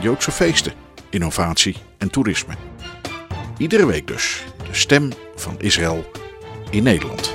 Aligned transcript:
Joodse 0.00 0.30
feesten, 0.30 0.72
innovatie 1.10 1.76
en 1.98 2.10
toerisme. 2.10 2.54
Iedere 3.58 3.86
week 3.86 4.06
dus 4.06 4.44
de 4.56 4.74
stem 4.74 5.10
van 5.34 5.60
Israël 5.60 6.10
in 6.70 6.82
Nederland. 6.82 7.34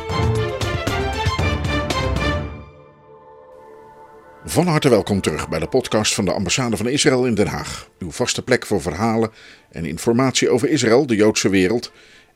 Van 4.46 4.68
harte 4.68 4.90
welkom 4.90 5.22
terug 5.22 5.50
bij 5.50 5.60
de 5.60 5.68
podcast 5.68 6.14
van 6.14 6.26
de 6.26 6.32
ambassade 6.32 6.78
van 6.78 6.88
Israël 6.88 7.26
in 7.26 7.34
Den 7.34 7.48
Haag. 7.48 7.90
Uw 8.00 8.12
vaste 8.12 8.42
plek 8.42 8.66
voor 8.66 8.82
verhalen 8.82 9.32
en 9.72 9.86
informatie 9.86 10.50
over 10.50 10.70
Israël, 10.70 11.06
de 11.06 11.16
Joodse 11.16 11.50
wereld 11.50 11.92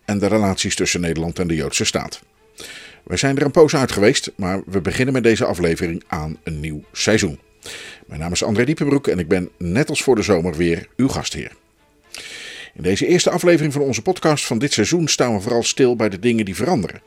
en 0.06 0.20
de 0.20 0.28
relaties 0.28 0.76
tussen 0.76 1.02
Nederland 1.02 1.40
en 1.40 1.48
de 1.48 1.56
Joodse 1.56 1.86
staat. 1.86 2.22
Wij 3.04 3.18
zijn 3.18 3.38
er 3.38 3.46
een 3.46 3.52
poos 3.52 3.76
uit 3.76 3.92
geweest, 3.92 4.32
maar 4.36 4.62
we 4.66 4.82
beginnen 4.82 5.14
met 5.14 5.24
deze 5.24 5.46
aflevering 5.46 6.04
aan 6.08 6.38
een 6.44 6.60
nieuw 6.60 6.84
seizoen. 6.92 7.40
Mijn 8.12 8.24
naam 8.24 8.32
is 8.32 8.44
André 8.44 8.64
Diepenbroek 8.64 9.08
en 9.08 9.20
ik 9.20 9.28
ben 9.28 9.50
net 9.58 9.90
als 9.90 10.04
voor 10.04 10.16
de 10.16 10.22
zomer 10.22 10.56
weer 10.56 10.88
uw 10.96 11.08
gastheer. 11.08 11.52
In 12.74 12.84
deze 12.84 13.08
eerste 13.08 13.30
aflevering 13.30 13.74
van 13.74 13.82
onze 13.82 14.02
podcast 14.02 14.46
van 14.46 14.60
dit 14.60 14.74
seizoen 14.74 15.08
staan 15.08 15.34
we 15.34 15.42
vooral 15.42 15.64
stil 15.64 15.96
bij 15.96 16.10
de 16.10 16.20
dingen 16.20 16.46
die 16.46 16.56
veranderen. 16.56 17.02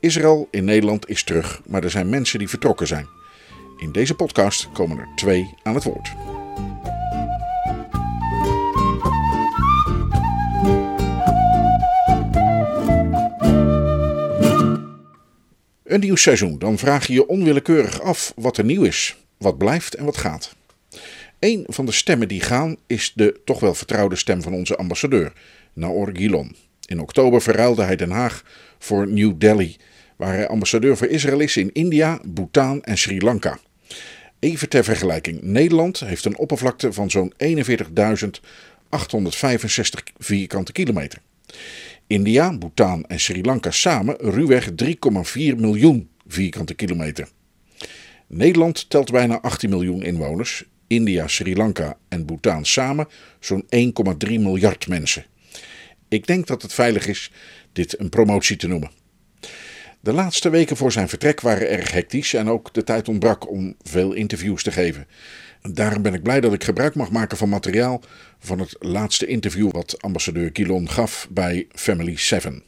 Israël 0.00 0.48
in 0.50 0.64
Nederland 0.64 1.08
is 1.08 1.22
terug, 1.22 1.60
maar 1.66 1.84
er 1.84 1.90
zijn 1.90 2.08
mensen 2.08 2.38
die 2.38 2.48
vertrokken 2.48 2.86
zijn. 2.86 3.06
In 3.76 3.92
deze 3.92 4.14
podcast 4.14 4.68
komen 4.72 4.98
er 4.98 5.08
twee 5.16 5.54
aan 5.62 5.74
het 5.74 5.84
woord. 5.84 6.12
Een 15.84 16.00
nieuw 16.00 16.16
seizoen, 16.16 16.58
dan 16.58 16.78
vraag 16.78 17.06
je 17.06 17.12
je 17.12 17.26
onwillekeurig 17.26 18.00
af 18.00 18.32
wat 18.36 18.56
er 18.56 18.64
nieuw 18.64 18.82
is, 18.82 19.16
wat 19.38 19.58
blijft 19.58 19.94
en 19.94 20.04
wat 20.04 20.16
gaat. 20.16 20.56
Een 21.38 21.64
van 21.68 21.86
de 21.86 21.92
stemmen 21.92 22.28
die 22.28 22.40
gaan 22.40 22.76
is 22.86 23.12
de 23.14 23.40
toch 23.44 23.60
wel 23.60 23.74
vertrouwde 23.74 24.16
stem 24.16 24.42
van 24.42 24.54
onze 24.54 24.76
ambassadeur, 24.76 25.32
Naor 25.72 26.10
Gilon. 26.12 26.56
In 26.86 27.00
oktober 27.00 27.42
verruilde 27.42 27.82
hij 27.82 27.96
Den 27.96 28.10
Haag 28.10 28.42
voor 28.78 29.08
New 29.08 29.34
Delhi, 29.38 29.76
waar 30.16 30.34
hij 30.34 30.48
ambassadeur 30.48 30.96
voor 30.96 31.06
Israël 31.06 31.40
is 31.40 31.56
in 31.56 31.72
India, 31.72 32.20
Bhutan 32.24 32.82
en 32.82 32.98
Sri 32.98 33.20
Lanka. 33.20 33.58
Even 34.38 34.68
ter 34.68 34.84
vergelijking, 34.84 35.42
Nederland 35.42 36.00
heeft 36.00 36.24
een 36.24 36.38
oppervlakte 36.38 36.92
van 36.92 37.10
zo'n 37.10 37.32
41.865 37.36 37.40
vierkante 40.18 40.72
kilometer. 40.72 41.18
India, 42.06 42.58
Bhutan 42.58 43.04
en 43.04 43.20
Sri 43.20 43.42
Lanka 43.42 43.70
samen 43.70 44.16
ruwweg 44.18 44.68
3,4 44.84 45.56
miljoen 45.56 46.08
vierkante 46.26 46.74
kilometer. 46.74 47.28
Nederland 48.28 48.90
telt 48.90 49.10
bijna 49.10 49.40
18 49.40 49.70
miljoen 49.70 50.02
inwoners, 50.02 50.64
India, 50.86 51.28
Sri 51.28 51.56
Lanka 51.56 51.96
en 52.08 52.24
Bhutan 52.24 52.64
samen 52.64 53.08
zo'n 53.40 53.64
1,3 54.26 54.28
miljard 54.28 54.88
mensen. 54.88 55.24
Ik 56.08 56.26
denk 56.26 56.46
dat 56.46 56.62
het 56.62 56.72
veilig 56.72 57.06
is 57.06 57.32
dit 57.72 58.00
een 58.00 58.08
promotie 58.08 58.56
te 58.56 58.68
noemen. 58.68 58.90
De 60.00 60.12
laatste 60.12 60.50
weken 60.50 60.76
voor 60.76 60.92
zijn 60.92 61.08
vertrek 61.08 61.40
waren 61.40 61.70
erg 61.70 61.92
hectisch 61.92 62.34
en 62.34 62.48
ook 62.48 62.74
de 62.74 62.84
tijd 62.84 63.08
ontbrak 63.08 63.50
om 63.50 63.74
veel 63.82 64.12
interviews 64.12 64.62
te 64.62 64.72
geven. 64.72 65.06
Daarom 65.72 66.02
ben 66.02 66.14
ik 66.14 66.22
blij 66.22 66.40
dat 66.40 66.52
ik 66.52 66.64
gebruik 66.64 66.94
mag 66.94 67.10
maken 67.10 67.36
van 67.36 67.48
materiaal 67.48 68.02
van 68.38 68.58
het 68.58 68.76
laatste 68.78 69.26
interview 69.26 69.70
wat 69.70 70.02
ambassadeur 70.02 70.52
Kilon 70.52 70.88
gaf 70.90 71.28
bij 71.30 71.66
Family 71.72 72.16
7. 72.16 72.62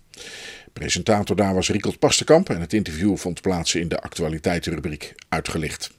Presentator 0.80 1.36
daar 1.36 1.54
was 1.54 1.68
Riekelt 1.68 1.98
Pastenkamp 1.98 2.50
en 2.50 2.60
het 2.60 2.72
interview 2.72 3.16
vond 3.16 3.41
plaats 3.41 3.74
in 3.74 3.88
de 3.88 4.00
actualiteitenrubriek 4.00 5.14
Uitgelicht. 5.28 5.91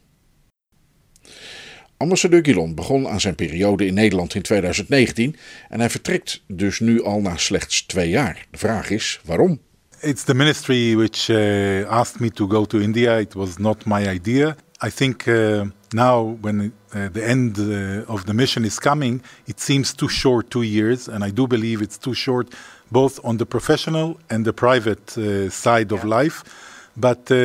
Ambassadeur 1.97 2.43
Gilon 2.43 2.75
begon 2.75 3.07
aan 3.07 3.21
zijn 3.21 3.35
periode 3.35 3.85
in 3.85 3.93
Nederland 3.93 4.35
in 4.35 4.41
2019 4.41 5.35
en 5.69 5.79
hij 5.79 5.89
vertrekt 5.89 6.43
dus 6.47 6.79
nu 6.79 7.03
al 7.03 7.21
na 7.21 7.37
slechts 7.37 7.85
twee 7.85 8.09
jaar. 8.09 8.45
De 8.51 8.57
vraag 8.57 8.89
is 8.89 9.21
waarom? 9.25 9.59
It's 9.99 10.23
the 10.23 10.33
ministry 10.33 10.95
which 10.95 11.29
uh, 11.29 11.89
asked 11.89 12.19
me 12.19 12.31
to 12.31 12.47
go 12.47 12.65
to 12.65 12.79
India. 12.79 13.17
It 13.17 13.33
was 13.33 13.57
not 13.57 13.85
my 13.85 14.07
idea. 14.07 14.55
I 14.85 14.89
think 14.89 15.25
uh, 15.25 15.61
now, 15.93 16.37
when 16.41 16.73
uh, 16.95 17.09
the 17.11 17.23
end 17.23 17.57
of 18.07 18.23
the 18.23 18.33
mission 18.33 18.65
is 18.65 18.79
coming, 18.79 19.21
it 19.45 19.59
seems 19.59 19.93
too 19.93 20.09
short, 20.09 20.49
two 20.49 20.63
years, 20.63 21.09
and 21.09 21.23
I 21.23 21.31
do 21.31 21.47
believe 21.47 21.83
it's 21.83 21.97
too 21.97 22.13
short, 22.13 22.55
both 22.91 23.19
on 23.23 23.37
the 23.37 23.45
professional 23.45 24.17
and 24.29 24.45
the 24.45 24.53
private 24.53 25.17
uh, 25.17 25.49
side 25.49 25.91
of 25.91 26.03
life. 26.03 26.43
But 26.93 27.31
uh, 27.31 27.35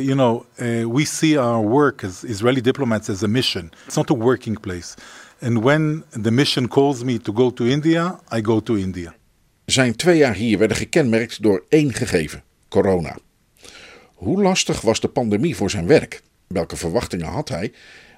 you 0.00 0.14
know, 0.14 0.44
we 0.88 1.04
see 1.04 1.38
our 1.38 1.60
work 1.60 2.04
as 2.04 2.24
Israeli 2.24 2.60
diplomats 2.60 3.08
as 3.08 3.22
a 3.22 3.28
mission. 3.28 3.70
It's 3.86 3.96
not 3.96 4.10
a 4.10 4.14
working 4.14 4.60
place. 4.60 4.96
And 5.40 5.62
when 5.62 6.04
the 6.10 6.30
mission 6.30 6.68
calls 6.68 7.04
me 7.04 7.18
to 7.18 7.32
go 7.32 7.50
to 7.50 7.64
India, 7.66 8.18
I 8.32 8.40
go 8.40 8.60
to 8.60 8.76
India. 8.76 9.14
Zijn 9.64 9.96
twee 9.96 10.16
jaar 10.16 10.34
hier 10.34 10.58
werden 10.58 10.76
gekenmerkt 10.76 11.42
door 11.42 11.64
één 11.68 11.92
gegeven: 11.92 12.42
corona. 12.68 13.16
Hoe 14.14 14.42
lastig 14.42 14.80
was 14.80 15.00
de 15.00 15.08
pandemie 15.08 15.56
voor 15.56 15.70
zijn 15.70 15.86
werk? 15.86 16.22
Welke 16.46 16.76
verwachtingen 16.76 17.26
had 17.26 17.48
hij? 17.48 17.72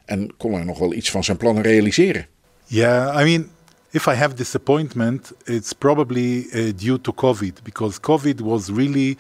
En 0.05 0.37
kon 0.37 0.53
hij 0.53 0.65
nog 0.65 0.79
wel 0.79 0.95
iets 0.95 1.11
van 1.11 1.25
zijn 1.25 1.37
plannen 1.37 1.63
realiseren? 1.63 2.27
Yeah, 2.67 3.21
I 3.21 3.25
mean, 3.25 3.49
if 4.01 4.07
I 4.07 4.15
have 4.15 4.33
disappointment, 4.37 5.21
it's 5.57 5.73
probably 5.87 6.31
uh, 6.47 6.71
due 6.85 6.99
to 7.07 7.11
COVID 7.25 7.55
because 7.71 7.99
COVID 8.13 8.39
was 8.53 8.63
really, 8.83 9.11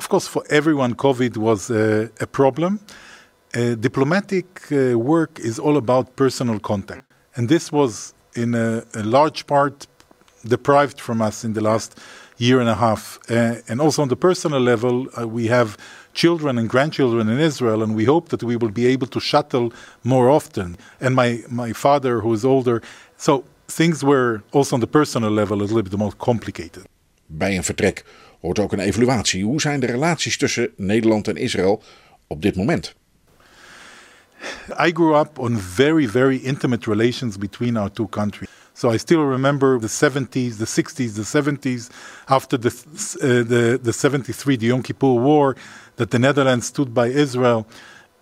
of 0.00 0.04
course, 0.08 0.26
for 0.34 0.42
everyone, 0.58 0.90
COVID 0.94 1.36
was 1.48 1.60
uh, 1.70 2.08
a 2.26 2.28
problem. 2.40 2.72
Uh, 2.80 3.74
diplomatic 3.88 4.46
uh, 4.72 4.98
work 5.14 5.32
is 5.50 5.58
all 5.64 5.76
about 5.84 6.04
personal 6.24 6.58
contact, 6.70 7.04
and 7.36 7.42
this 7.54 7.64
was 7.70 8.14
in 8.42 8.54
a, 8.54 8.68
a 9.02 9.02
large 9.16 9.40
part 9.46 9.86
deprived 10.56 10.98
from 11.06 11.18
us 11.28 11.36
in 11.44 11.52
the 11.52 11.64
last 11.70 11.90
year 12.38 12.58
and 12.62 12.70
a 12.76 12.78
half. 12.86 13.02
Uh, 13.28 13.56
and 13.68 13.76
also 13.84 14.00
on 14.00 14.08
the 14.08 14.20
personal 14.28 14.62
level, 14.72 14.94
uh, 15.18 15.28
we 15.38 15.44
have 15.48 15.68
children 16.14 16.52
and 16.60 16.66
grandchildren 16.74 17.28
in 17.28 17.38
Israel, 17.50 17.82
and 17.84 17.94
we 18.00 18.04
hope 18.04 18.30
that 18.32 18.42
we 18.42 18.56
will 18.56 18.74
be 18.82 18.86
able 18.94 19.08
to 19.16 19.20
shuttle 19.20 19.66
more 20.04 20.26
often. 20.38 20.68
And 21.04 21.14
my, 21.14 21.30
my 21.62 21.72
father, 21.74 22.20
who 22.22 22.32
is 22.32 22.44
older, 22.44 22.80
so 23.18 23.44
things 23.66 24.02
were 24.02 24.42
also 24.50 24.74
on 24.74 24.80
the 24.80 24.86
personal 24.86 25.30
level 25.30 25.58
a 25.58 25.62
little 25.62 25.82
bit 25.82 25.96
more 25.96 26.16
complicated. 26.16 26.84
Bij 27.26 27.56
een 27.56 27.64
vertrek 27.64 28.04
hoort 28.40 28.58
ook 28.58 28.72
een 28.72 28.78
evaluatie. 28.78 29.44
Hoe 29.44 29.60
zijn 29.60 29.80
de 29.80 29.86
relaties 29.86 30.36
tussen 30.36 30.70
Nederland 30.76 31.28
en 31.28 31.36
Israël 31.36 31.82
op 32.26 32.42
dit 32.42 32.56
moment? 32.56 32.94
I 34.78 34.90
grew 34.92 35.16
up 35.16 35.38
on 35.38 35.58
very, 35.58 36.08
very 36.08 36.36
intimate 36.36 36.90
relations 36.90 37.38
between 37.38 37.76
our 37.76 37.90
two 37.90 38.08
countries. 38.08 38.48
So 38.74 38.90
I 38.90 38.98
still 38.98 39.24
remember 39.24 39.78
the 39.80 39.88
70s, 39.88 40.58
the 40.58 40.66
60s, 40.66 41.14
the 41.14 41.24
70s, 41.24 41.88
after 42.26 42.58
the, 42.58 42.68
uh, 43.22 43.42
the, 43.48 43.78
the 43.82 43.92
73, 43.92 44.56
the 44.56 44.66
Yom 44.66 44.82
Kippur 44.82 45.14
War, 45.14 45.56
that 45.96 46.10
the 46.10 46.18
Netherlands 46.18 46.66
stood 46.66 46.92
by 46.92 47.06
Israel. 47.06 47.66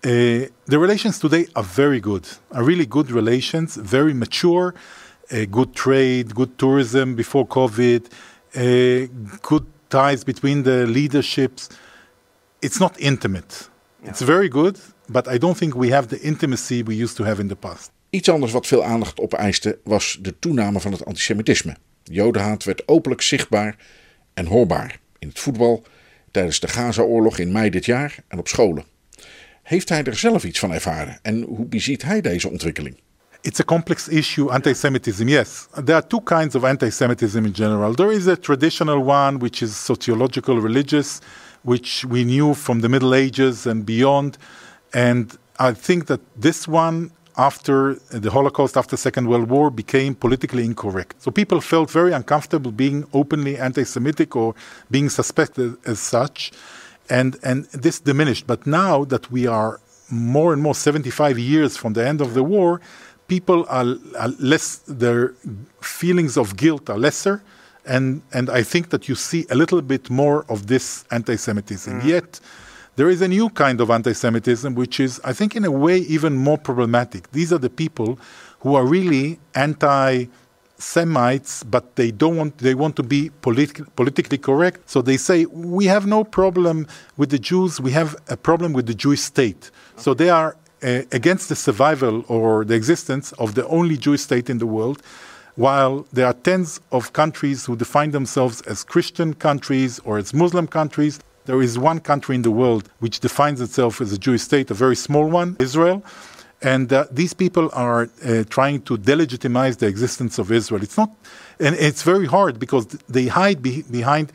Uh, 0.05 0.47
the 0.67 0.79
relations 0.79 1.19
today 1.19 1.49
are 1.57 1.65
very 1.65 1.99
good, 1.99 2.29
are 2.53 2.63
really 2.63 2.87
good 2.87 3.11
relations, 3.11 3.75
very 3.75 4.15
mature, 4.15 4.75
good 5.51 5.75
trade, 5.75 6.35
good 6.35 6.59
tourism 6.59 7.15
before 7.15 7.47
COVID, 7.47 8.07
good 9.41 9.65
ties 9.89 10.25
between 10.25 10.63
the 10.63 10.85
leaderships. 10.87 11.69
It's 12.59 12.79
not 12.79 12.99
intimate. 12.99 13.69
It's 14.03 14.21
very 14.21 14.49
good, 14.49 14.79
but 15.07 15.29
I 15.29 15.39
don't 15.39 15.57
think 15.57 15.75
we 15.75 15.91
have 15.91 16.07
the 16.09 16.21
intimacy 16.21 16.83
we 16.83 17.03
used 17.03 17.17
to 17.17 17.25
have 17.25 17.41
in 17.41 17.49
the 17.49 17.57
past. 17.57 17.91
Iets 18.11 18.29
anders 18.29 18.53
wat 18.53 18.67
veel 18.67 18.85
aandacht 18.85 19.21
opeiste 19.21 19.79
was 19.85 20.19
de 20.21 20.39
toename 20.39 20.81
van 20.81 20.93
het 20.93 21.05
antisemitisme. 21.05 21.77
Jodenhaat 22.03 22.65
werd 22.65 22.89
openlijk 22.89 23.23
zichtbaar 23.23 23.77
en 24.35 24.47
hoorbaar 24.47 25.01
in 25.19 25.29
het 25.29 25.39
voetbal, 25.39 25.85
tijdens 26.31 26.61
de 26.61 26.69
Gaza-oorlog 26.69 27.39
in 27.39 27.53
mei 27.53 27.71
dit 27.71 27.85
jaar 27.85 28.17
en 28.29 28.39
op 28.39 28.49
scholen. 28.49 28.85
Heeft 29.63 29.89
hij 29.89 30.05
er 30.05 30.17
zelf 30.17 30.45
iets 30.45 30.59
van 30.59 30.73
ervaren 30.73 31.19
en 31.23 31.43
hoe 31.43 31.67
beziet 31.67 32.03
hij 32.03 32.21
deze 32.21 32.49
ontwikkeling? 32.49 33.01
It's 33.45 33.61
a 33.61 33.65
complex 33.65 34.09
issue, 34.09 34.51
anti-Semitism, 34.51 35.29
yes. 35.29 35.69
There 35.77 35.97
are 35.97 36.03
two 36.03 36.23
kinds 36.23 36.55
of 36.55 36.65
anti-Semitism 36.65 37.45
in 37.45 37.53
general. 37.53 37.93
There 37.93 38.11
is 38.11 38.27
a 38.27 38.39
traditional 38.39 39.01
one, 39.01 39.39
which 39.39 39.63
is 39.63 39.77
sociological, 39.77 40.63
religious, 40.63 41.21
which 41.63 42.07
we 42.07 42.25
knew 42.25 42.55
from 42.55 42.81
the 42.81 42.89
Middle 42.89 43.15
Ages 43.15 43.67
and 43.67 43.85
beyond. 43.85 44.39
And 44.95 45.37
I 45.59 45.75
think 45.75 46.07
that 46.07 46.21
this 46.41 46.67
one 46.67 47.11
after 47.37 47.97
the 48.11 48.31
Holocaust, 48.31 48.79
after 48.79 48.93
the 48.93 49.03
Second 49.03 49.29
World 49.29 49.51
War, 49.51 49.71
became 49.71 50.15
politically 50.15 50.65
incorrect. 50.65 51.21
So 51.21 51.31
people 51.31 51.61
felt 51.61 51.91
very 51.91 52.13
uncomfortable 52.13 52.73
being 52.73 53.05
openly 53.13 53.59
anti-Semitic 53.59 54.37
or 54.37 54.55
being 54.91 55.11
suspected 55.11 55.77
as 55.85 55.99
such, 55.99 56.53
and 57.11 57.37
and 57.43 57.65
this 57.67 58.01
diminished. 58.01 58.47
But 58.47 58.67
now 58.67 59.05
that 59.05 59.31
we 59.31 59.47
are 59.47 59.81
more 60.11 60.53
and 60.53 60.63
more 60.63 60.75
75 60.75 61.39
years 61.39 61.77
from 61.77 61.95
the 61.95 62.07
end 62.07 62.21
of 62.21 62.35
the 62.35 62.45
war, 62.45 62.81
people 63.29 63.67
are, 63.69 63.97
are 64.19 64.29
less. 64.39 64.79
Their 64.87 65.35
feelings 65.81 66.37
of 66.37 66.57
guilt 66.57 66.91
are 66.91 66.99
lesser. 66.99 67.43
And, 67.87 68.23
and 68.33 68.49
I 68.49 68.63
think 68.63 68.91
that 68.91 69.09
you 69.09 69.15
see 69.15 69.47
a 69.51 69.55
little 69.55 69.83
bit 69.83 70.09
more 70.09 70.47
of 70.49 70.67
this 70.67 71.05
anti 71.11 71.37
Semitism. 71.37 72.01
Mm-hmm. 72.01 72.09
Yet, 72.09 72.41
there 72.97 73.11
is 73.11 73.21
a 73.21 73.29
new 73.29 73.51
kind 73.51 73.81
of 73.81 73.91
anti 73.91 74.13
Semitism, 74.13 74.75
which 74.75 75.01
is, 75.01 75.21
I 75.25 75.33
think, 75.33 75.57
in 75.57 75.65
a 75.65 75.71
way, 75.71 75.99
even 75.99 76.37
more 76.37 76.57
problematic. 76.57 77.31
These 77.33 77.53
are 77.53 77.59
the 77.59 77.71
people 77.71 78.19
who 78.61 78.75
are 78.75 78.87
really 78.87 79.39
anti 79.55 80.27
Semites, 80.79 81.63
but 81.63 81.97
they 81.97 82.11
don't 82.11 82.37
want 82.37 82.59
they 82.59 82.75
want 82.75 82.97
to 82.97 83.03
be 83.03 83.31
politi- 83.43 83.87
politically 83.97 84.39
correct. 84.39 84.91
So 84.91 85.03
they 85.03 85.17
say 85.17 85.47
we 85.47 85.87
have 85.87 86.07
no 86.07 86.25
problem 86.25 86.87
with 87.17 87.31
the 87.31 87.39
Jews, 87.39 87.81
we 87.81 87.93
have 87.93 88.17
a 88.29 88.37
problem 88.37 88.73
with 88.73 88.87
the 88.87 88.95
Jewish 88.95 89.21
state. 89.21 89.71
So 89.97 90.15
they 90.15 90.31
are 90.31 90.57
against 90.85 91.49
the 91.49 91.57
survival 91.57 92.25
or 92.29 92.65
the 92.65 92.75
existence 92.75 93.33
of 93.33 93.55
the 93.55 93.67
only 93.69 93.97
Jewish 93.97 94.23
state 94.23 94.51
in 94.51 94.59
the 94.59 94.67
world. 94.67 95.03
While 95.57 96.07
there 96.13 96.27
are 96.27 96.33
tens 96.33 96.81
of 96.91 97.13
countries 97.13 97.67
who 97.67 97.77
define 97.77 98.11
themselves 98.11 98.61
as 98.63 98.83
Christian 98.85 99.35
countries 99.35 100.01
or 100.01 100.19
as 100.19 100.35
Muslim 100.35 100.67
countries, 100.67 101.21
there 101.47 101.61
is 101.63 101.79
one 101.79 102.01
country 102.01 102.35
in 102.35 102.43
the 102.43 102.51
world 102.51 102.89
which 102.99 103.21
defines 103.21 103.61
itself 103.61 104.01
as 104.01 104.13
a 104.13 104.19
Jewish 104.19 104.43
state, 104.43 104.71
a 104.71 104.75
very 104.75 104.97
small 104.97 105.29
one, 105.29 105.57
Israel. 105.61 106.03
And 106.63 106.93
uh, 106.93 107.07
these 107.11 107.35
people 107.35 107.71
are 107.75 108.09
uh, 108.25 108.45
trying 108.49 108.83
to 108.83 108.97
delegitimize 108.97 109.79
the 109.79 109.87
existence 109.87 110.39
of 110.39 110.51
Israel. 110.51 110.83
It's 110.83 110.97
not, 110.97 111.11
and 111.61 111.75
it's 111.77 112.03
very 112.03 112.27
hard 112.27 112.59
because 112.59 112.87
they 113.09 113.27
hide 113.27 113.63
be- 113.63 113.83
behind 113.83 114.33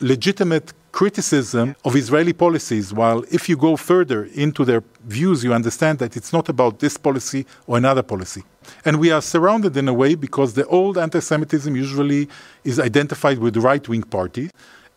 legitimate 0.00 0.72
criticism 0.92 1.76
of 1.84 1.96
Israeli 1.96 2.32
policies. 2.32 2.92
While 2.92 3.24
if 3.30 3.48
you 3.48 3.56
go 3.56 3.76
further 3.76 4.24
into 4.34 4.64
their 4.64 4.82
views, 5.04 5.44
you 5.44 5.52
understand 5.54 5.98
that 5.98 6.16
it's 6.16 6.32
not 6.32 6.48
about 6.48 6.80
this 6.80 6.96
policy 6.96 7.46
or 7.66 7.76
another 7.78 8.02
policy. 8.02 8.42
And 8.84 8.98
we 8.98 9.10
are 9.10 9.22
surrounded 9.22 9.76
in 9.76 9.88
a 9.88 9.94
way 9.94 10.14
because 10.14 10.54
the 10.54 10.66
old 10.66 10.98
anti 10.98 11.20
Semitism 11.20 11.74
usually 11.74 12.28
is 12.64 12.78
identified 12.78 13.38
with 13.38 13.56
right 13.56 13.86
wing 13.88 14.02
parties. 14.02 14.50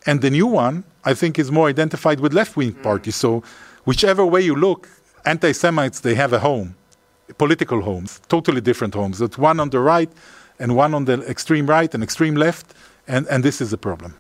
And 0.06 0.22
the 0.22 0.30
new 0.30 0.48
one, 0.48 0.84
I 1.06 1.13
think, 1.13 1.40
is 1.40 1.51
more 1.51 1.69
identified 1.69 2.19
with 2.19 2.34
left 2.34 2.57
wing 2.57 2.72
hmm. 2.72 2.81
parties. 2.81 3.16
So, 3.16 3.44
whichever 3.86 4.25
way 4.25 4.42
you 4.42 4.56
look, 4.56 4.90
anti 5.25 5.51
Semites, 5.51 6.01
they 6.01 6.16
have 6.16 6.34
a 6.34 6.40
home, 6.40 6.75
political 7.38 7.81
homes, 7.81 8.19
totally 8.28 8.62
different 8.62 8.94
homes. 8.94 9.19
That 9.19 9.38
one 9.38 9.60
on 9.60 9.69
the 9.69 9.80
right 9.80 10.12
and 10.60 10.75
one 10.75 10.94
on 10.94 11.06
the 11.06 11.22
extreme 11.30 11.68
right 11.68 11.94
and 11.94 12.04
extreme 12.04 12.36
left. 12.36 12.74
And, 13.07 13.28
and 13.28 13.44
this 13.44 13.60
is 13.60 13.74
a 13.74 13.78
problem. 13.78 14.16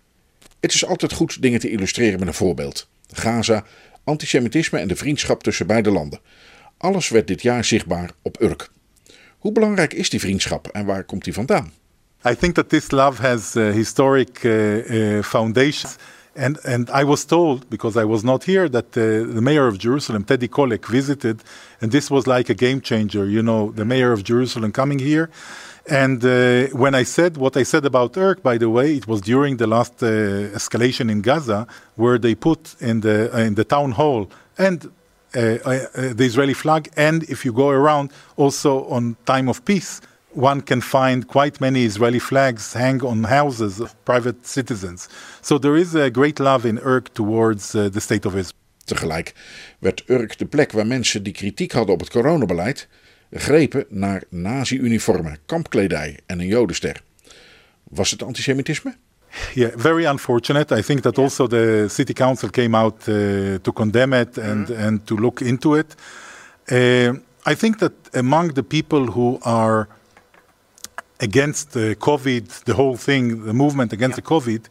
Het 0.63 0.73
is 0.73 0.85
altijd 0.85 1.13
goed 1.13 1.41
dingen 1.41 1.59
te 1.59 1.69
illustreren 1.69 2.19
met 2.19 2.27
een 2.27 2.33
voorbeeld. 2.33 2.87
Gaza, 3.11 3.63
antisemitisme 4.03 4.79
en 4.79 4.87
de 4.87 4.95
vriendschap 4.95 5.43
tussen 5.43 5.67
beide 5.67 5.91
landen. 5.91 6.19
Alles 6.77 7.09
werd 7.09 7.27
dit 7.27 7.41
jaar 7.41 7.63
zichtbaar 7.65 8.11
op 8.21 8.41
Urk. 8.41 8.69
Hoe 9.37 9.51
belangrijk 9.51 9.93
is 9.93 10.09
die 10.09 10.19
vriendschap 10.19 10.67
en 10.67 10.85
waar 10.85 11.03
komt 11.03 11.23
die 11.23 11.33
vandaan? 11.33 11.71
I 12.29 12.35
think 12.35 12.53
that 12.53 12.69
this 12.69 12.91
love 12.91 13.21
has 13.21 13.53
historic 13.53 14.43
uh, 14.43 15.15
uh, 15.17 15.23
foundations. 15.23 15.95
And, 16.35 16.65
and 16.65 16.89
I 16.89 17.03
was 17.03 17.23
told, 17.23 17.69
because 17.69 18.01
I 18.01 18.05
was 18.05 18.21
not 18.21 18.43
here, 18.43 18.69
that 18.69 18.85
uh, 18.85 18.93
the 19.33 19.41
mayor 19.41 19.67
of 19.67 19.77
Jerusalem, 19.77 20.23
Teddy 20.23 20.47
Kollek, 20.47 20.85
visited. 20.85 21.41
And 21.79 21.91
this 21.91 22.09
was 22.09 22.25
like 22.25 22.51
a 22.51 22.55
game 22.55 22.81
changer, 22.81 23.29
you 23.29 23.41
know, 23.41 23.73
the 23.75 23.85
mayor 23.85 24.11
of 24.11 24.23
Jerusalem 24.23 24.71
coming 24.71 25.01
here. 25.01 25.29
And 25.89 26.23
uh, 26.23 26.67
when 26.67 26.95
I 26.95 27.03
said 27.03 27.35
what 27.35 27.57
I 27.57 27.63
said 27.63 27.85
about 27.85 28.13
Turk, 28.13 28.41
by 28.41 28.57
the 28.57 28.69
way, 28.69 28.95
it 28.95 29.05
was 29.05 29.19
during 29.19 29.57
the 29.57 29.67
last 29.67 30.01
uh, 30.01 30.07
escalation 30.55 31.09
in 31.11 31.21
Gaza, 31.21 31.67
where 31.95 32.17
they 32.17 32.35
put 32.35 32.75
in 32.79 33.01
the, 33.01 33.37
in 33.37 33.55
the 33.55 33.65
town 33.65 33.91
hall 33.91 34.29
and 34.57 34.89
uh, 35.35 35.39
uh, 35.39 36.13
the 36.13 36.23
Israeli 36.23 36.53
flag. 36.53 36.89
And 36.95 37.23
if 37.23 37.43
you 37.43 37.51
go 37.51 37.69
around, 37.69 38.11
also 38.37 38.85
on 38.85 39.17
time 39.25 39.49
of 39.49 39.65
peace, 39.65 39.99
one 40.31 40.61
can 40.61 40.79
find 40.81 41.27
quite 41.27 41.59
many 41.59 41.83
Israeli 41.83 42.19
flags 42.19 42.73
hang 42.73 43.03
on 43.03 43.25
houses 43.25 43.79
of 43.79 43.93
private 44.05 44.47
citizens. 44.47 45.09
So 45.41 45.57
there 45.57 45.75
is 45.75 45.95
a 45.95 46.09
great 46.09 46.39
love 46.39 46.65
in 46.65 46.79
Urk 46.79 47.13
towards 47.13 47.75
uh, 47.75 47.89
the 47.89 48.01
state 48.01 48.25
of 48.25 48.35
Israel. 48.35 48.59
Tegelijk 48.85 49.33
werd 49.79 50.03
Urk 50.07 50.37
de 50.37 50.45
plek 50.45 50.71
waar 50.71 50.87
mensen 50.87 51.23
die 51.23 51.33
kritiek 51.33 51.71
hadden 51.71 51.93
op 51.93 51.99
het 51.99 52.09
coronabeleid 52.09 52.87
grepen 53.33 53.85
naar 53.89 54.23
nazi-uniformen, 54.29 55.37
kampkledij 55.45 56.19
en 56.25 56.39
een 56.39 56.47
jodenster. 56.47 57.03
Was 57.83 58.11
het 58.11 58.23
antisemitisme? 58.23 58.95
Yeah, 59.53 59.71
very 59.75 60.05
unfortunate. 60.05 60.77
I 60.77 60.81
think 60.81 61.01
that 61.01 61.17
also 61.17 61.47
the 61.47 61.85
city 61.89 62.13
council 62.13 62.49
came 62.49 62.77
out 62.77 63.07
uh, 63.07 63.55
to 63.61 63.71
condemn 63.71 64.13
it 64.13 64.37
and, 64.37 64.69
and 64.69 65.07
to 65.07 65.15
look 65.15 65.39
into 65.39 65.75
it. 65.75 65.95
Uh, 66.71 67.13
I 67.45 67.55
think 67.55 67.77
that 67.77 67.91
among 68.11 68.53
the 68.53 68.63
people 68.63 69.05
who 69.05 69.39
are 69.41 69.87
against 71.17 71.71
the 71.71 71.95
COVID, 71.95 72.63
the 72.63 72.73
whole 72.73 72.97
thing, 72.97 73.45
the 73.45 73.53
movement 73.53 73.93
against 73.93 74.15
the 74.15 74.21
COVID, 74.21 74.67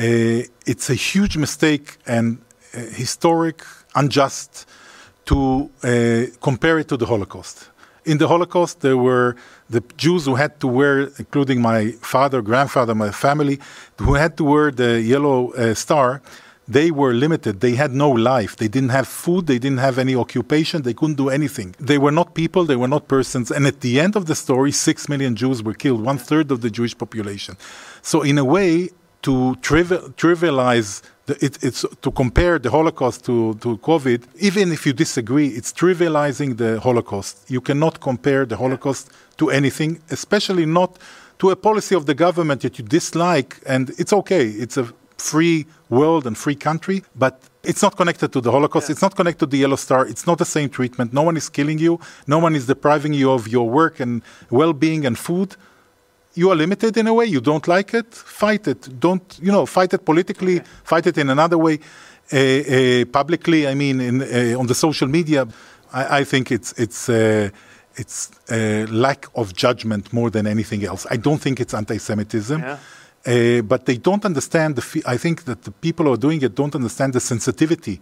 uh, 0.00 0.46
it's 0.64 0.88
a 0.90 0.94
huge 0.94 1.36
mistake 1.36 1.98
and 2.06 2.38
uh, 2.74 2.80
historic, 2.94 3.62
unjust 3.94 4.66
to 5.24 5.70
uh, 5.84 6.26
compare 6.40 6.78
it 6.78 6.88
to 6.88 6.96
the 6.96 7.06
Holocaust. 7.06 7.71
In 8.04 8.18
the 8.18 8.26
Holocaust, 8.26 8.80
there 8.80 8.96
were 8.96 9.36
the 9.70 9.82
Jews 9.96 10.24
who 10.26 10.34
had 10.34 10.58
to 10.60 10.66
wear, 10.66 11.02
including 11.18 11.62
my 11.62 11.92
father, 12.00 12.42
grandfather, 12.42 12.94
my 12.94 13.12
family, 13.12 13.60
who 13.98 14.14
had 14.14 14.36
to 14.38 14.44
wear 14.44 14.70
the 14.72 15.00
yellow 15.00 15.52
uh, 15.52 15.74
star. 15.74 16.20
They 16.66 16.90
were 16.90 17.12
limited. 17.12 17.60
They 17.60 17.74
had 17.74 17.92
no 17.92 18.10
life. 18.10 18.56
They 18.56 18.68
didn't 18.68 18.90
have 18.90 19.06
food. 19.06 19.46
They 19.46 19.58
didn't 19.58 19.78
have 19.78 19.98
any 19.98 20.16
occupation. 20.16 20.82
They 20.82 20.94
couldn't 20.94 21.16
do 21.16 21.28
anything. 21.28 21.74
They 21.78 21.98
were 21.98 22.12
not 22.12 22.34
people. 22.34 22.64
They 22.64 22.76
were 22.76 22.88
not 22.88 23.08
persons. 23.08 23.50
And 23.50 23.66
at 23.66 23.80
the 23.80 24.00
end 24.00 24.16
of 24.16 24.26
the 24.26 24.34
story, 24.34 24.72
six 24.72 25.08
million 25.08 25.36
Jews 25.36 25.62
were 25.62 25.74
killed, 25.74 26.02
one 26.04 26.18
third 26.18 26.50
of 26.50 26.60
the 26.60 26.70
Jewish 26.70 26.96
population. 26.96 27.56
So, 28.00 28.22
in 28.22 28.38
a 28.38 28.44
way, 28.44 28.90
to 29.22 29.56
trivialize 29.62 31.02
it, 31.40 31.62
it's 31.62 31.84
to 32.00 32.10
compare 32.10 32.58
the 32.58 32.70
Holocaust 32.70 33.24
to, 33.26 33.54
to 33.54 33.76
COVID, 33.78 34.24
even 34.40 34.72
if 34.72 34.86
you 34.86 34.92
disagree, 34.92 35.48
it's 35.48 35.72
trivializing 35.72 36.56
the 36.56 36.80
Holocaust. 36.80 37.50
You 37.50 37.60
cannot 37.60 38.00
compare 38.00 38.46
the 38.46 38.56
Holocaust 38.56 39.10
to 39.38 39.50
anything, 39.50 40.00
especially 40.10 40.66
not 40.66 40.98
to 41.38 41.50
a 41.50 41.56
policy 41.56 41.94
of 41.94 42.06
the 42.06 42.14
government 42.14 42.62
that 42.62 42.78
you 42.78 42.84
dislike. 42.84 43.60
And 43.66 43.90
it's 43.98 44.12
okay, 44.12 44.46
it's 44.46 44.76
a 44.76 44.92
free 45.18 45.66
world 45.88 46.26
and 46.26 46.36
free 46.36 46.54
country, 46.54 47.02
but 47.14 47.40
it's 47.62 47.82
not 47.82 47.96
connected 47.96 48.32
to 48.32 48.40
the 48.40 48.50
Holocaust. 48.50 48.90
It's 48.90 49.02
not 49.02 49.14
connected 49.14 49.46
to 49.46 49.46
the 49.46 49.58
Yellow 49.58 49.76
Star. 49.76 50.06
It's 50.06 50.26
not 50.26 50.38
the 50.38 50.44
same 50.44 50.68
treatment. 50.68 51.12
No 51.12 51.22
one 51.22 51.36
is 51.36 51.48
killing 51.48 51.78
you. 51.78 52.00
No 52.26 52.38
one 52.38 52.56
is 52.56 52.66
depriving 52.66 53.12
you 53.14 53.30
of 53.30 53.46
your 53.46 53.68
work 53.68 54.00
and 54.00 54.22
well 54.50 54.72
being 54.72 55.06
and 55.06 55.16
food 55.16 55.56
you 56.34 56.50
are 56.50 56.56
limited 56.56 56.96
in 56.96 57.06
a 57.06 57.14
way. 57.14 57.26
You 57.26 57.40
don't 57.40 57.66
like 57.68 57.94
it, 57.94 58.14
fight 58.14 58.66
it. 58.68 59.00
Don't 59.00 59.38
you 59.40 59.52
know? 59.52 59.66
Fight 59.66 59.92
it 59.94 60.04
politically. 60.04 60.60
Fight 60.84 61.06
it 61.06 61.18
in 61.18 61.30
another 61.30 61.58
way. 61.58 61.78
Uh, 62.32 62.36
uh, 62.36 63.04
publicly, 63.06 63.66
I 63.66 63.74
mean, 63.74 64.00
in, 64.00 64.22
uh, 64.22 64.58
on 64.58 64.66
the 64.66 64.74
social 64.74 65.08
media, 65.08 65.46
I, 65.92 66.20
I 66.20 66.24
think 66.24 66.50
it's 66.50 66.72
it's 66.78 67.08
uh, 67.08 67.50
it's 67.96 68.30
a 68.50 68.86
lack 68.86 69.26
of 69.34 69.54
judgment 69.54 70.12
more 70.12 70.30
than 70.30 70.46
anything 70.46 70.84
else. 70.84 71.06
I 71.10 71.16
don't 71.16 71.40
think 71.40 71.60
it's 71.60 71.74
anti-Semitism. 71.74 72.60
Yeah. 72.60 72.78
Uh, 73.24 73.62
but 73.62 73.86
they 73.86 73.98
don't 73.98 74.24
understand 74.24 74.76
the. 74.76 75.02
I 75.06 75.16
think 75.16 75.44
that 75.44 75.62
the 75.62 75.70
people 75.70 76.06
who 76.06 76.12
are 76.12 76.20
doing 76.20 76.42
it 76.42 76.54
don't 76.54 76.74
understand 76.74 77.12
the 77.12 77.20
sensitivity 77.20 78.00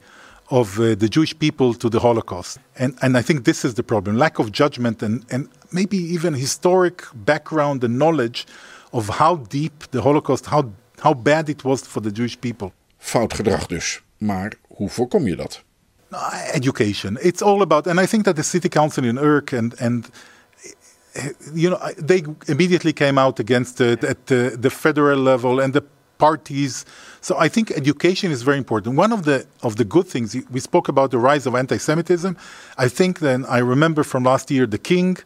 of 0.51 0.79
uh, 0.79 0.95
the 0.95 1.09
Jewish 1.09 1.39
people 1.39 1.75
to 1.75 1.89
the 1.89 2.01
Holocaust, 2.01 2.59
and 2.77 2.95
and 3.01 3.17
I 3.17 3.23
think 3.23 3.45
this 3.45 3.65
is 3.65 3.75
the 3.75 3.83
problem: 3.83 4.17
lack 4.17 4.39
of 4.39 4.51
judgment 4.51 5.03
and 5.03 5.25
and 5.31 5.49
maybe 5.71 5.97
even 5.97 6.35
historic 6.35 7.03
background 7.15 7.85
and 7.85 7.99
knowledge 7.99 8.47
of 8.93 9.09
how 9.09 9.37
deep 9.37 9.91
the 9.91 10.01
Holocaust, 10.01 10.47
how 10.47 10.73
how 11.01 11.15
bad 11.15 11.49
it 11.49 11.65
was 11.65 11.83
for 11.83 12.03
the 12.03 12.11
Jewish 12.11 12.37
people. 12.41 12.73
Fout 12.99 13.35
gedrag 13.35 13.67
dus. 13.67 14.03
Maar 14.19 14.53
hoe 14.77 14.89
voorkom 14.89 15.27
je 15.27 15.37
dat? 15.37 15.63
Education. 16.53 17.17
It's 17.21 17.43
all 17.43 17.61
about, 17.61 17.87
and 17.87 18.01
I 18.01 18.07
think 18.07 18.25
that 18.25 18.37
the 18.37 18.43
city 18.43 18.69
council 18.69 19.05
in 19.05 19.19
Urk 19.19 19.53
and 19.53 19.81
and 19.81 20.11
you 21.55 21.69
know 21.69 22.07
they 22.07 22.25
immediately 22.47 22.93
came 22.93 23.21
out 23.21 23.39
against 23.39 23.81
it 23.81 24.05
at 24.05 24.17
the, 24.27 24.57
the 24.61 24.71
federal 24.71 25.19
level 25.19 25.61
and 25.61 25.73
the 25.73 25.83
parties. 26.17 26.85
So 27.23 27.37
I 27.39 27.49
think 27.49 27.71
education 27.71 28.31
is 28.31 28.43
very 28.43 28.57
important. 28.57 28.97
One 28.97 29.13
of 29.13 29.25
the 29.25 29.47
of 29.63 29.77
the 29.77 29.85
good 29.85 30.07
things 30.07 30.37
we 30.51 30.61
spoke 30.61 30.89
about 30.89 31.11
the 31.11 31.19
rise 31.19 31.47
of 31.47 31.55
anti-Semitism. 31.55 32.37
I 32.79 32.89
think 32.89 33.19
then 33.19 33.45
I 33.47 33.59
remember 33.59 34.03
from 34.05 34.25
last 34.25 34.51
year 34.51 34.67
the 34.67 34.79
king 34.79 35.19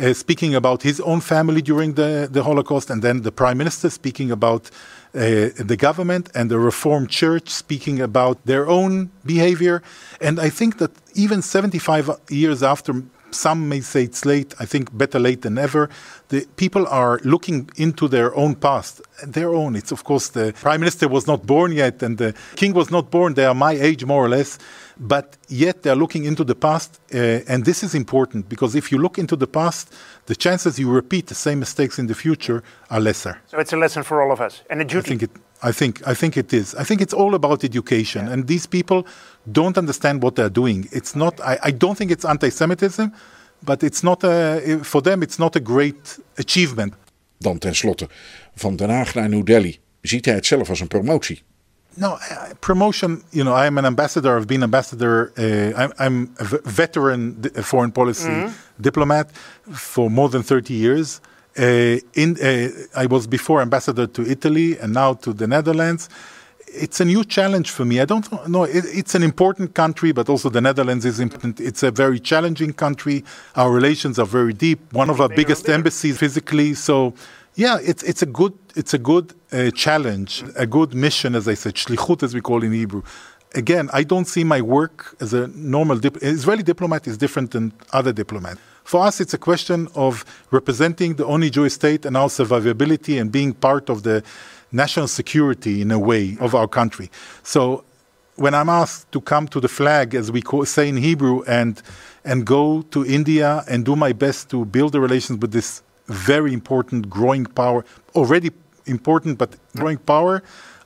uh, 0.00 0.12
speaking 0.12 0.54
about 0.54 0.82
his 0.82 1.00
own 1.00 1.20
family 1.20 1.60
during 1.60 1.94
the, 1.94 2.28
the 2.30 2.42
Holocaust, 2.44 2.90
and 2.90 3.02
then 3.02 3.22
the 3.22 3.32
prime 3.32 3.58
minister 3.58 3.90
speaking 3.90 4.30
about 4.30 4.70
uh, 5.14 5.48
the 5.58 5.76
government, 5.76 6.30
and 6.34 6.50
the 6.50 6.58
Reformed 6.58 7.10
Church 7.10 7.48
speaking 7.48 8.00
about 8.00 8.44
their 8.44 8.68
own 8.68 9.10
behavior. 9.24 9.82
And 10.20 10.38
I 10.38 10.50
think 10.50 10.78
that 10.78 10.92
even 11.14 11.42
75 11.42 12.10
years 12.28 12.62
after 12.62 13.02
some 13.30 13.68
may 13.68 13.80
say 13.80 14.04
it's 14.04 14.24
late. 14.24 14.54
I 14.58 14.66
think 14.66 14.96
better 14.96 15.18
late 15.18 15.42
than 15.42 15.58
ever. 15.58 15.88
The 16.28 16.46
people 16.56 16.86
are 16.86 17.20
looking 17.24 17.70
into 17.76 18.08
their 18.08 18.34
own 18.34 18.54
past, 18.54 19.02
their 19.26 19.54
own. 19.54 19.76
It's 19.76 19.92
of 19.92 20.04
course 20.04 20.28
the 20.28 20.52
prime 20.60 20.80
minister 20.80 21.08
was 21.08 21.26
not 21.26 21.46
born 21.46 21.72
yet, 21.72 22.02
and 22.02 22.18
the 22.18 22.34
king 22.56 22.74
was 22.74 22.90
not 22.90 23.10
born. 23.10 23.34
They 23.34 23.44
are 23.44 23.54
my 23.54 23.72
age 23.72 24.04
more 24.04 24.24
or 24.24 24.28
less, 24.28 24.58
but 24.98 25.36
yet 25.48 25.82
they 25.82 25.90
are 25.90 25.96
looking 25.96 26.24
into 26.24 26.44
the 26.44 26.54
past, 26.54 27.00
uh, 27.14 27.40
and 27.48 27.64
this 27.64 27.82
is 27.82 27.94
important 27.94 28.48
because 28.48 28.74
if 28.74 28.92
you 28.92 28.98
look 28.98 29.18
into 29.18 29.36
the 29.36 29.46
past, 29.46 29.94
the 30.26 30.34
chances 30.36 30.78
you 30.78 30.90
repeat 30.90 31.26
the 31.26 31.34
same 31.34 31.58
mistakes 31.60 31.98
in 31.98 32.06
the 32.06 32.14
future 32.14 32.62
are 32.90 33.00
lesser. 33.00 33.40
So 33.46 33.58
it's 33.58 33.72
a 33.72 33.76
lesson 33.76 34.02
for 34.02 34.22
all 34.22 34.32
of 34.32 34.40
us 34.40 34.62
and 34.68 34.80
a 34.80 34.84
I 34.84 34.86
duty. 34.86 35.28
Think 35.72 35.98
it. 36.00 36.06
I 36.06 36.12
think. 36.12 36.12
I 36.12 36.14
think 36.14 36.36
it 36.36 36.52
is. 36.52 36.74
I 36.74 36.84
think 36.84 37.00
it's 37.00 37.14
all 37.14 37.34
about 37.34 37.62
education, 37.64 38.28
and 38.28 38.46
these 38.46 38.66
people 38.68 39.04
don't 39.44 39.76
understand 39.76 40.22
what 40.22 40.34
they're 40.34 40.52
doing. 40.52 40.88
It's 40.90 41.14
not. 41.14 41.40
I, 41.40 41.58
I 41.62 41.72
don't 41.76 41.96
think 41.96 42.10
it's 42.10 42.24
anti-Semitism, 42.24 43.06
but 43.64 43.82
it's 43.82 44.02
not 44.02 44.24
a. 44.24 44.78
For 44.82 45.02
them, 45.02 45.22
it's 45.22 45.38
not 45.38 45.56
a 45.56 45.60
great 45.60 46.18
achievement. 46.36 46.92
Dan 47.40 47.58
tenslotte, 47.58 48.08
van 48.54 48.76
Den 48.76 48.90
Haag 48.90 49.14
naar 49.14 49.28
New 49.28 49.44
Delhi 49.46 49.78
ziet 50.00 50.24
hij 50.24 50.34
het 50.34 50.46
zelf 50.46 50.68
als 50.68 50.80
een 50.80 50.88
promotie. 50.88 51.42
No, 51.94 52.08
uh, 52.30 52.42
promotion. 52.60 53.22
You 53.30 53.44
know, 53.44 53.64
I'm 53.64 53.78
an 53.78 53.84
ambassador. 53.84 54.36
I've 54.36 54.46
been 54.46 54.62
ambassador. 54.62 55.32
Uh, 55.38 55.44
I'm, 55.68 55.92
I'm 55.98 56.30
a 56.40 56.44
v- 56.44 56.60
veteran 56.62 57.36
foreign 57.54 57.92
policy 57.92 58.46
diplomat 58.76 59.30
for 59.72 60.10
more 60.10 60.28
than 60.30 60.42
30 60.44 60.74
years. 60.74 61.20
Uh, 61.56 61.98
in, 62.14 62.36
uh, 62.42 62.68
I 62.94 63.06
was 63.06 63.26
before 63.26 63.60
ambassador 63.60 64.06
to 64.06 64.22
Italy 64.22 64.78
and 64.78 64.92
now 64.92 65.14
to 65.14 65.32
the 65.32 65.46
Netherlands. 65.46 66.08
It's 66.68 67.00
a 67.00 67.04
new 67.04 67.24
challenge 67.24 67.70
for 67.70 67.84
me. 67.84 67.98
I 68.00 68.04
don't 68.04 68.48
know. 68.48 68.64
It, 68.64 68.84
it's 68.86 69.14
an 69.14 69.22
important 69.22 69.74
country, 69.74 70.12
but 70.12 70.28
also 70.28 70.50
the 70.50 70.60
Netherlands 70.60 71.04
is 71.04 71.18
important. 71.18 71.60
It's 71.60 71.82
a 71.82 71.90
very 71.90 72.20
challenging 72.20 72.74
country. 72.74 73.24
Our 73.56 73.72
relations 73.72 74.18
are 74.18 74.26
very 74.26 74.52
deep. 74.52 74.92
One 74.92 75.10
of 75.10 75.20
our 75.20 75.28
biggest 75.28 75.68
embassies 75.68 76.18
physically. 76.18 76.74
So, 76.74 77.14
yeah, 77.54 77.78
it's 77.82 78.02
it's 78.02 78.22
a 78.22 78.26
good 78.26 78.52
it's 78.76 78.94
a 78.94 78.98
good 78.98 79.32
uh, 79.50 79.70
challenge, 79.70 80.44
a 80.56 80.66
good 80.66 80.94
mission, 80.94 81.34
as 81.34 81.48
I 81.48 81.54
said, 81.54 81.74
shlichut, 81.74 82.22
as 82.22 82.34
we 82.34 82.40
call 82.40 82.62
in 82.62 82.72
Hebrew. 82.72 83.02
Again, 83.54 83.88
I 83.94 84.04
don't 84.04 84.26
see 84.26 84.44
my 84.44 84.60
work 84.60 85.16
as 85.20 85.32
a 85.32 85.48
normal 85.48 85.96
dip- 85.98 86.22
Israeli 86.22 86.62
diplomat 86.62 87.06
is 87.06 87.16
different 87.16 87.52
than 87.52 87.72
other 87.92 88.12
diplomats. 88.12 88.60
For 88.88 89.04
us, 89.04 89.20
it's 89.20 89.34
a 89.34 89.38
question 89.38 89.86
of 89.94 90.24
representing 90.50 91.16
the 91.16 91.26
only 91.26 91.50
Jewish 91.50 91.74
state 91.74 92.06
and 92.06 92.16
our 92.16 92.28
survivability 92.28 93.20
and 93.20 93.30
being 93.30 93.52
part 93.52 93.90
of 93.90 94.02
the 94.02 94.22
national 94.72 95.08
security 95.08 95.82
in 95.82 95.90
a 95.90 95.98
way 95.98 96.38
of 96.40 96.54
our 96.54 96.66
country. 96.66 97.10
So 97.42 97.84
when 98.36 98.54
I'm 98.54 98.70
asked 98.70 99.12
to 99.12 99.20
come 99.20 99.46
to 99.48 99.60
the 99.60 99.68
flag, 99.68 100.14
as 100.14 100.32
we 100.32 100.40
call, 100.40 100.64
say 100.64 100.88
in 100.88 100.96
Hebrew, 100.96 101.42
and 101.46 101.82
and 102.24 102.46
go 102.46 102.80
to 102.94 103.04
India 103.04 103.62
and 103.68 103.84
do 103.84 103.94
my 103.94 104.14
best 104.14 104.48
to 104.52 104.64
build 104.64 104.92
the 104.92 105.02
relations 105.02 105.38
with 105.38 105.52
this 105.52 105.82
very 106.06 106.54
important 106.54 107.10
growing 107.10 107.44
power, 107.44 107.84
already 108.14 108.52
important 108.86 109.36
but 109.36 109.50
growing 109.76 109.98
power, 109.98 110.42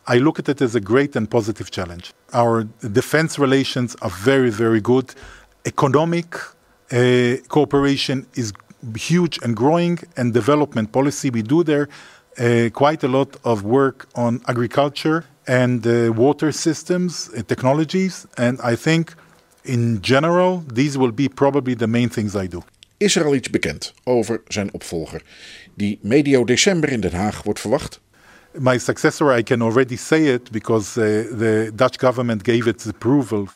I 0.09 0.19
look 0.19 0.41
at 0.41 0.49
it 0.49 0.61
as 0.61 0.75
a 0.75 0.81
great 0.81 1.15
and 1.15 1.31
positive 1.31 1.71
challenge. 1.71 2.13
Our 2.33 2.65
defense 3.01 3.39
relations 3.39 3.95
are 4.03 4.11
very, 4.11 4.51
very 4.51 4.81
good. 4.81 5.15
Economic 5.65 6.35
uh, 6.93 7.37
cooperation 7.49 8.27
is 8.35 8.53
huge 8.97 9.39
and 9.43 9.57
growing, 9.57 9.99
and 10.17 10.33
development 10.33 10.93
policy 10.93 11.31
we 11.31 11.43
do 11.43 11.63
there 11.63 11.89
uh, 12.39 12.71
quite 12.73 13.03
a 13.03 13.09
lot 13.09 13.37
of 13.45 13.63
work 13.65 14.09
on 14.15 14.41
agriculture 14.47 15.25
and 15.47 15.87
uh, 15.87 16.13
water 16.13 16.53
systems 16.53 17.31
uh, 17.37 17.43
technologies, 17.47 18.27
and 18.37 18.61
I 18.63 18.77
think 18.77 19.15
in 19.65 20.01
general 20.01 20.65
these 20.73 20.97
will 20.99 21.13
be 21.13 21.29
probably 21.29 21.75
the 21.75 21.87
main 21.87 22.09
things 22.09 22.35
I 22.35 22.47
do. 22.47 22.63
Is 22.97 23.17
er 23.17 23.25
al 23.25 23.35
iets 23.35 23.51
bekend 23.51 23.95
over 24.05 24.41
zijn 24.49 24.73
opvolger, 24.73 25.23
die 25.75 25.99
medio 26.03 26.45
december 26.45 26.89
in 26.89 27.01
Den 27.01 27.15
Haag 27.15 27.43
wordt 27.43 27.61
verwacht? 27.61 28.01
My 28.59 28.79
successor, 28.79 29.39
I 29.39 29.43
can 29.43 29.63
already 29.63 29.97
say 29.97 30.27
it 30.27 30.51
because 30.51 30.97
uh, 31.01 31.05
the 31.39 31.73
Dutch 31.75 31.99
government 31.99 32.43
gave 32.45 32.69
its 32.69 32.87
approval. 32.87 33.49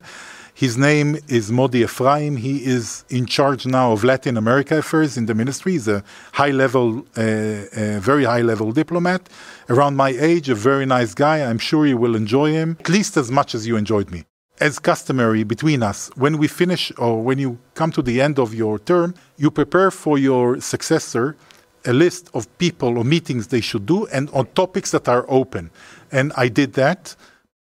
His 0.57 0.79
name 0.79 1.19
is 1.29 1.53
Modi 1.53 1.83
Ephraim. 1.83 2.39
He 2.39 2.65
is 2.65 3.05
in 3.11 3.27
charge 3.27 3.67
now 3.67 3.93
of 3.93 4.03
Latin 4.03 4.39
America 4.39 4.79
affairs 4.79 5.19
in 5.19 5.27
the 5.27 5.35
ministry. 5.35 5.73
He's 5.73 5.87
a 5.87 6.03
high 6.33 6.51
level, 6.51 7.05
uh, 7.15 7.21
uh, 7.21 8.01
very 8.01 8.25
high 8.25 8.41
level 8.41 8.73
diplomat. 8.73 9.29
Around 9.69 9.97
my 9.97 10.09
age, 10.09 10.49
a 10.49 10.55
very 10.55 10.87
nice 10.87 11.13
guy. 11.13 11.45
I'm 11.45 11.59
sure 11.59 11.87
you 11.87 11.99
will 11.99 12.17
enjoy 12.17 12.53
him 12.53 12.79
at 12.81 12.89
least 12.89 13.19
as 13.19 13.31
much 13.31 13.55
as 13.55 13.67
you 13.67 13.77
enjoyed 13.77 14.11
me. 14.11 14.25
As 14.59 14.79
customary 14.79 15.45
between 15.45 15.83
us, 15.83 16.11
when 16.17 16.39
we 16.39 16.49
finish 16.49 16.91
or 16.97 17.23
when 17.23 17.39
you 17.39 17.59
come 17.75 17.93
to 17.93 18.01
the 18.01 18.23
end 18.23 18.39
of 18.39 18.55
your 18.55 18.79
term, 18.79 19.15
you 19.37 19.51
prepare 19.51 19.91
for 19.91 20.17
your 20.17 20.59
successor 20.63 21.37
a 21.85 21.93
list 21.93 22.31
of 22.33 22.49
people 22.57 22.97
or 22.97 23.05
meetings 23.05 23.49
they 23.49 23.61
should 23.61 23.85
do 23.85 24.07
and 24.07 24.31
on 24.31 24.47
topics 24.55 24.91
that 24.93 25.07
are 25.07 25.27
open. 25.29 25.71
And 26.11 26.33
I 26.35 26.49
did 26.49 26.73
that. 26.73 27.15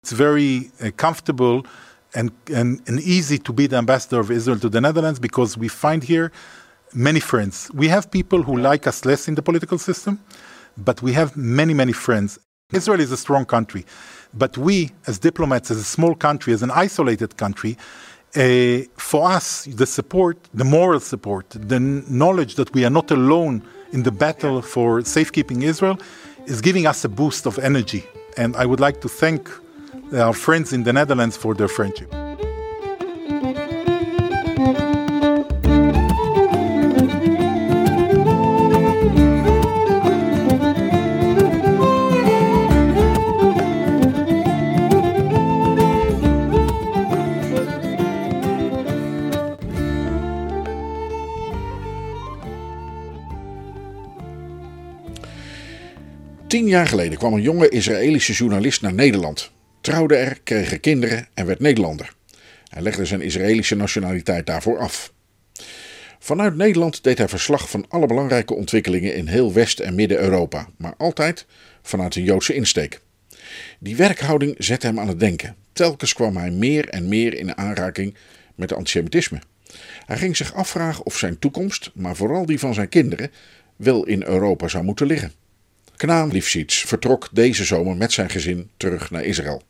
It's 0.01 0.11
very 0.11 0.71
uh, 0.81 0.89
comfortable 0.97 1.67
and, 2.15 2.31
and, 2.53 2.81
and 2.87 2.99
easy 3.01 3.37
to 3.39 3.53
be 3.53 3.67
the 3.67 3.77
ambassador 3.77 4.19
of 4.19 4.31
Israel 4.31 4.59
to 4.59 4.69
the 4.69 4.81
Netherlands 4.81 5.19
because 5.19 5.57
we 5.57 5.67
find 5.67 6.03
here 6.03 6.31
many 6.93 7.19
friends. 7.19 7.69
We 7.73 7.87
have 7.89 8.09
people 8.09 8.43
who 8.43 8.57
like 8.57 8.87
us 8.87 9.05
less 9.05 9.27
in 9.27 9.35
the 9.35 9.41
political 9.41 9.77
system, 9.77 10.19
but 10.77 11.01
we 11.01 11.13
have 11.13 11.37
many, 11.37 11.73
many 11.73 11.93
friends. 11.93 12.39
Israel 12.71 12.99
is 12.99 13.11
a 13.11 13.17
strong 13.17 13.45
country, 13.45 13.85
but 14.33 14.57
we, 14.57 14.91
as 15.07 15.19
diplomats, 15.19 15.71
as 15.71 15.77
a 15.77 15.83
small 15.83 16.15
country, 16.15 16.53
as 16.53 16.61
an 16.61 16.71
isolated 16.71 17.37
country, 17.37 17.77
uh, 18.35 18.81
for 18.95 19.27
us, 19.27 19.65
the 19.65 19.87
support, 19.87 20.37
the 20.53 20.63
moral 20.63 20.99
support, 20.99 21.49
the 21.49 21.79
knowledge 21.79 22.55
that 22.55 22.71
we 22.73 22.85
are 22.85 22.91
not 22.91 23.09
alone 23.09 23.63
in 23.91 24.03
the 24.03 24.11
battle 24.11 24.61
for 24.61 25.01
safekeeping 25.01 25.63
Israel 25.63 25.99
is 26.45 26.61
giving 26.61 26.85
us 26.85 27.03
a 27.03 27.09
boost 27.09 27.47
of 27.47 27.57
energy. 27.57 28.05
And 28.37 28.55
I 28.55 28.67
would 28.67 28.79
like 28.79 29.01
to 29.01 29.09
thank 29.09 29.49
our 30.13 30.33
friends 30.33 30.73
in 30.73 30.83
the 30.83 30.93
Netherlands 30.93 31.37
for 31.37 31.55
their 31.55 31.67
friendship. 31.67 32.13
Tien 56.47 56.67
jaar 56.67 56.87
geleden 56.87 57.17
kwam 57.17 57.33
een 57.33 57.41
jonge 57.41 57.69
Israëlische 57.69 58.33
journalist 58.33 58.81
naar 58.81 58.93
Nederland. 58.93 59.51
Trouwde 59.89 60.15
er, 60.15 60.39
kreeg 60.43 60.71
er 60.71 60.79
kinderen 60.79 61.27
en 61.33 61.45
werd 61.45 61.59
Nederlander. 61.59 62.13
Hij 62.67 62.81
legde 62.81 63.05
zijn 63.05 63.21
Israëlische 63.21 63.75
nationaliteit 63.75 64.45
daarvoor 64.45 64.77
af. 64.77 65.13
Vanuit 66.19 66.55
Nederland 66.55 67.03
deed 67.03 67.17
hij 67.17 67.27
verslag 67.27 67.69
van 67.69 67.85
alle 67.87 68.05
belangrijke 68.05 68.53
ontwikkelingen 68.53 69.15
in 69.15 69.27
heel 69.27 69.53
West- 69.53 69.79
en 69.79 69.95
Midden-Europa, 69.95 70.69
maar 70.77 70.93
altijd 70.97 71.45
vanuit 71.81 72.15
een 72.15 72.23
Joodse 72.23 72.53
insteek. 72.53 73.01
Die 73.79 73.95
werkhouding 73.95 74.55
zette 74.57 74.85
hem 74.87 74.99
aan 74.99 75.07
het 75.07 75.19
denken. 75.19 75.55
Telkens 75.73 76.13
kwam 76.13 76.37
hij 76.37 76.51
meer 76.51 76.89
en 76.89 77.07
meer 77.07 77.33
in 77.33 77.57
aanraking 77.57 78.15
met 78.55 78.73
antisemitisme. 78.73 79.41
Hij 80.05 80.17
ging 80.17 80.37
zich 80.37 80.53
afvragen 80.53 81.05
of 81.05 81.17
zijn 81.17 81.39
toekomst, 81.39 81.91
maar 81.93 82.15
vooral 82.15 82.45
die 82.45 82.59
van 82.59 82.73
zijn 82.73 82.89
kinderen, 82.89 83.31
wel 83.75 84.05
in 84.05 84.23
Europa 84.23 84.67
zou 84.67 84.83
moeten 84.83 85.05
liggen. 85.05 85.31
Knaan 85.95 86.31
Lifshitz 86.31 86.85
vertrok 86.85 87.29
deze 87.31 87.63
zomer 87.63 87.97
met 87.97 88.11
zijn 88.11 88.29
gezin 88.29 88.69
terug 88.77 89.11
naar 89.11 89.23
Israël. 89.23 89.61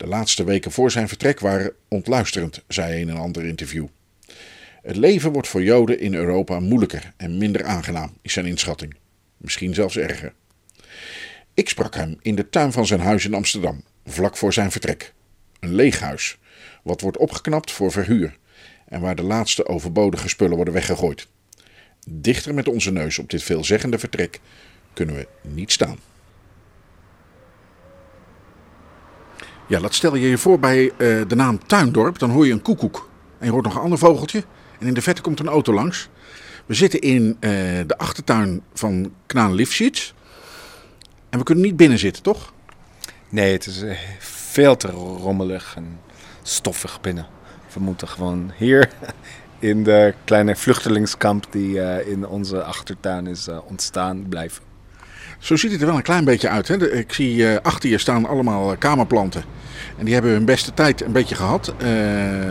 De 0.00 0.06
laatste 0.06 0.44
weken 0.44 0.72
voor 0.72 0.90
zijn 0.90 1.08
vertrek 1.08 1.40
waren 1.40 1.72
ontluisterend, 1.88 2.62
zei 2.68 2.88
hij 2.88 3.00
in 3.00 3.08
een 3.08 3.16
ander 3.16 3.46
interview. 3.46 3.86
Het 4.82 4.96
leven 4.96 5.32
wordt 5.32 5.48
voor 5.48 5.62
Joden 5.62 6.00
in 6.00 6.14
Europa 6.14 6.60
moeilijker 6.60 7.12
en 7.16 7.38
minder 7.38 7.64
aangenaam, 7.64 8.16
is 8.22 8.32
zijn 8.32 8.46
inschatting. 8.46 8.94
Misschien 9.36 9.74
zelfs 9.74 9.96
erger. 9.96 10.32
Ik 11.54 11.68
sprak 11.68 11.94
hem 11.94 12.18
in 12.22 12.34
de 12.34 12.48
tuin 12.48 12.72
van 12.72 12.86
zijn 12.86 13.00
huis 13.00 13.24
in 13.24 13.34
Amsterdam, 13.34 13.84
vlak 14.06 14.36
voor 14.36 14.52
zijn 14.52 14.70
vertrek. 14.70 15.12
Een 15.58 15.74
leeg 15.74 16.00
huis, 16.00 16.38
wat 16.82 17.00
wordt 17.00 17.18
opgeknapt 17.18 17.70
voor 17.70 17.92
verhuur 17.92 18.38
en 18.88 19.00
waar 19.00 19.16
de 19.16 19.22
laatste 19.22 19.66
overbodige 19.66 20.28
spullen 20.28 20.56
worden 20.56 20.74
weggegooid. 20.74 21.26
Dichter 22.08 22.54
met 22.54 22.68
onze 22.68 22.92
neus 22.92 23.18
op 23.18 23.30
dit 23.30 23.42
veelzeggende 23.42 23.98
vertrek 23.98 24.40
kunnen 24.92 25.14
we 25.14 25.28
niet 25.42 25.72
staan. 25.72 25.98
Ja, 29.70 29.80
dat 29.80 29.94
stel 29.94 30.14
je 30.14 30.28
je 30.28 30.38
voor 30.38 30.58
bij 30.58 30.84
uh, 30.84 30.90
de 31.28 31.34
naam 31.34 31.66
Tuindorp. 31.66 32.18
Dan 32.18 32.30
hoor 32.30 32.46
je 32.46 32.52
een 32.52 32.62
koekoek. 32.62 33.08
En 33.38 33.46
je 33.46 33.52
hoort 33.52 33.64
nog 33.64 33.74
een 33.74 33.80
ander 33.80 33.98
vogeltje. 33.98 34.44
En 34.78 34.86
in 34.86 34.94
de 34.94 35.02
verte 35.02 35.20
komt 35.20 35.40
een 35.40 35.48
auto 35.48 35.72
langs. 35.72 36.08
We 36.66 36.74
zitten 36.74 37.00
in 37.00 37.22
uh, 37.40 37.50
de 37.86 37.94
achtertuin 37.98 38.62
van 38.74 39.12
Knaan 39.26 39.54
Lifshitz. 39.54 40.12
En 41.28 41.38
we 41.38 41.44
kunnen 41.44 41.64
niet 41.64 41.76
binnen 41.76 41.98
zitten, 41.98 42.22
toch? 42.22 42.52
Nee, 43.28 43.52
het 43.52 43.66
is 43.66 43.82
uh, 43.82 43.98
veel 44.18 44.76
te 44.76 44.88
rommelig 44.88 45.72
en 45.76 46.00
stoffig 46.42 47.00
binnen. 47.00 47.26
We 47.74 47.80
moeten 47.80 48.08
gewoon 48.08 48.52
hier 48.56 48.90
in 49.58 49.84
de 49.84 50.14
kleine 50.24 50.56
vluchtelingskamp 50.56 51.46
die 51.50 51.80
eh, 51.80 52.12
in 52.12 52.26
onze 52.26 52.62
achtertuin 52.62 53.26
is 53.26 53.46
eh, 53.46 53.58
ontstaan 53.64 54.26
blijven. 54.28 54.69
Zo 55.40 55.56
ziet 55.56 55.72
het 55.72 55.80
er 55.80 55.86
wel 55.86 55.96
een 55.96 56.02
klein 56.02 56.24
beetje 56.24 56.48
uit. 56.48 56.68
Hè? 56.68 56.92
Ik 56.92 57.12
zie 57.12 57.48
eh, 57.48 57.56
achter 57.62 57.90
je 57.90 57.98
staan 57.98 58.26
allemaal 58.26 58.72
eh, 58.72 58.78
kamerplanten. 58.78 59.44
En 59.98 60.04
die 60.04 60.14
hebben 60.14 60.32
hun 60.32 60.44
beste 60.44 60.74
tijd 60.74 61.02
een 61.02 61.12
beetje 61.12 61.34
gehad. 61.34 61.74
Eh, 61.78 61.86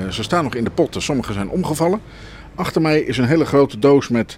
ze 0.10 0.24
staan 0.24 0.44
nog 0.44 0.56
in 0.56 0.64
de 0.64 0.70
potten. 0.70 1.02
Sommige 1.02 1.34
zijn 1.34 1.50
omgevallen. 1.50 2.02
Achter 2.56 2.82
mij 2.82 3.00
is 3.00 3.18
een 3.18 3.28
hele 3.28 3.46
grote 3.46 3.80
doos 3.80 4.08
met... 4.08 4.38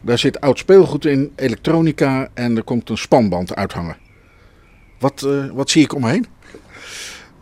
Daar 0.00 0.18
zit 0.18 0.40
oud 0.40 0.58
speelgoed 0.58 1.04
in, 1.04 1.32
elektronica 1.36 2.28
en 2.34 2.56
er 2.56 2.62
komt 2.62 2.90
een 2.90 2.98
spanband 2.98 3.54
uithangen. 3.54 3.96
Wat, 4.98 5.26
wat 5.52 5.70
zie 5.70 5.82
ik 5.82 5.94
omheen? 5.94 6.26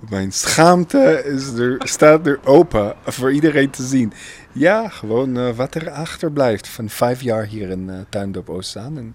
Mijn 0.08 0.32
schaamte 0.32 1.22
is 1.24 1.48
er, 1.48 1.76
staat 1.78 2.26
er 2.26 2.40
open 2.44 2.94
voor 3.04 3.32
iedereen 3.32 3.70
te 3.70 3.82
zien. 3.82 4.12
Ja, 4.52 4.88
gewoon 4.88 5.54
wat 5.54 5.74
er 5.74 5.90
achterblijft 5.90 6.68
van 6.68 6.88
vijf 6.88 7.22
jaar 7.22 7.44
hier 7.44 7.70
in 7.70 7.90
eh 7.90 7.96
Tuindorp 8.08 8.48
Oostzaan. 8.48 8.98
En 8.98 9.14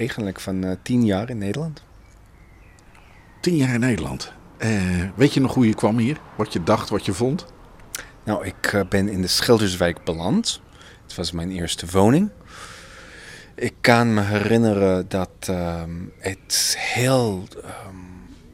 eigenlijk 0.00 0.40
van 0.40 0.64
eh, 0.64 0.76
tien 0.82 1.04
jaar 1.04 1.30
in 1.30 1.38
Nederland. 1.38 1.82
Tien 3.40 3.56
jaar 3.56 3.74
in 3.74 3.80
Nederland. 3.80 4.32
Eh, 4.58 4.70
weet 5.14 5.34
je 5.34 5.40
nog 5.40 5.54
hoe 5.54 5.66
je 5.66 5.74
kwam 5.74 5.98
hier? 5.98 6.20
Wat 6.36 6.52
je 6.52 6.62
dacht, 6.62 6.88
wat 6.88 7.04
je 7.04 7.12
vond? 7.12 7.46
Nou, 8.24 8.46
ik 8.46 8.66
eh, 8.72 8.80
ben 8.88 9.08
in 9.08 9.22
de 9.22 9.28
Schilderswijk 9.28 10.04
beland. 10.04 10.60
Het 11.02 11.14
was 11.14 11.32
mijn 11.32 11.50
eerste 11.50 11.86
woning. 11.86 12.30
Ik 13.54 13.74
kan 13.80 14.14
me 14.14 14.22
herinneren 14.22 15.08
dat 15.08 15.30
ehm, 15.40 15.90
het 16.18 16.76
heel, 16.78 17.44
ehm, 17.62 17.96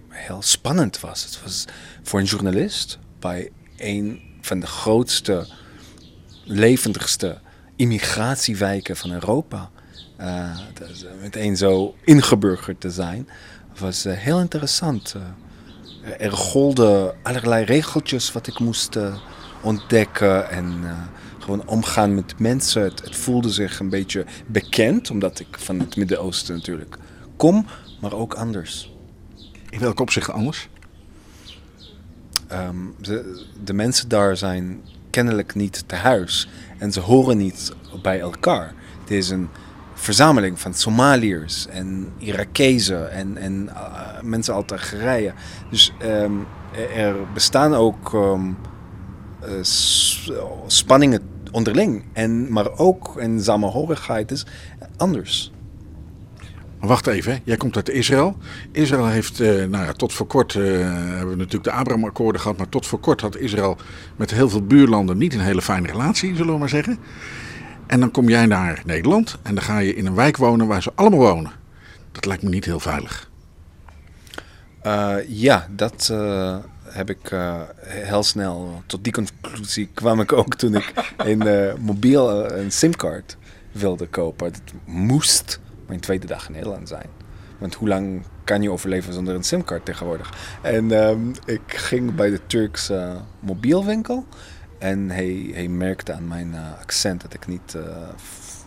heel 0.08 0.42
spannend 0.42 1.00
was. 1.00 1.24
Het 1.24 1.42
was 1.42 1.64
voor 2.02 2.18
een 2.18 2.24
journalist 2.24 2.98
bij 3.18 3.50
een 3.76 4.20
van 4.40 4.60
de 4.60 4.66
grootste, 4.66 5.48
levendigste 6.44 7.40
immigratiewijken 7.76 8.96
van 8.96 9.12
Europa. 9.12 9.70
Eh, 10.16 10.50
eh, 10.50 11.20
meteen 11.20 11.56
zo 11.56 11.94
ingeburgerd 12.04 12.80
te 12.80 12.90
zijn, 12.90 13.28
was 13.78 14.04
eh, 14.04 14.16
heel 14.16 14.40
interessant. 14.40 15.14
er 16.18 16.32
golden 16.32 17.14
allerlei 17.22 17.64
regeltjes 17.64 18.32
wat 18.32 18.46
ik 18.46 18.58
moest 18.58 18.98
ontdekken 19.62 20.50
en 20.50 20.84
gewoon 21.38 21.68
omgaan 21.68 22.14
met 22.14 22.38
mensen. 22.38 22.82
Het, 22.82 23.04
het 23.04 23.16
voelde 23.16 23.50
zich 23.50 23.80
een 23.80 23.88
beetje 23.88 24.24
bekend, 24.46 25.10
omdat 25.10 25.40
ik 25.40 25.46
van 25.58 25.80
het 25.80 25.96
Midden-Oosten 25.96 26.54
natuurlijk 26.54 26.96
kom, 27.36 27.66
maar 28.00 28.12
ook 28.12 28.34
anders. 28.34 28.92
In 29.70 29.78
welk 29.78 30.00
opzicht 30.00 30.30
anders? 30.30 30.68
Ehm, 32.48 32.76
de, 33.00 33.46
de 33.64 33.72
mensen 33.72 34.08
daar 34.08 34.36
zijn 34.36 34.80
kennelijk 35.10 35.54
niet 35.54 35.88
te 35.88 35.94
huis 35.94 36.48
en 36.78 36.92
ze 36.92 37.00
horen 37.00 37.36
niet 37.36 37.72
bij 38.02 38.20
elkaar. 38.20 38.74
Het 39.00 39.10
is 39.10 39.30
een 39.30 39.48
verzameling 40.06 40.60
van 40.60 40.74
Somaliërs 40.74 41.66
en 41.66 42.12
Irakezen 42.18 43.12
en, 43.12 43.36
en 43.36 43.68
eh, 43.68 44.22
mensen 44.22 44.54
uit 44.54 44.72
Algerije. 44.72 45.32
Dus 45.70 45.92
ehm, 45.98 46.32
er 46.94 47.14
bestaan 47.34 47.74
ook 47.74 48.14
ehm, 48.14 48.50
eh, 49.40 49.62
spanningen 50.66 51.20
onderling, 51.50 52.04
en, 52.12 52.52
maar 52.52 52.78
ook 52.78 53.14
een 53.16 53.40
samenhorigheid 53.40 54.30
is 54.30 54.46
anders. 54.96 55.52
Wacht 56.80 57.06
even, 57.06 57.40
jij 57.44 57.56
komt 57.56 57.76
uit 57.76 57.88
Israël. 57.88 58.36
Israël 58.72 59.06
heeft, 59.06 59.40
eh, 59.40 59.48
nou 59.48 59.84
ja, 59.84 59.92
tot 59.92 60.12
voor 60.12 60.26
kort 60.26 60.54
eh, 60.54 60.62
hebben 60.62 61.28
we 61.28 61.36
natuurlijk 61.36 61.64
de 61.64 61.70
Abraham-akkoorden 61.70 62.40
gehad. 62.40 62.56
Maar 62.56 62.68
tot 62.68 62.86
voor 62.86 63.00
kort 63.00 63.20
had 63.20 63.36
Israël 63.36 63.76
met 64.16 64.30
heel 64.30 64.48
veel 64.48 64.62
buurlanden 64.62 65.18
niet 65.18 65.34
een 65.34 65.40
hele 65.40 65.62
fijne 65.62 65.86
relatie, 65.86 66.36
zullen 66.36 66.52
we 66.52 66.58
maar 66.58 66.68
zeggen. 66.68 66.98
En 67.86 68.00
dan 68.00 68.10
kom 68.10 68.28
jij 68.28 68.46
naar 68.46 68.82
Nederland 68.84 69.38
en 69.42 69.54
dan 69.54 69.64
ga 69.64 69.78
je 69.78 69.94
in 69.94 70.06
een 70.06 70.14
wijk 70.14 70.36
wonen 70.36 70.66
waar 70.66 70.82
ze 70.82 70.92
allemaal 70.94 71.18
wonen. 71.18 71.52
Dat 72.12 72.26
lijkt 72.26 72.42
me 72.42 72.48
niet 72.48 72.64
heel 72.64 72.80
veilig. 72.80 73.30
Eh, 74.80 75.16
ja, 75.26 75.66
dat 75.70 76.08
eh, 76.12 76.56
heb 76.82 77.10
ik 77.10 77.30
eh, 77.30 77.60
heel 77.82 78.22
snel. 78.22 78.82
Tot 78.86 79.04
die 79.04 79.12
conclusie 79.12 79.88
kwam 79.94 80.20
ik 80.20 80.32
ook 80.32 80.54
toen 80.54 80.74
ik 80.74 80.92
een 81.16 81.72
mobiel, 81.80 82.52
een 82.52 82.72
simkaart 82.72 83.36
wilde 83.72 84.06
kopen. 84.06 84.46
Het 84.46 84.62
moest 84.84 85.60
mijn 85.86 86.00
tweede 86.00 86.26
dag 86.26 86.46
in 86.46 86.52
Nederland 86.52 86.88
zijn. 86.88 87.08
Want 87.58 87.74
hoe 87.74 87.88
lang 87.88 88.22
kan 88.44 88.62
je 88.62 88.70
overleven 88.70 89.12
zonder 89.12 89.34
een 89.34 89.42
simkaart 89.42 89.84
tegenwoordig? 89.84 90.32
En 90.62 90.92
ehm, 90.92 91.28
ik 91.44 91.60
ging 91.66 92.14
bij 92.14 92.30
de 92.30 92.40
Turkse 92.46 93.16
mobielwinkel. 93.40 94.26
En 94.78 95.10
hij, 95.10 95.50
hij 95.52 95.68
merkte 95.68 96.12
aan 96.12 96.28
mijn 96.28 96.54
eh, 96.54 96.80
accent 96.80 97.20
dat 97.20 97.34
ik 97.34 97.46
niet 97.46 97.74
eh, 97.74 97.82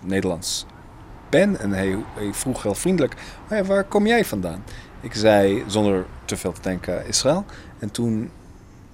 Nederlands 0.02 0.65
ben. 1.30 1.60
En 1.60 1.72
hij, 1.72 1.98
vroeg 2.32 2.63
heel 2.63 2.76
vriendelijk, 2.76 3.13
"Hé, 3.48 3.65
waar 3.65 3.84
kom 3.84 4.08
jij 4.08 4.26
vandaan? 4.26 4.63
Ik 5.02 5.13
zei, 5.13 5.63
zonder 5.67 6.06
te 6.26 6.38
veel 6.38 6.52
te 6.52 6.62
denken, 6.62 7.08
Israël. 7.08 7.45
En 7.80 7.91
toen 7.91 8.30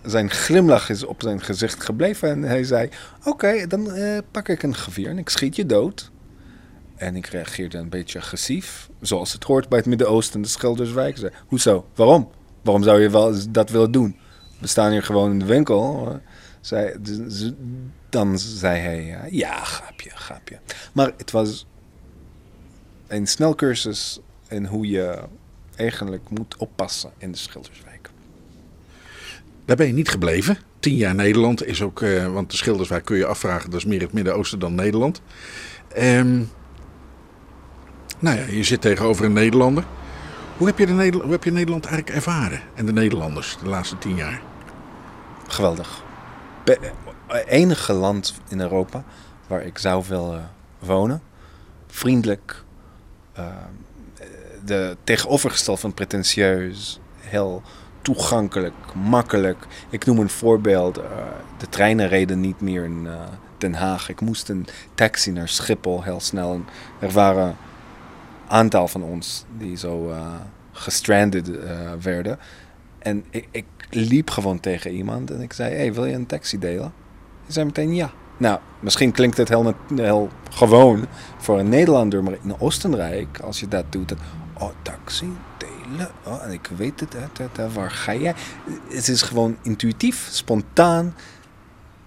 zijn 0.03 0.29
glimlach 0.29 0.89
is 0.89 1.03
op 1.03 1.21
zijn 1.21 1.41
gezicht 1.41 1.83
gebleven. 1.83 2.29
En 2.29 2.41
hij 2.41 2.63
zei, 2.63 2.89
oké, 3.23 3.67
dan 3.67 3.91
eh, 3.91 4.17
pak 4.31 4.47
ik 4.47 4.63
een 4.63 4.75
geweer 4.75 5.09
en 5.09 5.17
ik 5.17 5.29
schiet 5.29 5.55
je 5.55 5.65
dood. 5.65 6.11
En 6.95 7.15
ik 7.15 7.25
reageerde 7.25 7.77
een 7.77 7.89
beetje 7.89 8.19
agressief, 8.19 8.89
zoals 9.01 9.33
het 9.33 9.43
hoort 9.43 9.69
bij 9.69 9.77
het 9.77 9.87
Midden-Oosten, 9.87 10.41
de 10.41 10.47
Schilderswijk. 10.47 11.17
Zei, 11.17 11.31
hoezo? 11.47 11.85
Waarom? 11.95 12.29
Waarom 12.61 12.83
zou 12.83 13.01
je 13.01 13.09
wel 13.09 13.33
dat 13.49 13.69
willen 13.69 13.91
doen? 13.91 14.15
We 14.59 14.67
staan 14.67 14.91
hier 14.91 15.03
gewoon 15.03 15.31
in 15.31 15.39
de 15.39 15.45
winkel. 15.45 16.19
Dan 18.09 18.39
zei 18.39 18.79
hij, 18.79 19.27
ja, 19.31 19.63
grapje, 19.63 20.09
grapje. 20.09 20.59
Maar 20.93 21.11
het 21.17 21.31
was 21.31 21.65
een 23.07 23.27
snelcursus 23.27 24.19
in 24.47 24.65
hoe 24.65 24.87
je 24.89 25.19
eigenlijk 25.75 26.29
moet 26.29 26.55
oppassen 26.57 27.11
in 27.17 27.31
de 27.31 27.37
Schilderswijk. 27.37 28.09
Daar 29.65 29.75
ben 29.75 29.87
je 29.87 29.93
niet 29.93 30.09
gebleven. 30.09 30.57
Tien 30.79 30.95
jaar 30.95 31.15
Nederland 31.15 31.65
is 31.65 31.81
ook, 31.81 32.01
eh, 32.01 32.33
want 32.33 32.51
de 32.51 32.57
Schilderswijk 32.57 33.05
kun 33.05 33.17
je 33.17 33.25
afvragen, 33.25 33.69
dat 33.69 33.79
is 33.79 33.85
meer 33.85 34.01
het 34.01 34.13
Midden-Oosten 34.13 34.59
dan 34.59 34.75
Nederland. 34.75 35.21
Ehm, 35.87 36.41
nou 38.19 38.37
ja, 38.37 38.45
je 38.45 38.63
zit 38.63 38.81
tegenover 38.81 39.25
een 39.25 39.33
Nederlander. 39.33 39.83
Hoe 40.57 40.67
heb, 40.67 40.77
je 40.77 40.85
de 40.85 40.93
Neder- 40.93 41.21
hoe 41.21 41.31
heb 41.31 41.43
je 41.43 41.51
Nederland 41.51 41.85
eigenlijk 41.85 42.15
ervaren? 42.15 42.61
En 42.75 42.85
de 42.85 42.93
Nederlanders 42.93 43.57
de 43.63 43.69
laatste 43.69 43.97
tien 43.97 44.15
jaar? 44.15 44.41
Geweldig. 45.47 46.04
Enige 47.47 47.93
land 47.93 48.33
in 48.47 48.61
Europa 48.61 49.03
waar 49.47 49.61
ik 49.61 49.77
zou 49.77 50.03
willen 50.07 50.51
wonen. 50.79 51.21
Vriendelijk. 51.87 52.63
eh, 53.33 53.45
de 54.65 54.97
tegenovergestelde 55.03 55.79
van 55.79 55.93
pretentieus. 55.93 56.99
Heel 57.19 57.61
toegankelijk, 58.01 58.73
makkelijk. 58.93 59.65
Ik 59.89 60.05
noem 60.05 60.19
een 60.19 60.29
voorbeeld. 60.29 60.97
eh, 60.97 61.05
de 61.57 61.69
treinen 61.69 62.07
reden 62.07 62.39
niet 62.39 62.61
meer 62.61 62.83
in 62.83 63.07
eh, 63.07 63.13
Den 63.57 63.73
Haag. 63.73 64.09
Ik 64.09 64.21
moest 64.21 64.49
een 64.49 64.67
taxi 64.95 65.31
naar 65.31 65.49
Schiphol 65.49 66.03
heel 66.03 66.19
snel. 66.19 66.53
En 66.53 66.65
er 66.99 67.11
waren 67.11 67.47
een 67.47 67.55
aantal 68.47 68.87
van 68.87 69.03
ons 69.03 69.45
die 69.57 69.77
zo 69.77 70.09
eh 70.11 70.33
gestranded 70.77 71.49
werden. 72.01 72.39
En 72.99 73.25
ik 73.51 73.65
liep 73.89 74.29
gewoon 74.29 74.59
tegen 74.59 74.91
iemand 74.91 75.31
en 75.31 75.41
ik 75.41 75.53
zei: 75.53 75.75
Hey, 75.75 75.93
wil 75.93 76.05
je 76.05 76.13
een 76.13 76.25
taxi 76.25 76.59
delen? 76.59 76.93
Hij 77.43 77.53
zei 77.53 77.65
meteen 77.65 77.95
ja. 77.95 78.11
Nou, 78.37 78.59
misschien 78.79 79.11
klinkt 79.11 79.37
het 79.37 79.49
heel, 79.49 79.73
heel 79.95 80.29
gewoon 80.51 81.07
voor 81.37 81.59
een 81.59 81.69
Nederlander, 81.69 82.23
maar 82.23 82.37
in 82.43 82.59
Oostenrijk, 82.59 83.39
als 83.39 83.59
je 83.59 83.67
dat 83.67 83.85
doet, 83.89 84.09
dan. 84.09 84.17
Oh, 84.59 84.69
taxi 84.81 85.31
delen. 85.57 86.11
Oh, 86.25 86.43
en 86.43 86.51
ik 86.51 86.69
weet 86.77 86.99
het, 86.99 87.73
waar 87.73 87.91
ga 87.91 88.15
jij? 88.15 88.33
Het 88.89 89.07
is 89.07 89.21
gewoon 89.21 89.57
intuïtief, 89.61 90.27
spontaan. 90.31 91.15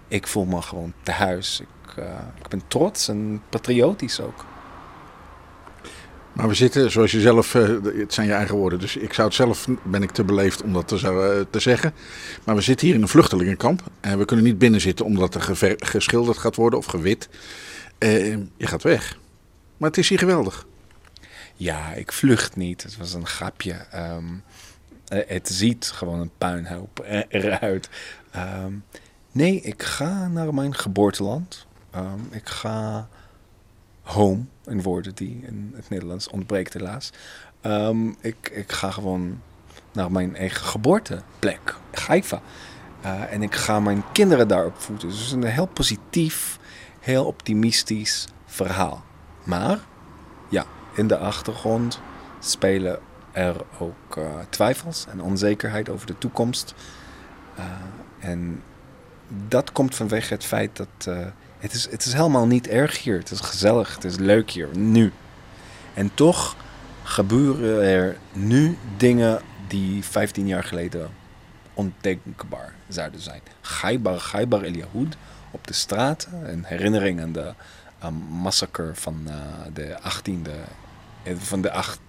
Ik 0.08 0.26
voel 0.26 0.44
me 0.44 0.62
gewoon 0.62 0.92
thuis. 1.02 1.60
Ik, 1.60 1.96
eh, 1.96 2.04
ik 2.40 2.48
ben 2.48 2.62
trots 2.68 3.08
en 3.08 3.42
patriotisch 3.48 4.20
ook. 4.20 4.44
Maar 6.38 6.48
we 6.48 6.54
zitten, 6.54 6.90
zoals 6.90 7.10
je 7.10 7.20
zelf, 7.20 7.54
eh, 7.54 7.68
het 7.98 8.14
zijn 8.14 8.26
je 8.26 8.32
eigen 8.32 8.56
woorden, 8.56 8.78
dus 8.78 8.96
ik 8.96 9.12
zou 9.12 9.26
het 9.26 9.36
zelf, 9.36 9.66
ben 9.82 10.02
ik 10.02 10.10
te 10.10 10.24
beleefd 10.24 10.62
om 10.62 10.72
dat 10.72 10.88
te, 10.88 11.46
eh, 11.50 11.60
zeggen. 11.60 11.92
Maar 12.44 12.54
we 12.54 12.60
zitten 12.60 12.86
hier 12.86 12.96
in 12.96 13.02
een 13.02 13.08
vluchtelingenkamp 13.08 13.82
en 14.00 14.18
we 14.18 14.24
kunnen 14.24 14.44
niet 14.44 14.58
binnen 14.58 14.80
zitten 14.80 15.04
omdat 15.04 15.34
er 15.34 15.76
geschilderd 15.78 16.38
gaat 16.38 16.56
worden 16.56 16.78
of 16.78 16.86
gewit. 16.86 17.28
Eh, 17.98 18.30
je 18.30 18.66
gaat 18.66 18.82
weg. 18.82 19.18
Maar 19.76 19.88
het 19.88 19.98
is 19.98 20.08
hier 20.08 20.18
geweldig. 20.18 20.66
Ja, 21.54 21.92
ik 21.92 22.12
vlucht 22.12 22.56
niet. 22.56 22.82
Het 22.82 22.96
was 22.96 23.14
een 23.14 23.26
grapje. 23.26 23.72
Ehm, 23.72 24.24
eh, 25.06 25.20
het 25.26 25.48
ziet 25.48 25.90
gewoon 25.94 26.20
een 26.20 26.30
puinhoop 26.38 27.04
eruit. 27.28 27.88
Ehm, 28.30 28.72
nee, 29.32 29.60
ik 29.60 29.82
ga 29.82 30.28
naar 30.28 30.54
mijn 30.54 30.74
geboorteland. 30.74 31.66
Ehm, 31.90 32.20
ik 32.30 32.48
ga 32.48 33.08
home, 34.08 34.44
in 34.64 34.82
woorden 34.82 35.14
die 35.14 35.40
in 35.46 35.72
het 35.74 35.88
Nederlands 35.88 36.28
ontbreekt 36.28 36.72
helaas. 36.72 37.10
Ehm, 37.60 38.08
ik, 38.20 38.50
ik 38.52 38.72
ga 38.72 38.90
gewoon 38.90 39.40
naar 39.92 40.12
mijn 40.12 40.36
eigen 40.36 40.66
geboorteplek, 40.66 41.74
Haifa. 42.06 42.40
Eh, 43.00 43.32
en 43.32 43.42
ik 43.42 43.54
ga 43.54 43.80
mijn 43.80 44.04
kinderen 44.12 44.48
daarop 44.48 44.78
voeden. 44.78 45.08
Dus 45.08 45.32
een 45.32 45.44
heel 45.44 45.66
positief, 45.66 46.58
heel 47.00 47.24
optimistisch 47.24 48.28
verhaal. 48.46 49.04
Maar 49.44 49.78
ja, 50.48 50.64
in 50.94 51.06
de 51.06 51.18
achtergrond 51.18 52.00
spelen 52.38 52.98
er 53.32 53.56
ook 53.78 54.16
eh, 54.16 54.24
twijfels 54.48 55.06
en 55.06 55.22
onzekerheid 55.22 55.88
over 55.88 56.06
de 56.06 56.18
toekomst. 56.18 56.74
Uh, 57.58 57.64
en 58.18 58.62
dat 59.48 59.72
komt 59.72 59.94
vanwege 59.94 60.34
het 60.34 60.44
feit 60.44 60.76
dat 60.76 61.16
het, 61.58 61.72
is, 61.72 61.90
het 61.90 62.04
is 62.04 62.12
helemaal 62.12 62.46
niet 62.46 62.68
erg 62.68 63.02
hier. 63.02 63.18
Het 63.18 63.30
is 63.30 63.40
gezellig, 63.40 63.94
het 63.94 64.04
is 64.04 64.16
leuk 64.16 64.50
hier, 64.50 64.68
nu. 64.76 65.12
En 65.94 66.14
toch 66.14 66.56
gebeuren 67.02 67.82
er 67.82 68.16
nu 68.32 68.78
dingen 68.96 69.40
die 69.68 70.04
15 70.04 70.46
jaar 70.46 70.64
geleden 70.64 71.10
ondenkbaar 71.74 72.74
zouden 72.88 73.20
zijn. 73.20 73.40
Gaibar, 73.60 74.20
Gaibar 74.20 74.62
El 74.62 74.72
Yahud 74.72 75.16
op 75.50 75.66
de 75.66 75.72
straten. 75.72 76.52
Een 76.52 76.64
herinnering 76.64 77.20
aan 77.20 77.32
de 77.32 77.52
massacre 78.30 78.94
van 78.94 79.22
uh, 79.26 79.34
de 79.72 79.98
18e, 80.02 80.50
van 81.36 81.60
de 81.60 81.70
8, 81.70 82.00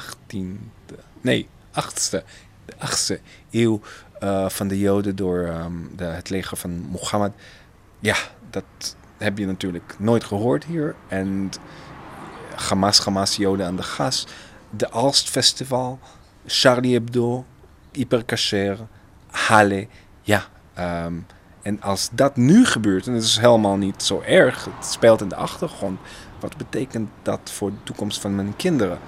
18e, 0.00 0.36
nee, 1.20 1.48
8e, 1.70 2.10
de 2.10 2.22
8e 2.74 3.20
eeuw 3.50 3.80
uh, 4.22 4.48
van 4.48 4.68
de 4.68 4.78
Joden 4.78 5.16
door 5.16 5.38
um, 5.38 5.90
de, 5.96 6.04
het 6.04 6.30
leger 6.30 6.56
van 6.56 6.70
Mohammed. 6.70 7.32
Ja, 7.98 8.16
dat 8.52 8.96
heb 9.18 9.38
je 9.38 9.46
natuurlijk 9.46 9.94
nooit 9.98 10.24
gehoord 10.24 10.64
hier. 10.64 10.94
En 11.08 11.50
Hamas, 12.54 13.04
Hamas, 13.04 13.36
Joden 13.36 13.66
aan 13.66 13.76
de 13.76 13.82
gas. 13.82 14.26
De 14.70 14.90
Alst 14.90 15.30
Festival, 15.30 15.98
Charlie 16.46 16.92
Hebdo, 16.92 17.44
Hypercacher, 17.92 18.78
Halle. 19.30 19.86
Ja, 20.22 20.44
um, 21.04 21.26
en 21.62 21.82
als 21.82 22.08
dat 22.12 22.36
nu 22.36 22.66
gebeurt, 22.66 23.06
en 23.06 23.12
dat 23.12 23.22
is 23.22 23.38
helemaal 23.38 23.76
niet 23.76 24.02
zo 24.02 24.22
erg, 24.26 24.64
het 24.64 24.86
speelt 24.86 25.20
in 25.20 25.28
de 25.28 25.34
achtergrond. 25.34 26.00
Wat 26.40 26.56
betekent 26.56 27.10
dat 27.22 27.40
voor 27.44 27.70
de 27.70 27.82
toekomst 27.82 28.20
van 28.20 28.34
mijn 28.34 28.56
kinderen? 28.56 28.98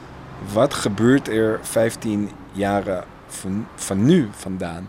Wat 0.53 0.75
gebeurt 0.75 1.29
er 1.29 1.59
15 1.63 2.31
jaren 2.53 3.05
van, 3.27 3.67
van 3.75 4.05
nu 4.05 4.29
vandaan 4.31 4.89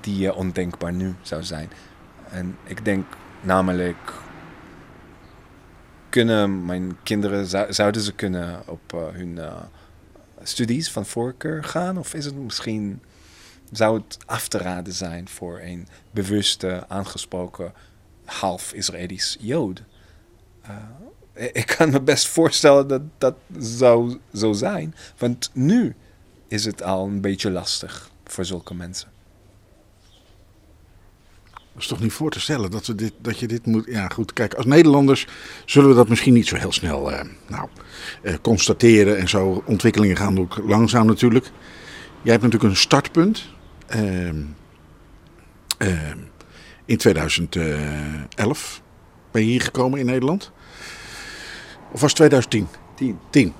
die 0.00 0.26
uh, 0.26 0.36
ondenkbaar 0.36 0.92
nu 0.92 1.14
zou 1.22 1.42
zijn? 1.42 1.70
En 2.30 2.56
ik 2.64 2.84
denk 2.84 3.04
namelijk, 3.42 4.12
kunnen 6.08 6.64
mijn 6.64 6.96
kinderen, 7.02 7.46
zou, 7.46 7.72
zouden 7.72 8.02
ze 8.02 8.12
kunnen 8.12 8.62
op 8.66 8.92
uh, 8.94 9.08
hun 9.08 9.36
uh, 9.36 9.62
studies 10.42 10.90
van 10.90 11.06
voorkeur 11.06 11.64
gaan? 11.64 11.98
Of 11.98 12.14
is 12.14 12.24
het 12.24 12.34
misschien, 12.34 13.02
zou 13.70 13.96
het 13.96 14.18
af 14.26 14.48
te 14.48 14.58
raden 14.58 14.92
zijn 14.92 15.28
voor 15.28 15.60
een 15.60 15.88
bewuste, 16.10 16.84
aangesproken, 16.88 17.72
half 18.24 18.72
Israëlisch 18.72 19.36
Jood? 19.40 19.82
Uh, 20.64 20.76
ik 21.52 21.74
kan 21.76 21.90
me 21.90 22.00
best 22.00 22.28
voorstellen 22.28 22.88
dat 22.88 23.02
dat 23.18 23.34
zou 23.58 24.18
zo 24.34 24.52
zijn. 24.52 24.94
Want 25.18 25.50
nu 25.52 25.94
is 26.48 26.64
het 26.64 26.82
al 26.82 27.06
een 27.06 27.20
beetje 27.20 27.50
lastig 27.50 28.10
voor 28.24 28.44
zulke 28.44 28.74
mensen. 28.74 29.11
Dat 31.72 31.82
is 31.82 31.88
toch 31.88 32.00
niet 32.00 32.12
voor 32.12 32.30
te 32.30 32.40
stellen 32.40 32.70
dat, 32.70 32.86
we 32.86 32.94
dit, 32.94 33.12
dat 33.20 33.38
je 33.38 33.46
dit 33.46 33.66
moet. 33.66 33.86
Ja, 33.86 34.08
goed. 34.08 34.32
Kijk, 34.32 34.54
als 34.54 34.66
Nederlanders 34.66 35.26
zullen 35.64 35.88
we 35.88 35.94
dat 35.94 36.08
misschien 36.08 36.34
niet 36.34 36.46
zo 36.46 36.56
heel 36.56 36.72
snel 36.72 37.12
uh, 37.12 37.20
nou, 37.48 37.68
uh, 38.22 38.34
constateren. 38.42 39.18
En 39.18 39.28
zo. 39.28 39.62
Ontwikkelingen 39.66 40.16
gaan 40.16 40.38
ook 40.38 40.58
langzaam 40.66 41.06
natuurlijk. 41.06 41.44
Jij 42.22 42.32
hebt 42.32 42.44
natuurlijk 42.44 42.72
een 42.72 42.80
startpunt. 42.80 43.48
Uh, 43.96 44.28
in 46.84 46.96
2011 46.96 48.82
ben 49.30 49.42
je 49.42 49.50
hier 49.50 49.60
gekomen 49.60 49.98
in 49.98 50.06
Nederland. 50.06 50.52
Of 51.92 52.00
was 52.00 52.10
het 52.10 52.14
2010? 52.14 52.68
10. 52.94 53.18
10. 53.30 53.52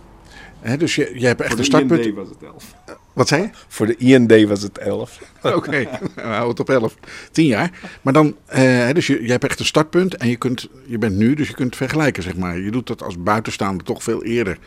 He, 0.61 0.77
dus 0.77 0.95
je, 0.95 1.13
je 1.15 1.27
hebt 1.27 1.41
echt 1.41 1.59
een 1.59 1.65
startpunt. 1.65 2.07
IND 2.07 2.15
was 2.15 2.29
het 2.29 2.43
11. 2.43 2.75
Wat 3.13 3.29
zei 3.29 3.43
je? 3.43 3.49
Voor 3.69 3.87
de 3.87 3.97
IND 3.97 4.49
was 4.49 4.63
het 4.63 4.79
11. 4.79 5.19
Oké, 5.43 5.57
okay. 5.57 5.89
we 6.15 6.21
houden 6.21 6.49
het 6.49 6.61
op 6.61 6.71
11. 6.71 6.97
10 7.33 7.47
jaar. 7.47 7.71
Maar 8.03 8.13
dan, 8.13 8.37
uh, 8.55 8.91
dus 8.91 9.07
je, 9.07 9.23
je 9.23 9.31
hebt 9.31 9.45
echt 9.45 9.59
een 9.59 9.65
startpunt 9.65 10.17
en 10.17 10.29
je, 10.29 10.37
kunt, 10.37 10.69
je 10.87 10.99
bent 10.99 11.17
nu, 11.17 11.35
dus 11.35 11.49
je 11.49 11.55
kunt 11.55 11.77
vergelijken, 11.77 12.23
zeg 12.23 12.37
maar. 12.37 12.59
Je 12.59 12.71
doet 12.71 12.87
dat 12.87 13.03
als 13.03 13.23
buitenstaander 13.23 13.87
toch 13.87 14.03
veel 14.03 14.25
eerder 14.25 14.59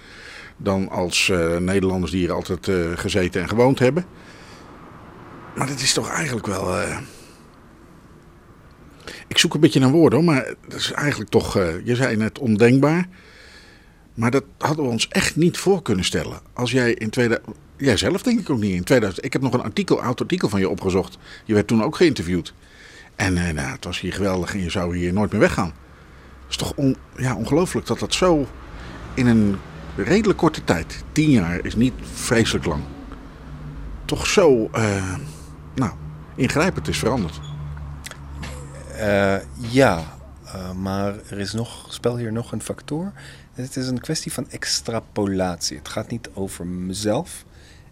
dan 0.57 0.89
als 0.89 1.27
uh, 1.27 1.57
Nederlanders 1.57 2.11
die 2.11 2.19
hier 2.19 2.31
altijd 2.31 2.67
uh, 2.67 2.91
gezeten 2.95 3.41
en 3.41 3.49
gewoond 3.49 3.79
hebben. 3.79 4.05
Maar 5.55 5.67
dat 5.67 5.79
is 5.79 5.93
toch 5.93 6.09
eigenlijk 6.09 6.47
wel. 6.47 6.81
Uh... 6.81 6.97
Ik 9.27 9.37
zoek 9.37 9.53
een 9.53 9.59
beetje 9.59 9.79
naar 9.79 9.91
woorden 9.91 10.19
hoor, 10.19 10.33
maar 10.33 10.53
dat 10.67 10.79
is 10.79 10.91
eigenlijk 10.91 11.29
toch. 11.29 11.53
Je 11.83 11.95
zei 11.95 12.15
net 12.15 12.39
ondenkbaar. 12.39 13.07
Maar 14.13 14.31
dat 14.31 14.43
hadden 14.57 14.85
we 14.85 14.91
ons 14.91 15.07
echt 15.07 15.35
niet 15.35 15.57
voor 15.57 15.81
kunnen 15.81 16.05
stellen. 16.05 16.39
Als 16.53 16.71
jij 16.71 16.93
in 16.93 17.09
2000. 17.09 17.55
Jij 17.77 17.97
zelf 17.97 18.21
denk 18.21 18.39
ik 18.39 18.49
ook 18.49 18.59
niet 18.59 18.75
in 18.75 18.83
2000. 18.83 19.25
Ik 19.25 19.33
heb 19.33 19.41
nog 19.41 19.53
een 19.53 19.63
artikel, 19.63 20.01
oud 20.01 20.21
artikel 20.21 20.49
van 20.49 20.59
je 20.59 20.69
opgezocht. 20.69 21.17
Je 21.45 21.53
werd 21.53 21.67
toen 21.67 21.83
ook 21.83 21.95
geïnterviewd. 21.95 22.53
En 23.15 23.35
uh, 23.35 23.49
nou, 23.49 23.71
het 23.71 23.83
was 23.83 23.99
hier 23.99 24.13
geweldig 24.13 24.53
en 24.53 24.61
je 24.61 24.69
zou 24.69 24.97
hier 24.97 25.13
nooit 25.13 25.31
meer 25.31 25.41
weggaan. 25.41 25.73
Het 26.41 26.49
is 26.49 26.57
toch 26.57 26.73
ja, 27.17 27.35
ongelooflijk 27.35 27.87
dat 27.87 27.99
dat 27.99 28.13
zo 28.13 28.47
in 29.13 29.27
een 29.27 29.57
redelijk 29.95 30.37
korte 30.39 30.63
tijd, 30.63 31.03
tien 31.11 31.29
jaar 31.29 31.65
is 31.65 31.75
niet 31.75 31.93
vreselijk 32.13 32.65
lang, 32.65 32.83
toch 34.05 34.27
zo 34.27 34.69
uh, 34.75 35.15
nou, 35.75 35.91
ingrijpend 36.35 36.87
is 36.87 36.97
veranderd. 36.97 37.39
Uh, 38.95 39.35
ja, 39.71 40.17
uh, 40.45 40.71
maar 40.71 41.15
er 41.29 41.39
is 41.39 41.53
nog, 41.53 41.93
spel 41.93 42.17
hier 42.17 42.31
nog 42.31 42.51
een 42.51 42.61
factor. 42.61 43.11
Het 43.53 43.75
is 43.75 43.87
een 43.87 44.01
kwestie 44.01 44.33
van 44.33 44.49
extrapolatie. 44.49 45.77
Het 45.77 45.89
gaat 45.89 46.09
niet 46.09 46.29
over 46.33 46.65
mezelf. 46.67 47.45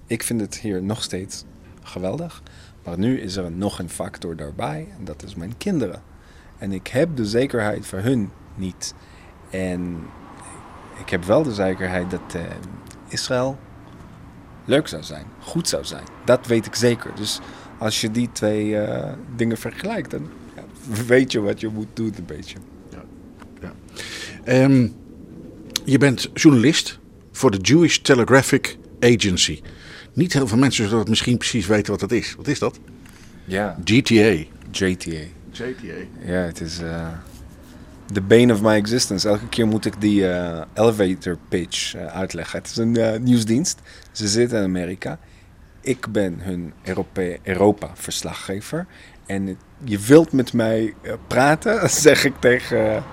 Ik 0.08 0.24
vind 0.24 0.42
het 0.42 0.58
hier 0.58 0.84
nog 0.84 1.04
steeds 1.04 1.44
geweldig. 1.84 2.44
Maar 2.84 2.98
nu 2.98 3.20
is 3.20 3.36
er 3.36 3.52
nog 3.52 3.80
een 3.80 3.90
factor 3.90 4.36
daarbij 4.36 4.88
en 4.98 5.06
dat 5.06 5.24
is 5.24 5.36
mijn 5.36 5.58
kinderen. 5.58 6.02
En 6.58 6.72
ik 6.72 6.88
heb 6.88 7.16
de 7.16 7.26
zekerheid 7.26 7.86
voor 7.86 8.00
hun 8.00 8.30
niet. 8.56 8.94
En 9.50 9.98
ik 11.00 11.10
heb 11.10 11.24
wel 11.24 11.44
de 11.44 11.54
zekerheid 11.54 12.12
dat 12.12 12.36
uh, 12.36 12.42
Israël 13.08 13.58
leuk 14.66 14.88
zou 14.88 15.04
zijn, 15.04 15.26
goed 15.40 15.68
zou 15.68 15.86
zijn. 15.86 16.04
Dat 16.26 16.48
weet 16.48 16.66
ik 16.66 16.76
zeker. 16.76 17.12
Dus 17.16 17.40
als 17.78 18.02
je 18.02 18.12
die 18.12 18.30
twee 18.32 18.68
uh, 18.68 19.12
dingen 19.36 19.58
vergelijkt, 19.58 20.12
dan 20.12 20.30
weet 21.08 21.32
je 21.32 21.42
wat 21.42 21.60
je 21.60 21.68
moet 21.68 21.88
doen 21.94 22.14
een 22.18 22.26
beetje. 22.26 22.58
Ja. 22.90 23.04
ja. 23.62 24.64
Um, 24.64 24.96
je 25.86 25.98
bent 25.98 26.30
journalist 26.34 27.00
voor 27.32 27.52
de 27.52 27.58
Jewish 27.58 27.98
Telegraphic 27.98 28.78
Agency. 29.00 29.62
Niet 30.14 30.34
heel 30.34 30.48
veel 30.48 30.58
mensen 30.58 30.90
zullen 30.90 31.10
misschien 31.10 31.38
precies 31.38 31.68
weten 31.68 31.92
wat 31.92 32.00
dat 32.00 32.12
is. 32.12 32.36
Wat 32.36 32.48
is 32.48 32.60
dat? 32.60 32.80
Ja. 33.46 33.78
GTA. 33.84 34.44
JTA. 34.72 35.24
JTA. 35.52 35.94
Ja, 36.26 36.40
het 36.40 36.62
is 36.62 36.82
uh, 36.82 37.08
the 38.14 38.22
bane 38.22 38.54
of 38.54 38.62
my 38.62 38.74
existence. 38.74 39.30
Elke 39.30 39.50
keer 39.50 39.68
moet 39.68 39.86
ik 39.86 40.02
die 40.02 40.22
uh, 40.22 40.62
elevator 40.74 41.38
pitch 41.50 41.96
uh, 41.96 42.06
uitleggen. 42.06 42.60
Het 42.60 42.70
is 42.70 42.78
een 42.78 43.24
nieuwsdienst. 43.24 43.80
Ze 44.12 44.28
zitten 44.28 44.58
in 44.58 44.64
Amerika. 44.64 45.20
Ik 45.82 46.08
ben 46.12 46.40
hun 46.40 46.74
Europa-verslaggever. 47.44 48.86
en 49.26 49.58
je 49.84 50.00
wilt 50.00 50.32
met 50.32 50.54
mij 50.54 50.94
praten, 51.28 51.90
zeg 52.08 52.26
ik 52.26 52.34
tegen 52.40 53.04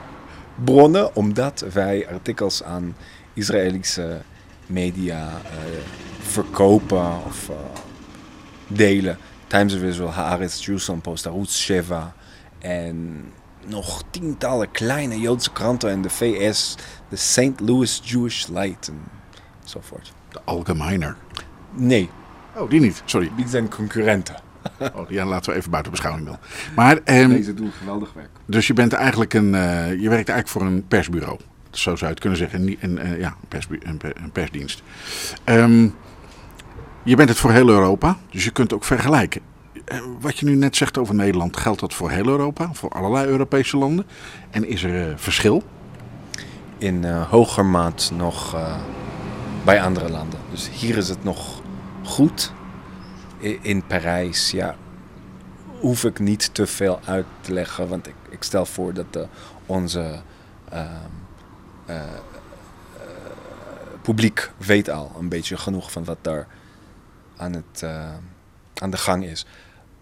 bronnen, 0.64 1.16
omdat 1.16 1.64
wij 1.72 2.08
artikels 2.08 2.62
aan 2.62 2.96
Israëlische 3.34 4.20
media 4.70 5.28
uh, 5.28 5.80
verkopen 6.20 7.24
of 7.24 7.48
uh, 7.48 7.56
delen. 8.66 9.18
Times 9.46 9.74
of 9.74 9.82
Israel, 9.82 10.10
Haaretz, 10.10 10.64
Jerusalem 10.64 11.00
Post, 11.00 11.26
Arutz 11.26 11.58
Sheva 11.58 12.14
en 12.58 13.24
nog 13.66 14.02
tientallen 14.10 14.70
kleine 14.70 15.20
Joodse 15.20 15.52
kranten 15.52 15.90
in 15.90 16.02
de 16.02 16.10
VS, 16.10 16.76
de 17.08 17.16
St. 17.16 17.60
Louis 17.60 18.00
Jewish 18.04 18.46
Light 18.46 18.92
enzovoort. 19.62 20.12
De 20.28 20.40
Algemeiner? 20.44 21.16
Nee. 21.72 22.10
Oh, 22.56 22.70
die 22.70 22.80
niet, 22.80 23.02
sorry. 23.04 23.30
Die 23.36 23.48
zijn 23.48 23.68
concurrenten. 23.68 24.36
Oh, 24.94 25.10
ja, 25.10 25.24
laten 25.24 25.52
we 25.52 25.58
even 25.58 25.70
buiten 25.70 25.92
beschouwing 25.92 26.26
dan. 26.26 26.38
Maar, 26.76 26.98
um, 27.04 27.28
Deze 27.28 27.54
doen 27.54 27.72
geweldig 27.72 28.12
werk. 28.12 28.28
Dus 28.46 28.66
je 28.66 28.72
bent 28.72 28.92
eigenlijk 28.92 29.34
een, 29.34 29.54
uh, 29.54 30.00
je 30.00 30.08
werkt 30.08 30.28
eigenlijk 30.28 30.48
voor 30.48 30.62
een 30.62 30.86
persbureau. 30.88 31.38
Zo 31.70 31.90
zou 31.96 31.98
je 31.98 32.06
het 32.06 32.20
kunnen 32.20 32.38
zeggen. 32.38 32.76
Een, 32.80 33.06
uh, 33.06 33.18
ja, 33.18 33.36
een, 33.48 34.00
een, 34.22 34.30
persdienst. 34.32 34.82
Um, 35.44 35.94
je 37.02 37.16
bent 37.16 37.28
het 37.28 37.38
voor 37.38 37.52
heel 37.52 37.68
Europa, 37.68 38.18
dus 38.30 38.44
je 38.44 38.50
kunt 38.50 38.72
ook 38.72 38.84
vergelijken. 38.84 39.40
Uh, 39.74 40.00
wat 40.20 40.38
je 40.38 40.46
nu 40.46 40.54
net 40.54 40.76
zegt 40.76 40.98
over 40.98 41.14
Nederland, 41.14 41.56
geldt 41.56 41.80
dat 41.80 41.94
voor 41.94 42.10
heel 42.10 42.26
Europa, 42.26 42.70
voor 42.72 42.90
allerlei 42.90 43.26
Europese 43.26 43.76
landen? 43.76 44.06
En 44.50 44.68
is 44.68 44.82
er 44.82 45.18
verschil? 45.18 45.62
In 46.78 47.04
hoger 47.04 47.64
maat 47.64 48.10
nog 48.14 48.56
bij 49.64 49.82
andere 49.82 50.10
landen. 50.10 50.40
Dus 50.50 50.70
hier 50.70 50.96
is 50.96 51.08
het 51.08 51.24
nog 51.24 51.62
goed 52.02 52.52
in 53.60 53.82
Parijs, 53.86 54.50
ja, 54.50 54.76
hoef 55.80 56.04
ik 56.04 56.18
niet 56.18 56.54
te 56.54 56.66
veel 56.66 57.00
uit 57.04 57.26
te 57.40 57.52
leggen, 57.52 57.88
want 57.88 58.06
ik, 58.06 58.14
ik 58.30 58.42
stel 58.42 58.66
voor 58.66 58.94
dat 58.94 59.28
onze 59.66 60.00
ehm, 60.00 60.20
eh, 60.68 60.80
eh, 60.80 60.90
publiek 64.02 64.50
weet 64.56 64.90
al 64.90 65.12
een 65.18 65.28
beetje 65.28 65.56
genoeg 65.56 65.92
van 65.92 66.04
wat 66.04 66.18
daar 66.20 66.46
aan, 67.36 67.52
het, 67.52 67.82
eh, 67.82 68.14
aan 68.74 68.90
de 68.90 68.96
gang 68.96 69.24
is. 69.24 69.46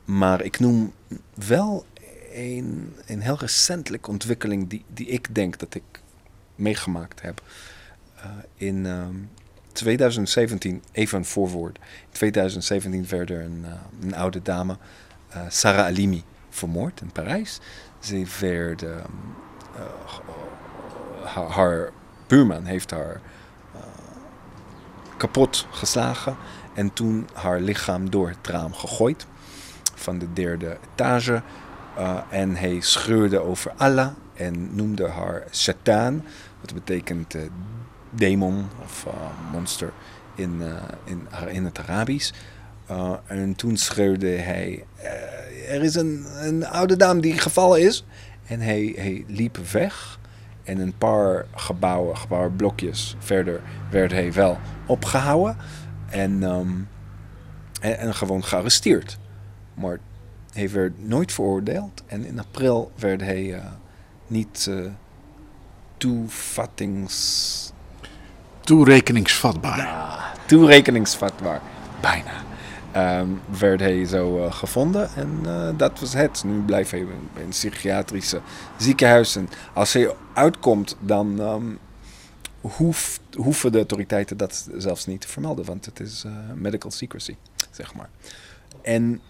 Maar 0.05 0.43
ik 0.43 0.59
noem 0.59 0.93
wel 1.35 1.87
een, 2.33 2.95
een 3.07 3.21
heel 3.21 3.39
recentelijke 3.39 4.11
ontwikkeling 4.11 4.69
die, 4.69 4.85
die 4.95 5.07
ik 5.07 5.35
denk 5.35 5.59
dat 5.59 5.75
ik 5.75 5.83
meegemaakt 6.55 7.23
heb. 7.23 7.43
Eh, 8.17 8.31
in 8.55 8.87
ehm, 8.87 9.17
2017, 9.73 10.83
even 10.93 11.19
een 11.19 11.25
voorwoord. 11.25 11.79
In 11.79 12.13
2017 12.13 13.09
werd 13.09 13.31
er 13.31 13.41
een, 13.41 13.65
eh, 13.65 13.73
een 14.03 14.15
oude 14.15 14.43
dame, 14.43 14.77
eh, 15.29 15.41
Sarah 15.49 15.85
Alimi, 15.85 16.25
vermoord 16.51 17.01
in 17.01 17.13
Parijs. 17.13 17.61
Ze 17.99 18.27
werd, 18.41 18.83
ehm, 18.83 18.99
eh, 19.77 20.19
haar, 21.29 21.51
haar 21.51 21.91
buurman 22.27 22.65
heeft 22.65 22.91
haar 22.91 23.21
eh, 23.75 23.81
kapot 25.17 25.67
geslagen 25.71 26.37
en 26.75 26.93
toen 26.93 27.29
haar 27.33 27.61
lichaam 27.61 28.11
door 28.11 28.29
het 28.29 28.47
raam 28.47 28.75
gegooid 28.75 29.27
van 29.95 30.19
de 30.19 30.33
derde 30.33 30.77
etage. 30.93 31.43
Eh, 31.97 32.19
en 32.31 32.57
hij 32.57 32.81
scheurde 32.81 33.39
over 33.39 33.73
Allah 33.77 34.11
en 34.35 34.75
noemde 34.75 35.09
haar 35.09 35.43
Satan, 35.51 36.25
wat 36.61 36.75
betekent 36.75 37.35
eh, 37.35 37.43
demon 38.11 38.69
of 38.83 39.07
monster 39.53 39.93
in, 40.35 40.63
in, 41.05 41.27
in 41.49 41.65
het 41.65 41.79
Arabisch. 41.79 42.33
En 43.27 43.55
toen 43.57 43.77
schreeuwde 43.77 44.27
hij: 44.27 44.85
Er 45.69 45.83
is 45.83 45.95
een, 45.95 46.27
een 46.37 46.67
oude 46.67 46.97
dame 46.97 47.21
die 47.21 47.39
gevallen 47.39 47.81
is. 47.81 48.05
En 48.47 48.61
hij, 48.61 48.93
hij 48.97 49.25
liep 49.27 49.57
weg. 49.57 50.19
En 50.69 50.79
een 50.79 50.99
paar 50.99 51.47
gebouwen, 51.55 52.17
een 52.21 52.29
paar 52.29 52.51
blokjes 52.51 53.17
verder, 53.19 53.61
werd 53.91 54.13
hij 54.13 54.33
wel 54.33 54.59
opgehouden. 54.87 55.57
En, 56.11 56.43
ehm, 56.43 56.69
en, 57.81 57.99
en 57.99 58.15
gewoon 58.15 58.45
gearresteerd. 58.45 59.19
Maar 59.75 59.99
hij 60.53 60.71
werd 60.71 61.09
nooit 61.09 61.33
veroordeeld. 61.33 62.03
En 62.07 62.25
in 62.25 62.39
april 62.39 62.93
werd 62.97 63.21
hij 63.21 63.55
eh, 63.55 63.65
niet 64.27 64.67
eh 64.71 64.85
toevattings 65.97 67.73
Toerekeningsvatbaar. 68.61 70.33
toerekeningsvatbaar. 70.47 71.61
Bijna. 72.01 72.48
Ehm, 72.93 73.29
werd 73.59 73.81
hij 73.81 74.05
zo 74.05 74.45
eh, 74.45 74.53
gevonden 74.53 75.09
en 75.15 75.41
eh, 75.45 75.69
dat 75.77 76.01
was 76.01 76.13
het. 76.13 76.45
Nu 76.45 76.63
blijft 76.63 76.91
hij 76.91 77.01
in 77.01 77.09
een 77.37 77.49
psychiatrische 77.49 78.41
ziekenhuis. 78.77 79.37
En 79.37 79.49
als 79.75 79.93
hij 79.93 80.15
uitkomt, 80.35 80.97
dan 81.01 81.41
ehm, 81.41 81.67
hoeft, 82.61 83.21
hoeven 83.37 83.73
de 83.73 83.79
autoriteiten 83.79 84.37
dat 84.37 84.69
zelfs 84.77 85.07
niet 85.07 85.21
te 85.21 85.29
vermelden, 85.29 85.65
want 85.65 85.85
het 85.85 86.01
is 86.01 86.25
eh, 86.25 86.33
medical 86.55 86.91
secrecy, 86.91 87.37
zeg 87.71 87.95
maar. 87.95 88.11
En 88.83 89.21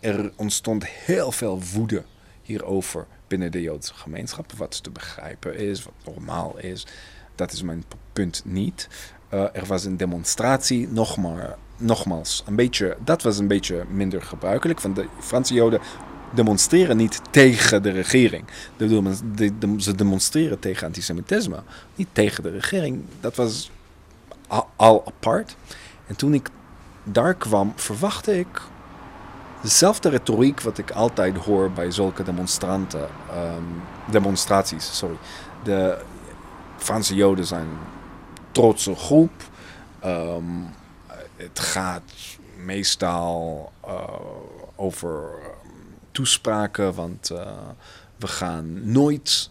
er 0.00 0.32
ontstond 0.36 0.86
heel 0.86 1.32
veel 1.32 1.60
woede 1.74 2.04
hierover 2.42 3.06
binnen 3.26 3.52
de 3.52 3.62
Joodse 3.62 3.94
gemeenschap. 3.94 4.52
Wat 4.52 4.82
te 4.82 4.90
begrijpen 4.90 5.56
is, 5.56 5.84
wat 5.84 6.14
normaal 6.14 6.58
is. 6.58 6.86
Dat 7.34 7.52
is 7.52 7.62
mijn 7.62 7.84
punt 8.12 8.42
niet. 8.44 8.88
Er 9.28 9.66
was 9.66 9.84
een 9.84 9.96
demonstratie, 9.96 10.88
nog 10.88 11.16
maar, 11.16 11.56
nogmaals, 11.76 12.42
een 12.46 12.56
beetje, 12.56 12.96
dat 13.04 13.22
was 13.22 13.38
een 13.38 13.48
beetje 13.48 13.84
minder 13.90 14.22
gebruikelijk. 14.22 14.80
Want 14.80 14.96
de 14.96 15.06
Franse 15.20 15.54
Joden 15.54 15.80
demonstreren 16.30 16.96
niet 16.96 17.20
tegen 17.30 17.82
de 17.82 17.90
regering. 17.90 18.44
Ze 19.78 19.94
demonstreren 19.94 20.58
tegen 20.58 20.86
antisemitisme, 20.86 21.62
niet 21.94 22.08
tegen 22.12 22.42
de 22.42 22.50
regering. 22.50 23.02
Dat 23.20 23.36
was 23.36 23.70
al, 24.46 24.68
al 24.76 25.06
apart. 25.06 25.56
En 26.06 26.16
toen 26.16 26.34
ik 26.34 26.48
daar 27.04 27.34
kwam, 27.34 27.72
verwachtte 27.76 28.38
ik 28.38 28.62
dezelfde 29.62 30.08
retoriek 30.08 30.60
wat 30.60 30.78
ik 30.78 30.90
altijd 30.90 31.36
hoor 31.36 31.70
bij 31.70 31.90
zulke 31.90 32.22
demonstranten, 32.22 33.08
ehm, 33.30 33.62
demonstraties. 34.10 34.96
Sorry. 34.96 35.16
De 35.62 35.98
Franse 36.76 37.14
Joden 37.14 37.46
zijn 37.46 37.66
een 37.66 37.78
trotse 38.52 38.94
groep. 38.94 39.32
Ehm, 40.00 40.42
het 41.36 41.58
gaat 41.58 42.12
meestal 42.56 43.72
eh, 43.84 44.02
over 44.76 45.30
ehm, 45.42 45.70
toespraken, 46.10 46.94
want 46.94 47.30
eh, 47.30 47.52
we 48.16 48.26
gaan 48.26 48.90
nooit 48.92 49.50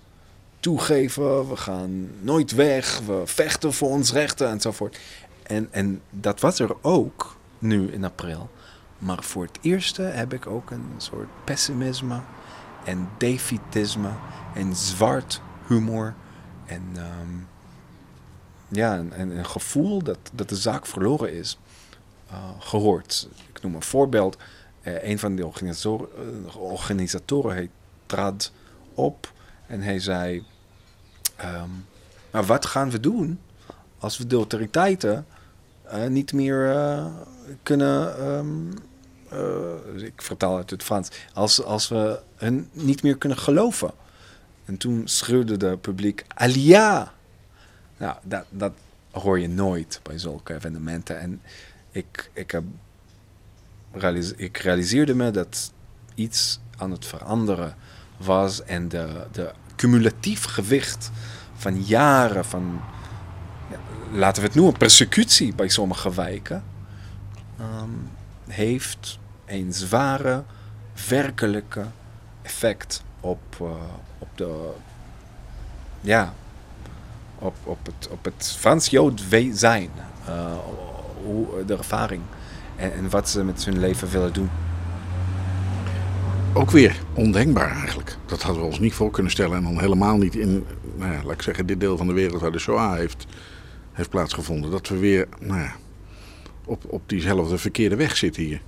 toegeven, 0.59 1.49
we 1.49 1.55
gaan 1.55 2.09
nooit 2.21 2.51
weg, 2.51 2.99
we 2.99 3.21
vechten 3.25 3.73
voor 3.73 3.89
ons 3.89 4.11
rechten 4.11 4.49
enzovoort. 4.49 4.99
En, 5.43 5.67
en 5.71 6.01
dat 6.09 6.39
was 6.39 6.59
er 6.59 6.75
ook 6.81 7.37
nu 7.59 7.91
in 7.91 8.03
april. 8.03 8.49
Maar 8.97 9.23
voor 9.23 9.43
het 9.43 9.57
eerste 9.61 10.01
heb 10.01 10.33
ik 10.33 10.47
ook 10.47 10.71
een 10.71 10.91
soort 10.97 11.27
pessimisme 11.43 12.19
en 12.83 13.09
defeatisme 13.17 14.09
en 14.53 14.75
zwart 14.75 15.41
humor. 15.67 16.13
En 16.65 16.83
ehm, 16.95 17.35
ja, 18.67 19.03
een, 19.11 19.45
gevoel 19.45 20.03
dat, 20.03 20.17
dat 20.33 20.49
de 20.49 20.55
zaak 20.55 20.85
verloren 20.85 21.33
is 21.33 21.57
gehoord. 22.59 23.27
Ik 23.53 23.61
noem 23.61 23.75
een 23.75 23.83
voorbeeld. 23.83 24.37
Eh, 24.81 25.09
een 25.09 25.19
van 25.19 25.35
de 25.35 25.45
organisatoren, 25.45 26.07
eh, 26.47 26.55
organisatoren 26.55 27.55
hij 27.55 27.69
trad 28.05 28.51
op 28.93 29.33
en 29.67 29.81
hij 29.81 29.99
zei... 29.99 30.43
ehm, 31.35 31.69
maar 32.31 32.45
wat 32.45 32.65
gaan 32.65 32.89
we 32.89 32.99
doen 32.99 33.39
als 33.97 34.17
we 34.17 34.27
de 34.27 34.35
autoriteiten 34.35 35.25
eh, 35.83 36.07
niet 36.07 36.33
meer 36.33 36.75
eh, 36.75 37.05
kunnen... 37.63 38.17
ehm, 38.17 38.71
eh, 39.29 40.03
ik 40.03 40.21
vertaal 40.21 40.57
uit 40.57 40.69
het 40.69 40.83
Frans. 40.83 41.09
Als, 41.33 41.63
als 41.63 41.87
we 41.87 42.19
hen 42.35 42.69
niet 42.71 43.03
meer 43.03 43.17
kunnen 43.17 43.37
geloven. 43.37 43.91
En 44.65 44.77
toen 44.77 45.01
schreeuwde 45.07 45.57
de 45.57 45.77
publiek 45.77 46.25
Alia. 46.27 47.13
Nou, 47.97 48.15
dat, 48.23 48.45
dat 48.49 48.73
hoor 49.11 49.39
je 49.39 49.49
nooit 49.49 49.99
bij 50.03 50.17
zulke 50.17 50.53
evenementen. 50.53 51.19
En 51.19 51.41
ik, 51.95 52.29
ik, 52.33 52.51
heb 52.51 52.63
ik 54.37 54.57
realiseerde 54.57 55.15
me 55.15 55.31
dat 55.31 55.71
iets 56.15 56.59
aan 56.77 56.91
het 56.91 57.05
veranderen 57.05 57.75
was. 58.17 58.63
En 58.63 58.87
de, 58.87 59.27
de 59.31 59.51
cumulatief 59.75 60.43
gewicht 60.43 61.11
van 61.55 61.83
jaren 61.83 62.45
van, 62.45 62.81
laten 64.11 64.41
we 64.41 64.47
het 64.47 64.57
noemen, 64.57 64.77
persecutie 64.77 65.55
bij 65.55 65.67
sommige 65.67 66.13
wijken. 66.13 66.63
ehm, 67.59 67.89
heeft 68.47 69.19
een 69.45 69.73
zware, 69.73 70.43
werkelijke 71.07 71.85
effect 72.41 73.03
op, 73.19 73.55
eh, 73.59 73.67
op 74.17 74.27
de. 74.35 74.71
Ja, 76.01 76.33
op, 77.39 77.55
op 77.63 77.85
het, 77.85 78.07
op 78.07 78.25
het 78.25 78.55
Frans-Jood 78.59 79.21
zijn. 79.53 79.89
eh, 80.25 80.57
hoe, 81.25 81.65
de 81.65 81.77
ervaring. 81.77 82.21
En, 82.75 82.93
en 82.93 83.09
wat 83.09 83.29
ze 83.29 83.43
met 83.43 83.65
hun 83.65 83.79
leven 83.79 84.09
willen 84.09 84.33
doen. 84.33 84.49
Ook 86.53 86.71
weer 86.71 86.99
ondenkbaar 87.13 87.71
eigenlijk. 87.71 88.17
Dat 88.25 88.41
hadden 88.41 88.61
we 88.61 88.67
ons 88.67 88.79
niet 88.79 88.93
voor 88.93 89.11
kunnen 89.11 89.31
stellen. 89.31 89.57
En 89.57 89.63
dan 89.63 89.79
helemaal 89.79 90.17
niet 90.17 90.35
in, 90.35 90.65
nou 90.95 91.11
ja, 91.11 91.23
laat 91.23 91.33
ik 91.33 91.41
zeggen, 91.41 91.65
dit 91.65 91.79
deel 91.79 91.97
van 91.97 92.07
de 92.07 92.13
wereld 92.13 92.41
waar 92.41 92.51
de 92.51 92.59
Shoah 92.59 92.95
heeft, 92.95 93.25
heeft 93.91 94.09
plaatsgevonden. 94.09 94.71
Dat 94.71 94.87
we 94.87 94.97
weer 94.97 95.27
nou 95.39 95.59
ja, 95.59 95.75
op, 96.65 96.83
op 96.87 97.01
diezelfde 97.09 97.57
verkeerde 97.57 97.95
weg 97.95 98.17
zitten 98.17 98.43
hier. 98.43 98.61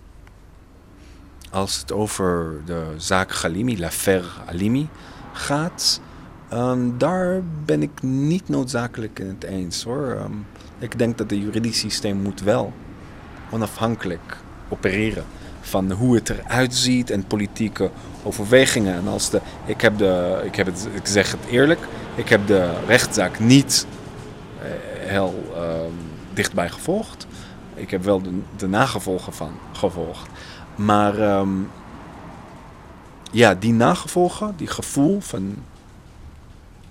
Als 1.52 1.80
het 1.80 1.92
over 1.92 2.62
de 2.66 2.84
zaak 2.98 3.32
Halimi, 3.32 3.80
l'affaire 3.80 4.28
Halimi, 4.46 4.88
gaat, 5.34 6.02
ehm, 6.50 6.98
daar 6.98 7.42
ben 7.66 7.82
ik 7.82 8.02
niet 8.02 8.50
noodzakelijk 8.50 9.20
in 9.20 9.28
het 9.28 9.44
eens 9.44 9.84
hoor. 9.84 10.12
Ehm, 10.12 10.32
ik 10.80 10.98
denk 10.98 11.18
dat 11.18 11.30
het 11.30 11.40
juridisch 11.40 11.80
systeem 11.80 12.18
moet 12.18 12.42
wel 12.42 12.74
onafhankelijk 13.50 14.38
opereren 14.70 15.26
van 15.62 15.92
hoe 15.92 16.16
het 16.16 16.30
eruit 16.30 16.76
ziet 16.76 17.10
en 17.10 17.28
politieke 17.28 17.92
overwegingen. 18.24 18.96
En 18.96 19.08
als 19.08 19.30
de, 19.30 19.42
ik, 19.66 19.82
heb 19.82 19.98
de, 19.98 20.42
ik, 20.44 20.56
heb 20.56 20.66
het, 20.66 20.88
ik 20.94 21.06
zeg 21.06 21.32
het 21.32 21.46
eerlijk, 21.50 21.80
ik 22.16 22.30
heb 22.30 22.48
de 22.48 22.74
rechtszaak 22.88 23.40
niet 23.40 23.88
eh, 24.62 24.70
heel 25.10 25.52
ehm, 25.56 25.92
dichtbij 26.34 26.70
gevolgd. 26.70 27.28
Ik 27.74 27.92
heb 27.92 28.04
wel 28.04 28.22
de, 28.22 28.40
de 28.58 28.68
nagevolgen 28.68 29.34
van 29.34 29.52
gevolgd. 29.72 30.30
Maar 30.76 31.20
ehm, 31.20 31.50
ja, 33.32 33.54
die 33.54 33.74
nagevolgen, 33.74 34.54
die 34.58 34.68
gevoel 34.68 35.20
van, 35.20 35.56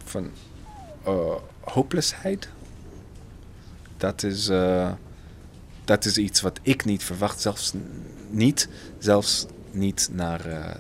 van 0.05 0.31
eh, 1.05 1.12
hopeloosheid, 1.61 2.49
dat 3.97 4.23
is, 4.23 4.49
eh, 4.49 4.91
dat 5.85 6.05
is 6.05 6.19
iets 6.19 6.41
wat 6.41 6.59
ik 6.63 6.85
niet 6.85 7.05
verwacht, 7.05 7.41
zelfs 7.41 7.73
niet, 8.31 8.69
zelfs 8.99 9.47
niet 9.71 10.09
naar 10.13 10.45
eh 10.47 10.75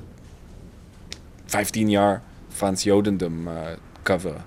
15 1.44 1.90
jaar 1.90 2.22
Frans 2.48 2.82
Jodendom 2.82 3.48
eh 3.48 3.54
coveren. 4.02 4.44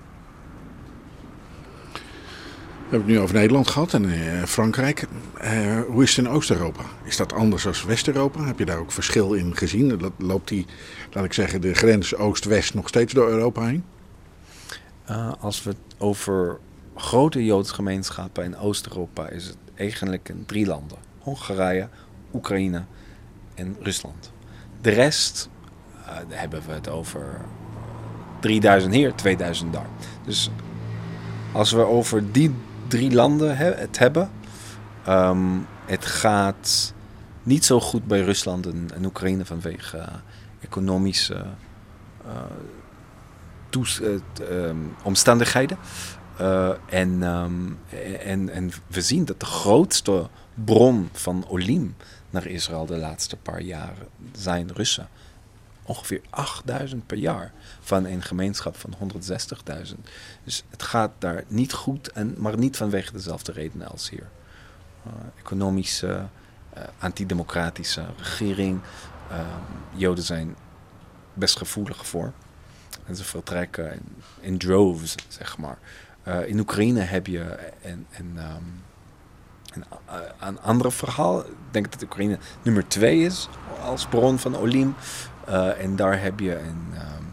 We 2.90 2.96
hebben 2.96 3.08
het 3.14 3.18
nu 3.18 3.24
over 3.24 3.34
Nederland 3.34 3.68
gehad 3.68 3.94
en 3.94 4.10
eh, 4.10 4.42
Frankrijk. 4.44 5.06
Eh, 5.38 5.80
hoe 5.88 6.02
is 6.02 6.16
het 6.16 6.26
in 6.26 6.32
Oost-Europa? 6.32 6.82
Is 7.04 7.16
dat 7.16 7.32
anders 7.32 7.62
dan 7.62 7.74
West-Europa? 7.86 8.44
Heb 8.44 8.58
je 8.58 8.64
daar 8.64 8.78
ook 8.78 8.92
verschil 8.92 9.32
in 9.34 9.56
gezien? 9.56 10.00
Lo- 10.00 10.12
Loopt 10.18 10.48
die, 10.48 10.66
laat 11.12 11.24
ik 11.24 11.32
zeggen, 11.32 11.60
de 11.60 11.74
grens 11.74 12.14
Oost-West 12.16 12.74
nog 12.74 12.88
steeds 12.88 13.12
door 13.12 13.28
Europa 13.28 13.66
heen? 13.66 13.84
Eh, 15.04 15.32
als 15.40 15.62
we 15.62 15.70
het 15.70 15.78
over 15.98 16.58
grote 17.00 17.44
Joodse 17.44 17.74
gemeenschappen 17.74 18.44
in 18.44 18.56
Oost-Europa 18.56 19.28
is 19.28 19.46
het 19.46 19.56
eigenlijk 19.74 20.28
in 20.28 20.44
drie 20.46 20.66
landen: 20.66 20.98
Hongarije, 21.18 21.88
Oekraïne 22.34 22.84
en 23.54 23.76
Rusland. 23.80 24.32
De 24.80 24.90
rest 24.90 25.48
eh, 26.06 26.16
hebben 26.28 26.62
we 26.66 26.72
het 26.72 26.88
over 26.88 27.40
3000 28.40 28.94
hier, 28.94 29.14
2000 29.14 29.72
daar. 29.72 29.86
Dus 30.24 30.50
als 31.52 31.72
we 31.72 31.86
over 31.86 32.32
die 32.32 32.54
drie 32.88 33.12
landen 33.12 33.56
he- 33.56 33.74
het 33.74 33.98
hebben, 33.98 34.30
ehm, 35.04 35.58
het 35.86 36.04
gaat 36.04 36.94
niet 37.42 37.64
zo 37.64 37.80
goed 37.80 38.06
bij 38.06 38.20
Rusland 38.20 38.66
en, 38.66 39.04
Oekraïne 39.04 39.44
vanwege 39.44 40.08
economische 40.60 41.44
eh, 42.24 42.32
eh, 44.00 44.68
ehm, 44.68 44.76
omstandigheden. 45.02 45.78
Eh, 46.40 46.70
en, 46.86 47.22
ehm, 47.22 47.72
en, 48.24 48.48
en 48.48 48.70
we 48.86 49.00
zien 49.00 49.24
dat 49.24 49.40
de 49.40 49.46
grootste 49.46 50.28
bron 50.64 51.08
van 51.12 51.46
olim 51.48 51.96
naar 52.30 52.46
Israël 52.46 52.86
de 52.86 52.96
laatste 52.96 53.36
paar 53.36 53.60
jaren 53.60 54.08
zijn 54.32 54.72
Russen. 54.72 55.08
Ongeveer 55.82 56.20
8000 56.30 57.06
per 57.06 57.16
jaar 57.16 57.52
van 57.80 58.04
een 58.04 58.22
gemeenschap 58.22 58.76
van 58.76 58.94
160.000. 58.98 60.08
Dus 60.44 60.64
het 60.70 60.82
gaat 60.82 61.12
daar 61.18 61.44
niet 61.48 61.72
goed, 61.72 62.12
en, 62.12 62.34
maar 62.38 62.58
niet 62.58 62.76
vanwege 62.76 63.12
dezelfde 63.12 63.52
redenen 63.52 63.88
als 63.88 64.10
hier. 64.10 64.28
Eh, 65.04 65.12
economische, 65.38 66.26
eh, 66.72 66.82
antidemocratische 66.98 68.04
regering. 68.16 68.80
Ehm, 69.30 69.98
Joden 69.98 70.24
zijn 70.24 70.56
best 71.34 71.56
gevoelig 71.56 72.06
voor. 72.06 72.32
En 73.06 73.16
ze 73.16 73.24
vertrekken 73.24 73.92
in, 73.92 74.22
in 74.40 74.58
droves, 74.58 75.14
zeg 75.28 75.58
maar. 75.58 75.78
Eh, 76.22 76.48
in 76.48 76.58
Oekraïne 76.58 77.00
heb 77.00 77.26
je 77.26 77.56
een, 77.82 78.06
een, 78.18 78.32
ehm, 78.36 78.62
een, 79.74 79.84
eh, 80.06 80.18
een 80.40 80.60
ander 80.60 80.92
verhaal. 80.92 81.40
Ik 81.40 81.46
denk 81.70 81.92
dat 81.92 82.02
Oekraïne 82.02 82.38
nummer 82.62 82.88
twee 82.88 83.24
is 83.24 83.48
als 83.82 84.06
bron 84.06 84.38
van 84.38 84.56
olim. 84.56 84.94
Eh, 85.46 85.82
en 85.82 85.96
daar 85.96 86.22
heb 86.22 86.40
je 86.40 86.58
een 86.58 86.90
ehm, 86.94 87.24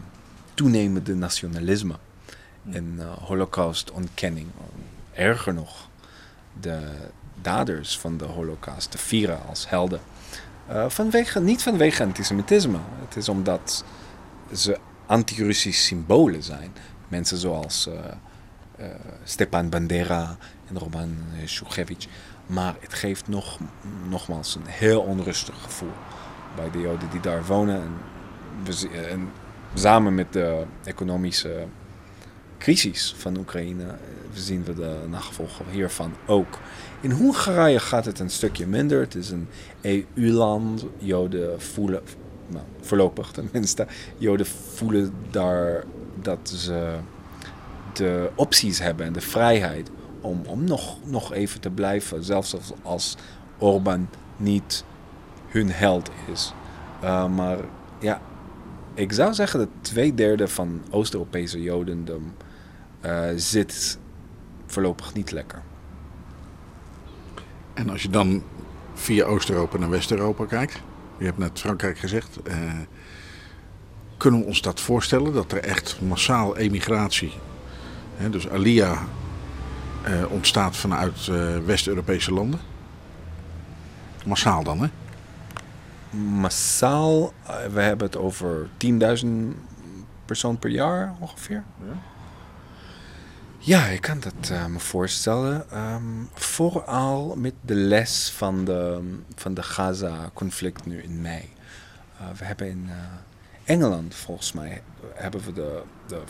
toenemende 0.54 1.14
nationalisme. 1.14 1.94
Een 2.70 2.94
uh, 2.98 3.12
holocaust-ontkenning. 3.12 4.46
Erger 5.12 5.54
nog, 5.54 5.88
de 6.60 6.80
daders 7.42 7.98
van 7.98 8.16
de 8.16 8.24
holocaust 8.24 8.90
te 8.90 8.98
vieren 8.98 9.46
als 9.48 9.68
helden. 9.68 10.00
Vanwege, 10.88 11.40
niet 11.40 11.62
vanwege 11.62 12.02
antisemitisme. 12.02 12.78
Het 13.06 13.16
is 13.16 13.28
omdat 13.28 13.84
ze 14.54 14.78
anti-Russisch 15.06 15.86
symbolen 15.86 16.42
zijn. 16.42 16.72
Mensen 17.08 17.36
zoals 17.38 17.88
uh, 18.80 18.86
Stepan 19.24 19.68
Bandera 19.68 20.36
en 20.68 20.78
Roman 20.78 21.16
Shukhevich. 21.46 22.06
Maar 22.46 22.74
het 22.80 22.94
geeft 22.94 23.28
nog, 23.28 23.58
nogmaals 24.08 24.54
een 24.54 24.66
heel 24.66 25.00
onrustig 25.00 25.62
gevoel 25.62 25.92
bij 26.56 26.70
de 26.70 26.80
Joden 26.80 27.10
die 27.10 27.20
daar 27.20 27.44
wonen. 27.44 27.82
En, 27.82 27.92
we, 28.64 28.88
en 28.88 29.30
samen 29.74 30.14
met 30.14 30.32
de 30.32 30.64
economische 30.84 31.66
crisis 32.58 33.14
van 33.18 33.38
Oekraïne 33.38 33.94
we 34.32 34.40
zien 34.40 34.64
we 34.64 34.74
de 34.74 34.96
nagevolgen 35.08 35.64
hiervan 35.70 36.12
ook. 36.26 36.58
In 37.00 37.10
Hongarije 37.10 37.78
gaat 37.80 38.04
het 38.04 38.18
een 38.18 38.30
stukje 38.30 38.66
minder. 38.66 39.00
Het 39.00 39.14
is 39.14 39.30
een 39.30 39.48
EU-land. 39.80 40.84
Joden 40.98 41.60
voelen, 41.60 42.02
nou, 42.46 42.64
voorlopig 42.80 43.30
tenminste, 43.30 43.86
Joden 44.18 44.46
voelen 44.46 45.14
daar 45.30 45.84
dat 46.22 46.38
ze 46.54 46.96
opties 48.34 48.78
hebben 48.78 49.06
en 49.06 49.12
de 49.12 49.20
vrijheid 49.20 49.90
om, 50.20 50.42
om 50.46 50.64
nog, 50.64 50.96
nog 51.04 51.32
even 51.32 51.60
te 51.60 51.70
blijven. 51.70 52.24
Zelfs 52.24 52.54
als, 52.54 52.72
als 52.82 53.16
niet 54.36 54.84
hun 55.48 55.70
held 55.70 56.10
is. 56.32 56.52
Uh, 57.04 57.28
maar 57.28 57.58
ja, 57.98 58.20
ik 58.94 59.12
zou 59.12 59.34
zeggen 59.34 59.58
dat 59.58 59.68
twee 59.80 60.14
derde 60.14 60.48
van 60.48 60.82
Oost-Europese 60.90 61.62
Jodendom 61.62 62.34
uh, 63.04 63.24
zit 63.36 63.98
voorlopig 64.66 65.14
niet 65.14 65.30
lekker. 65.30 65.62
En 67.74 67.90
als 67.90 68.02
je 68.02 68.10
dan 68.10 68.42
via 68.94 69.24
Oost-Europa 69.24 69.78
naar 69.78 69.90
West-Europa 69.90 70.44
kijkt, 70.44 70.82
je 71.18 71.24
hebt 71.24 71.38
net 71.38 71.58
Frankrijk 71.58 71.98
gezegd, 71.98 72.38
uh, 72.48 72.54
kunnen 74.16 74.40
we 74.40 74.46
ons 74.46 74.62
dat 74.62 74.80
voorstellen 74.80 75.32
dat 75.32 75.52
er 75.52 75.64
echt 75.64 76.00
massaal 76.00 76.56
emigratie, 76.56 77.32
hè, 78.18 78.30
dus 78.30 78.48
Alia, 78.48 78.98
uh, 80.08 80.30
ontstaat 80.30 80.76
vanuit 80.76 81.26
uh, 81.26 81.58
West-Europese 81.64 82.32
landen? 82.32 82.60
Massaal 84.24 84.64
dan, 84.64 84.80
hè? 84.80 84.88
Massaal, 86.18 87.32
we 87.72 87.80
hebben 87.80 88.06
het 88.06 88.16
over 88.16 88.68
10.000 89.24 89.28
persoon 90.24 90.58
per 90.58 90.70
jaar 90.70 91.14
ongeveer. 91.20 91.64
Ja. 91.84 92.16
Ja, 93.58 93.86
ik 93.86 94.00
kan 94.00 94.20
dat 94.20 94.50
uh, 94.50 94.66
me 94.66 94.78
voorstellen. 94.78 95.78
Um, 95.78 96.28
vooral 96.34 97.34
met 97.36 97.54
de 97.60 97.74
les 97.74 98.30
van 98.30 98.64
de, 98.64 99.00
van 99.34 99.54
de 99.54 99.62
Gaza-conflict 99.62 100.86
nu 100.86 101.02
in 101.02 101.20
mei. 101.20 101.48
Uh, 102.20 102.28
we 102.38 102.44
hebben 102.44 102.68
in 102.68 102.84
uh, 102.88 102.94
Engeland, 103.64 104.14
volgens 104.14 104.52
mij, 104.52 104.82
hebben 105.14 105.44
we 105.44 105.52
de, 105.52 105.82
de 106.06 106.22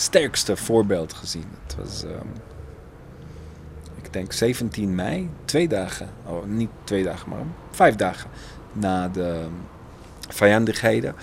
sterkste 0.00 0.56
voorbeeld 0.56 1.12
gezien. 1.12 1.46
Het 1.62 1.76
was, 1.76 2.02
um, 2.02 2.32
ik 4.02 4.12
denk 4.12 4.32
17 4.32 4.94
mei, 4.94 5.30
twee 5.44 5.68
dagen, 5.68 6.08
oh 6.26 6.44
niet 6.44 6.70
twee 6.84 7.04
dagen, 7.04 7.28
maar 7.28 7.38
vijf 7.70 7.96
dagen 7.96 8.30
na 8.72 9.08
de 9.08 9.46
vijandigheden, 10.28 11.14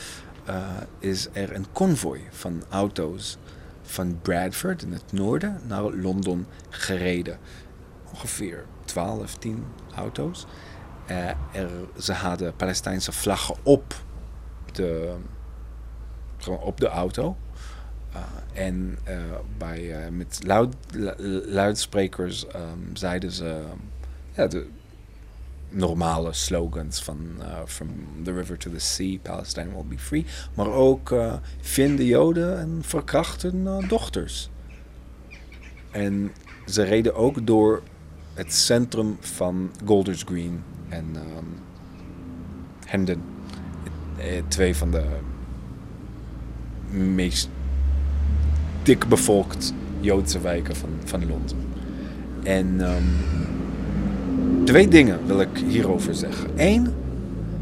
is 1.00 1.28
er 1.32 1.56
een 1.56 1.66
konvooi 1.72 2.22
van 2.30 2.64
auto's 2.70 3.38
van 3.82 4.20
Bradford 4.22 4.82
in 4.82 4.94
het 4.94 5.12
noorden 5.12 5.62
naar 5.68 5.82
Londen 5.82 6.48
gereden. 6.70 7.38
Ongeveer 8.14 8.66
12, 8.86 9.38
10 9.38 9.66
auto's. 9.96 10.46
Uh, 11.10 11.30
er, 11.30 11.70
ze 12.00 12.14
hadden 12.14 12.56
Palestijnse 12.56 13.12
vlaggen 13.12 13.56
op 13.64 13.96
de, 14.72 15.16
op 16.46 16.80
de 16.80 16.88
auto. 16.88 17.38
Uh, 18.18 18.64
en 18.64 18.98
uh, 19.08 19.16
bij, 19.58 20.12
met 20.12 20.40
luid, 20.46 20.76
luidsprekers 21.46 22.46
um, 22.56 22.96
zeiden 22.96 23.32
ze 23.32 23.64
ja, 24.36 24.48
de 24.48 24.68
normale 25.70 26.34
slogans 26.34 27.04
van 27.04 27.20
From 27.66 27.88
the 28.24 28.34
river 28.34 28.58
to 28.58 28.72
the 28.72 28.80
sea, 28.80 29.18
Palestine 29.22 29.74
will 29.74 29.86
be 29.88 29.98
free. 29.98 30.26
Maar 30.54 30.68
ook 30.68 31.16
vinden 31.62 32.06
Joden 32.06 32.60
en 32.60 32.80
verkrachten 32.82 33.88
dochters. 33.88 34.50
En 35.92 36.32
ze 36.66 36.84
reden 36.84 37.16
ook 37.16 37.48
door 37.48 37.82
het 38.34 38.54
centrum 38.54 39.18
van 39.20 39.72
Golders 39.86 40.24
Green 40.24 40.64
en 40.90 41.16
um. 41.16 41.66
Twee 44.48 44.76
van 44.76 44.92
de 44.92 45.06
meest 46.90 47.50
dik 48.84 49.08
bevolkt 49.08 49.74
Joodse 50.00 50.40
wijken 50.40 50.76
van, 50.76 50.90
van 51.04 51.20
Londen. 51.28 51.58
En 52.44 52.82
um, 52.82 53.04
Twee 54.68 54.88
dingen 54.88 55.20
wil 55.26 55.42
ik 55.42 55.58
hierover 55.68 56.16
zeggen. 56.16 56.50
Eén, 56.56 56.88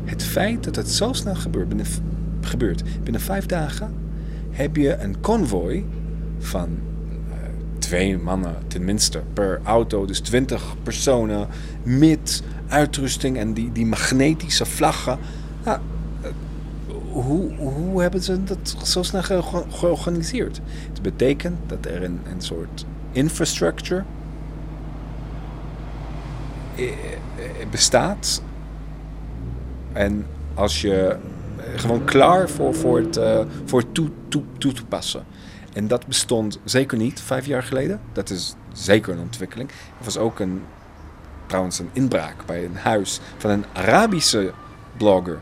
het 0.05 0.23
feit 0.23 0.63
dat 0.63 0.75
het 0.75 0.89
zo 0.89 1.13
snel 1.13 1.35
gebeurt. 1.35 1.67
Binnen, 1.67 1.85
gebeurt. 2.41 2.83
Binnen 3.03 3.21
vijf 3.21 3.45
dagen 3.45 3.93
heb 4.51 4.75
je 4.75 4.95
een 4.95 5.19
konvooi 5.19 5.85
van 6.39 6.69
uh, 6.69 7.35
twee 7.79 8.17
mannen 8.17 8.55
tenminste 8.67 9.21
per 9.33 9.59
auto. 9.63 10.05
Dus 10.05 10.19
twintig 10.19 10.75
personen 10.83 11.47
met 11.83 12.43
uitrusting 12.67 13.37
en 13.37 13.53
die, 13.53 13.71
die 13.71 13.85
magnetische 13.85 14.65
vlaggen. 14.65 15.17
Nou, 15.65 15.79
hoe, 17.21 17.53
hoe 17.55 18.01
hebben 18.01 18.23
ze 18.23 18.43
dat 18.43 18.75
zo 18.83 19.03
snel 19.03 19.23
ge 19.23 19.63
georganiseerd? 19.69 20.61
Het 20.89 21.01
betekent 21.01 21.57
dat 21.67 21.85
er 21.85 22.03
een, 22.03 22.19
een 22.31 22.41
soort 22.41 22.85
infrastructure 23.11 24.03
eh, 26.75 26.83
eh, 26.87 27.69
bestaat. 27.71 28.41
En 29.93 30.25
als 30.53 30.81
je 30.81 31.17
eh, 31.57 31.79
gewoon 31.79 32.05
klaar 32.05 32.49
voor, 32.49 32.75
voor 32.75 32.97
het, 32.97 33.19
voor 33.65 33.91
toe, 33.91 34.09
toe, 34.27 34.43
toe 34.57 34.73
te 34.73 34.85
passen. 34.85 35.25
En 35.73 35.87
dat 35.87 36.07
bestond 36.07 36.59
zeker 36.63 36.97
niet 36.97 37.21
vijf 37.21 37.45
jaar 37.45 37.63
geleden. 37.63 37.99
Dat 38.13 38.29
is 38.29 38.55
zeker 38.73 39.13
een 39.13 39.19
ontwikkeling. 39.19 39.69
Er 39.69 40.03
was 40.03 40.17
ook 40.17 40.39
een, 40.39 40.61
trouwens 41.45 41.79
een 41.79 41.89
inbraak 41.93 42.45
bij 42.45 42.65
een 42.65 42.75
huis 42.75 43.19
van 43.37 43.49
een 43.49 43.65
Arabische 43.73 44.53
blogger. 44.97 45.39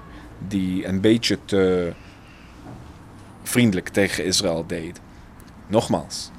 Die 0.47 0.87
een 0.87 1.01
beetje 1.01 1.37
te 1.45 1.93
vriendelijk 3.43 3.89
tegen 3.89 4.25
Israël 4.25 4.65
deed. 4.67 5.01
Nogmaals, 5.67 6.31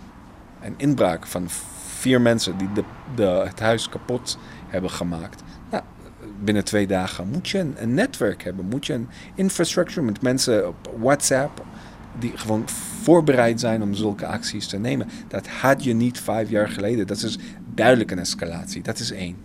een 0.63 0.75
inbraak 0.77 1.27
van 1.27 1.47
vier 1.87 2.21
mensen 2.21 2.59
die 2.59 2.73
de, 2.73 2.85
de, 3.15 3.23
het 3.23 3.61
huis 3.61 3.89
kapot 3.89 4.39
hebben 4.69 4.91
gemaakt. 4.91 5.43
Nou, 5.71 5.83
binnen 6.41 6.65
twee 6.65 6.87
dagen 6.87 7.29
moet 7.29 7.49
je 7.49 7.73
een, 7.77 7.95
netwerk 7.95 8.43
hebben. 8.43 8.65
Moet 8.65 8.87
je 8.87 8.93
een 8.93 9.09
infrastructure 9.35 10.03
met 10.03 10.23
mensen 10.23 10.69
op 10.69 10.91
WhatsApp 10.99 11.65
die 12.19 12.33
gewoon 12.37 12.69
voorbereid 13.03 13.61
zijn 13.61 13.83
om 13.83 13.95
zulke 13.95 14.27
acties 14.27 14.67
te 14.67 14.79
nemen. 14.79 15.09
Dat 15.29 15.47
had 15.47 15.85
je 15.85 15.95
niet 15.95 16.21
vijf 16.21 16.51
jaar 16.51 16.69
geleden. 16.69 17.07
Dat 17.07 17.23
is 17.23 17.39
duidelijk 17.75 18.11
een 18.11 18.19
escalatie. 18.19 18.83
Dat 18.83 18.99
is 18.99 19.11
één. 19.11 19.37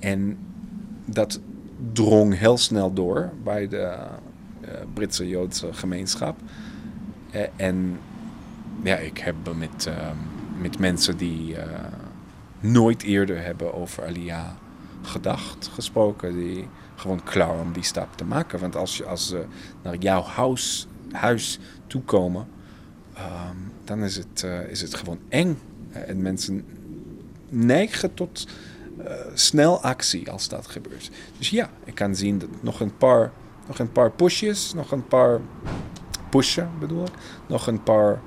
En 0.00 0.38
dat 1.04 1.40
drong 1.92 2.38
heel 2.38 2.58
snel 2.58 2.92
door 2.92 3.32
bij 3.44 3.68
de 3.68 3.78
eh, 3.78 4.70
Britse 4.94 5.28
Joodse 5.28 5.72
gemeenschap. 5.72 6.36
Eh, 7.36 7.42
en 7.56 7.98
ja, 8.82 8.96
ik 8.96 9.18
heb 9.18 9.34
met, 9.56 9.86
eh, 9.86 10.10
met 10.60 10.78
mensen 10.78 11.16
die 11.16 11.56
eh, 11.56 11.84
nooit 12.60 13.02
eerder 13.02 13.44
hebben 13.44 13.74
over 13.74 14.04
Aliyah 14.04 14.50
gedacht, 15.02 15.70
gesproken, 15.72 16.36
die 16.36 16.68
gewoon 16.94 17.22
klaar 17.22 17.60
om 17.60 17.72
die 17.72 17.82
stap 17.82 18.16
te 18.16 18.24
maken. 18.24 18.58
Want 18.58 18.76
als, 18.76 18.96
je, 18.96 19.04
als 19.04 19.28
ze 19.28 19.44
naar 19.82 19.96
jouw 19.96 20.22
huis, 20.22 20.86
huis 21.10 21.58
toekomen, 21.86 22.46
ehm, 23.14 23.56
dan 23.84 24.02
is 24.02 24.16
het, 24.16 24.46
is 24.68 24.80
het 24.80 24.94
gewoon 24.94 25.18
eng. 25.28 25.58
En 25.90 26.22
mensen 26.22 26.64
neigen 27.48 28.14
tot 28.14 28.46
snel 29.34 29.82
actie 29.82 30.30
als 30.30 30.48
dat 30.48 30.66
gebeurt. 30.66 31.10
Dus 31.38 31.50
ja, 31.50 31.70
ik 31.84 31.94
kan 31.94 32.16
zien 32.16 32.38
dat 32.38 32.48
nog 32.60 32.80
een 32.80 32.96
paar, 32.96 33.32
nog 33.66 33.78
een 33.78 33.92
paar 33.92 34.10
pushjes, 34.10 34.72
nog 34.74 34.90
een 34.90 35.06
paar 35.06 35.40
pushen 36.30 36.70
bedoel 36.80 37.04
ik, 37.04 37.12
nog 37.46 37.66
een 37.66 37.82
paar 37.82 38.20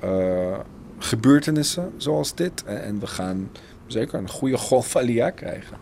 eh, 0.00 0.58
gebeurtenissen 0.98 1.92
zoals 1.96 2.34
dit. 2.34 2.64
En, 2.64 2.82
en 2.82 3.00
we 3.00 3.06
gaan 3.06 3.50
zeker 3.86 4.18
een 4.18 4.30
goede 4.30 4.58
golf 4.58 4.96
Aliyah 4.96 5.34
krijgen. 5.34 5.76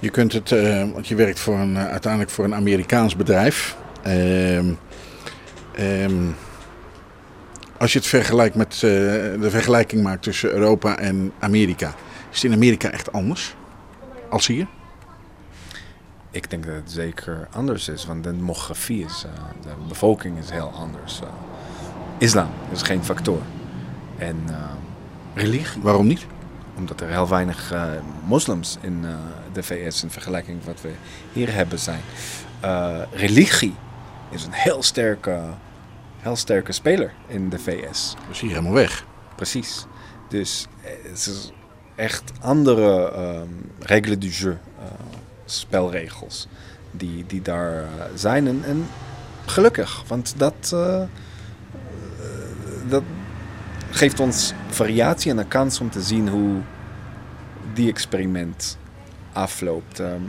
Je 0.00 0.10
kunt 0.10 0.32
het, 0.32 0.52
eh, 0.52 0.90
want 0.92 1.08
je 1.08 1.14
werkt 1.14 1.38
voor 1.38 1.58
een, 1.58 1.76
eh, 1.76 1.88
uiteindelijk 1.88 2.32
voor 2.32 2.44
een 2.44 2.54
Amerikaans 2.54 3.16
bedrijf. 3.16 3.76
Ehm, 4.02 4.72
ehm, 5.74 6.24
als 7.78 7.92
je 7.92 7.98
het 7.98 8.08
vergelijkt 8.08 8.54
met 8.54 8.74
eh, 8.74 8.80
de 8.80 9.48
vergelijking 9.50 10.02
maakt 10.02 10.22
tussen 10.22 10.50
Europa 10.50 10.98
en 10.98 11.32
Amerika, 11.38 11.94
is 12.30 12.42
het 12.42 12.44
in 12.44 12.52
Amerika 12.52 12.90
echt 12.90 13.12
anders 13.12 13.54
als 14.30 14.46
hier? 14.46 14.66
Ik 16.30 16.50
denk 16.50 16.66
dat 16.66 16.74
het 16.74 16.90
zeker 16.90 17.48
anders 17.52 17.88
is, 17.88 18.06
want 18.06 18.24
de 18.24 18.30
demografie 18.30 19.04
is, 19.04 19.24
eh, 19.24 19.42
de 19.62 19.68
bevolking 19.88 20.38
is 20.38 20.50
heel 20.50 20.70
anders. 20.70 21.20
eh. 21.20 21.28
islam 22.18 22.48
is 22.72 22.82
geen 22.82 23.04
factor. 23.04 23.40
En 24.18 24.36
eh, 24.46 24.54
religie, 25.34 25.82
Waarom 25.82 26.06
niet? 26.06 26.26
omdat 26.76 27.00
er 27.00 27.08
heel 27.08 27.28
weinig 27.28 27.74
moslims 28.24 28.78
in 28.80 29.04
de 29.52 29.62
VS 29.62 30.02
in 30.02 30.10
vergelijking 30.10 30.56
met 30.56 30.66
wat 30.66 30.80
we 30.80 30.92
hier 31.32 31.52
hebben 31.54 31.78
zijn. 31.78 32.00
Religie 33.12 33.74
is 34.30 34.44
een 34.44 34.52
heel 34.52 34.82
sterke, 34.82 35.40
heel 36.18 36.36
sterke 36.36 36.72
speler 36.72 37.12
in 37.26 37.48
de 37.48 37.58
VS. 37.58 38.14
Is 38.30 38.40
hier 38.40 38.50
helemaal 38.50 38.72
weg. 38.72 39.04
Precies. 39.36 39.86
Dus 40.28 40.66
het 40.80 41.26
is 41.26 41.52
echt 41.98 42.32
andere 42.40 43.12
ehm 43.12 43.68
regelen 43.88 44.20
du 44.20 44.28
jeu, 44.28 44.50
eh, 44.50 44.56
spelregels, 45.44 46.48
die, 46.90 47.24
die 47.26 47.42
daar 47.42 47.82
eh, 47.82 47.88
zijn. 48.14 48.46
En, 48.46 48.60
en 48.64 48.86
gelukkig, 49.46 50.04
want 50.06 50.34
dat, 50.36 50.70
eh, 50.72 51.02
dat 52.88 53.02
geeft 53.90 54.20
ons 54.20 54.52
variatie 54.68 55.30
en 55.30 55.38
een 55.38 55.48
kans 55.48 55.80
om 55.80 55.90
te 55.90 56.02
zien 56.02 56.28
hoe 56.28 56.56
die 57.74 57.88
experiment 57.88 58.78
afloopt. 59.32 60.00
Ehm, 60.00 60.22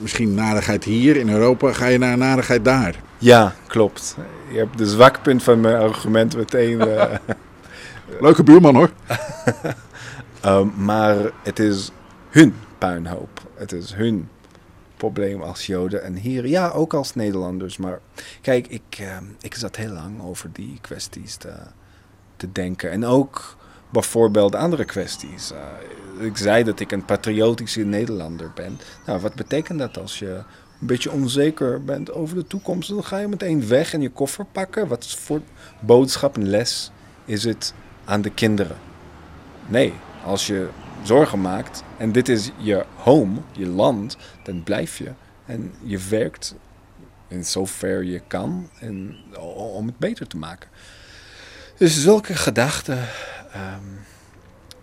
misschien 0.02 0.34
nadigheid 0.34 0.84
hier 0.84 1.16
in 1.16 1.30
Europa, 1.30 1.74
ga 1.74 1.86
je 1.86 1.98
naar 1.98 2.18
nadigheid 2.18 2.66
daar. 2.66 2.96
ja, 3.18 3.56
klopt. 3.68 4.16
Je 4.52 4.58
hebt 4.58 4.78
de 4.78 4.86
zwakpunt 4.86 5.44
van 5.44 5.60
mijn 5.60 5.76
argument 5.76 6.36
meteen... 6.36 6.78
Leuke 8.20 8.44
buurman 8.44 8.76
hoor. 8.76 8.90
Um, 10.46 10.74
maar 10.78 11.32
het 11.44 11.60
is 11.60 11.92
hun 12.30 12.56
puinhoop. 12.78 13.42
Het 13.56 13.72
is 13.72 13.94
hun 13.94 14.30
probleem 14.98 15.42
als 15.42 15.66
Joden. 15.66 16.04
En 16.04 16.16
hier, 16.16 16.48
ja, 16.48 16.70
ook 16.70 16.94
als 16.94 17.16
Nederlanders. 17.16 17.78
Maar 17.78 18.00
kijk, 18.42 18.68
ik, 18.68 18.82
ehm, 18.90 19.24
ik 19.42 19.56
zat 19.56 19.76
heel 19.76 19.92
lang 19.92 20.22
over 20.22 20.50
die 20.54 20.78
kwesties 20.82 21.36
te, 21.36 21.54
te 22.36 22.52
denken. 22.52 22.92
En 22.92 23.06
ook 23.06 23.58
bijvoorbeeld 23.90 24.56
andere 24.56 24.86
kwesties. 24.86 25.52
Eh, 25.52 26.26
ik 26.26 26.38
zei 26.38 26.64
dat 26.64 26.80
ik 26.80 26.92
een 26.92 27.06
patriotische 27.06 27.82
Nederlander 27.82 28.52
ben. 28.56 28.80
Nou, 29.06 29.20
wat 29.20 29.34
betekent 29.34 29.80
dat 29.80 29.98
als 29.98 30.20
je 30.20 30.44
een 30.82 30.88
beetje 30.88 31.12
onzeker 31.12 31.84
bent 31.84 32.12
over 32.12 32.36
de 32.36 32.48
toekomst? 32.48 32.90
Dan 32.90 33.04
ga 33.04 33.18
je 33.18 33.28
meteen 33.28 33.68
weg 33.68 33.94
en 33.94 34.02
je 34.02 34.10
koffer 34.10 34.46
pakken. 34.52 34.88
Wat 34.88 35.08
voor 35.08 35.42
boodschap 35.80 36.36
en 36.36 36.50
les 36.50 36.92
is 37.26 37.44
het 37.44 37.74
aan 38.06 38.22
de 38.22 38.32
kinderen? 38.32 38.78
Nee, 39.68 39.94
als 40.24 40.48
je 40.48 40.70
zorgen 41.04 41.42
maakt 41.42 41.84
en 41.98 42.12
dit 42.12 42.30
is 42.30 42.52
je 42.58 42.86
home, 42.96 43.40
je 43.52 43.68
land, 43.68 44.18
dan 44.44 44.64
blijf 44.64 44.98
je. 44.98 45.12
En 45.46 45.74
je 45.84 45.98
werkt 46.10 46.56
in 47.28 47.46
zover 47.46 48.04
je 48.04 48.22
kan 48.28 48.70
en, 48.80 49.16
om 49.76 49.86
het 49.86 49.98
beter 49.98 50.28
te 50.28 50.38
maken. 50.38 50.70
Dus 51.78 52.02
zulke 52.02 52.36
gedachten 52.36 53.08
ehm, 53.52 53.84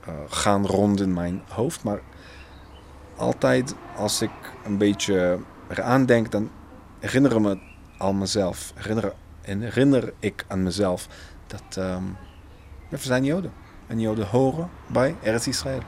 eh, 0.05 0.15
gaan 0.29 0.67
rond 0.67 1.01
in 1.01 1.13
mijn 1.13 1.43
hoofd. 1.49 1.83
Maar 1.83 2.01
altijd 3.17 3.75
als 3.97 4.23
ik 4.23 4.31
een 4.65 4.79
beetje 4.79 5.39
eraan 5.69 6.07
denk, 6.07 6.31
dan 6.31 6.51
herinner 6.99 7.33
ik 7.33 7.41
me 7.41 7.59
aan 7.99 8.19
mezelf. 8.19 8.73
Herinner, 8.75 9.13
herinner 9.43 10.13
ik 10.19 10.45
aan 10.49 10.63
mezelf 10.63 11.09
dat 11.47 11.77
ehm, 11.77 12.05
we 12.89 12.99
zijn 12.99 13.25
Joden. 13.25 13.53
En 13.87 14.01
Joden 14.01 14.27
horen 14.27 14.69
bij 14.87 15.15
Eretz 15.23 15.47
Israël. 15.47 15.81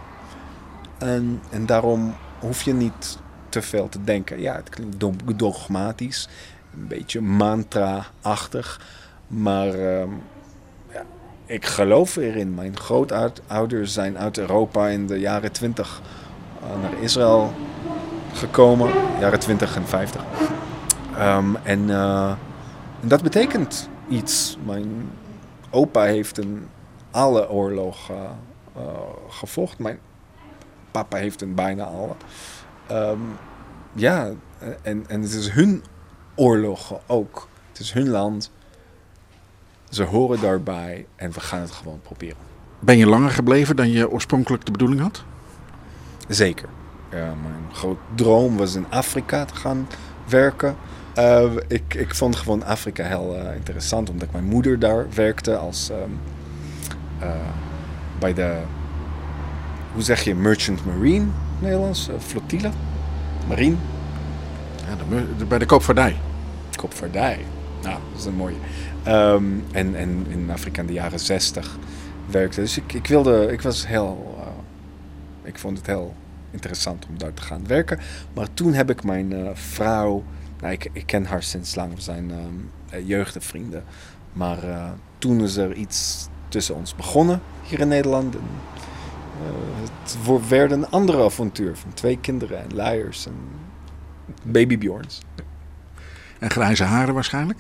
En, 0.99 1.41
en 1.51 1.67
daarom 1.67 2.15
hoef 2.39 2.63
je 2.63 2.75
niet 2.75 3.19
te 3.49 3.63
veel 3.63 3.89
te 3.89 4.05
denken. 4.05 4.41
Ja, 4.41 4.55
het 4.55 4.69
klinkt 4.69 5.01
do- 5.01 5.35
dogmatisch, 5.37 6.29
een 6.75 6.87
beetje 6.87 7.21
mantra-achtig. 7.21 8.81
Maar 9.27 9.69
ehm, 9.69 10.09
ja, 10.93 11.03
ik 11.47 11.67
geloof 11.67 12.17
erin. 12.17 12.55
Mijn 12.55 12.79
grootouders 12.79 13.93
zijn 13.93 14.19
uit 14.19 14.39
Europa 14.39 14.89
in 14.89 15.07
de 15.07 15.19
jaren 15.21 15.53
20 15.53 16.01
uh, 16.63 16.83
naar 16.83 17.03
Israël 17.03 17.53
gekomen. 18.33 18.91
Jaren 19.21 19.39
20 19.39 19.77
en 19.77 19.87
50. 19.87 20.23
Ehm, 21.17 21.55
en, 21.63 21.89
uh, 21.89 22.31
en 23.03 23.09
dat 23.09 23.23
betekent 23.23 23.89
iets. 24.09 24.59
Mijn 24.65 25.11
opa 25.71 26.03
heeft 26.03 26.39
in 26.39 26.67
alle 27.11 27.51
oorlogen 27.51 28.39
uh, 28.77 28.83
gevochten. 29.29 29.83
Mijn 29.83 29.99
papa 30.91 31.17
heeft 31.17 31.43
in 31.43 31.55
bijna 31.55 31.85
alle. 31.85 32.15
Um, 32.91 33.37
ja, 33.93 34.31
en, 34.83 35.05
en 35.09 35.23
het 35.23 35.33
is 35.33 35.51
hun 35.51 35.85
oorlogen 36.35 37.01
ook. 37.07 37.49
Het 37.69 37.79
is 37.79 37.93
hun 37.93 38.09
land. 38.09 38.51
Ze 39.89 40.03
horen 40.03 40.41
daarbij 40.41 41.07
en 41.17 41.33
we 41.33 41.41
gaan 41.41 41.61
het 41.61 41.71
gewoon 41.71 42.01
proberen. 42.03 42.37
Ben 42.79 42.97
je 42.99 43.07
langer 43.07 43.31
gebleven 43.31 43.77
dan 43.77 43.91
je 43.91 44.11
oorspronkelijk 44.11 44.65
de 44.65 44.73
bedoeling 44.73 45.01
had? 45.01 45.25
Zeker. 46.29 46.69
Ja, 47.11 47.35
mijn 47.43 47.65
groot 47.73 47.99
droom 48.15 48.57
was 48.57 48.75
in 48.75 48.87
Afrika 48.91 49.45
te 49.45 49.55
gaan 49.55 49.87
werken. 50.29 50.77
Uh, 51.19 51.53
ik, 51.69 51.95
ik 51.95 52.15
vond 52.15 52.37
gewoon 52.37 52.65
Afrika 52.65 53.05
heel 53.05 53.37
uh, 53.37 53.55
interessant, 53.55 54.11
omdat 54.11 54.33
mijn 54.33 54.45
moeder 54.45 54.79
daar 54.79 55.07
werkte 55.15 55.57
als 55.57 55.91
um, 55.91 55.97
uh, 55.97 56.38
bij 58.19 58.35
de, 58.35 58.57
hoe 59.93 60.03
zeg 60.03 60.23
je, 60.23 60.35
Merchant 60.35 60.87
Marine, 60.87 61.27
Nederlands, 61.59 62.09
flottille, 62.19 62.71
marine. 63.49 63.77
Ja, 64.89 65.17
de, 65.17 65.37
de, 65.37 65.45
bij 65.45 65.59
de 65.59 65.67
koopvaardij. 65.67 66.17
Koopvaardij, 66.77 67.39
nou, 67.83 67.99
dat 68.11 68.21
is 68.21 68.25
een 68.25 68.35
mooie. 68.35 68.57
Um, 69.07 69.65
en, 69.73 69.95
en 69.95 70.27
in 70.29 70.51
Afrika 70.51 70.81
in 70.81 70.87
de 70.87 70.93
jaren 70.93 71.21
60 71.21 71.79
werkte. 72.31 72.61
Dus 72.61 72.77
ik, 72.77 72.93
ik 72.93 73.07
wilde, 73.07 73.53
ik 73.53 73.61
was 73.61 73.87
heel, 73.87 74.39
ik 75.43 75.59
vond 75.59 75.79
het 75.79 75.87
heel 75.87 76.15
interessant 76.51 77.07
om 77.09 77.19
daar 77.19 77.35
te 77.35 77.43
gaan 77.43 77.67
werken. 77.67 77.99
Maar 78.35 78.49
toen 78.55 78.73
heb 78.73 78.91
ik 78.91 79.05
mijn 79.05 79.35
vrouw 79.55 80.25
nou, 80.61 80.73
ik, 80.73 80.89
ik, 80.93 81.07
ken 81.07 81.25
haar 81.25 81.43
sinds 81.43 81.75
lang. 81.75 81.95
We 81.95 82.01
zijn 82.01 82.31
um, 82.31 82.71
jeugdvrienden. 83.07 83.85
Maar 84.33 84.65
uh, 84.65 84.91
toen 85.19 85.41
is 85.41 85.57
er 85.57 85.73
iets 85.75 86.29
tussen 86.49 86.75
ons 86.75 86.95
begonnen 86.95 87.41
hier 87.63 87.81
in 87.81 87.89
Nederland. 87.89 88.35
En, 88.35 88.41
uh, 89.43 89.89
het 90.03 90.49
werd 90.49 90.71
een 90.71 90.91
andere 90.91 91.25
avontuur 91.25 91.77
van 91.77 91.95
twee 91.95 92.19
kinderen 92.19 92.59
en 92.59 92.75
luiers 92.75 93.27
en 93.27 93.35
babybjorns. 94.43 95.21
En 96.39 96.51
grijze 96.51 96.85
haren 96.85 97.15
waarschijnlijk? 97.15 97.59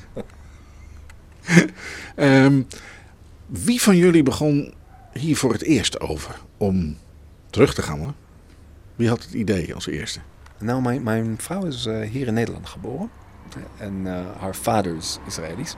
um, 2.16 2.66
wie 3.66 3.82
van 3.82 3.96
jullie 3.96 4.22
begon 4.22 4.74
hier 5.12 5.36
voor 5.36 5.52
het 5.52 5.62
eerst 5.62 6.00
over 6.00 6.40
om 6.56 6.96
terug 7.50 7.74
te 7.74 7.82
gaan? 7.82 7.98
Hoor? 7.98 8.14
Wie 8.96 9.08
had 9.08 9.22
het 9.22 9.32
idee 9.32 9.74
als 9.74 9.86
eerste? 9.86 10.20
Nou, 10.58 10.82
mijn, 10.82 11.02
mijn 11.02 11.36
vrouw 11.38 11.64
is 11.64 11.86
uh, 11.86 12.08
hier 12.08 12.26
in 12.26 12.34
Nederland 12.34 12.66
geboren. 12.66 13.10
En 13.76 13.94
uh, 14.04 14.20
haar 14.38 14.54
vader 14.56 14.96
is 14.96 15.18
Israëlisch. 15.26 15.74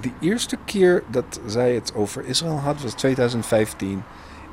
De 0.00 0.10
eerste 0.20 0.56
keer 0.64 1.02
dat 1.10 1.40
zij 1.46 1.74
het 1.74 1.94
over 1.94 2.24
Israël 2.24 2.58
had 2.58 2.82
was 2.82 2.94
2015. 2.94 4.02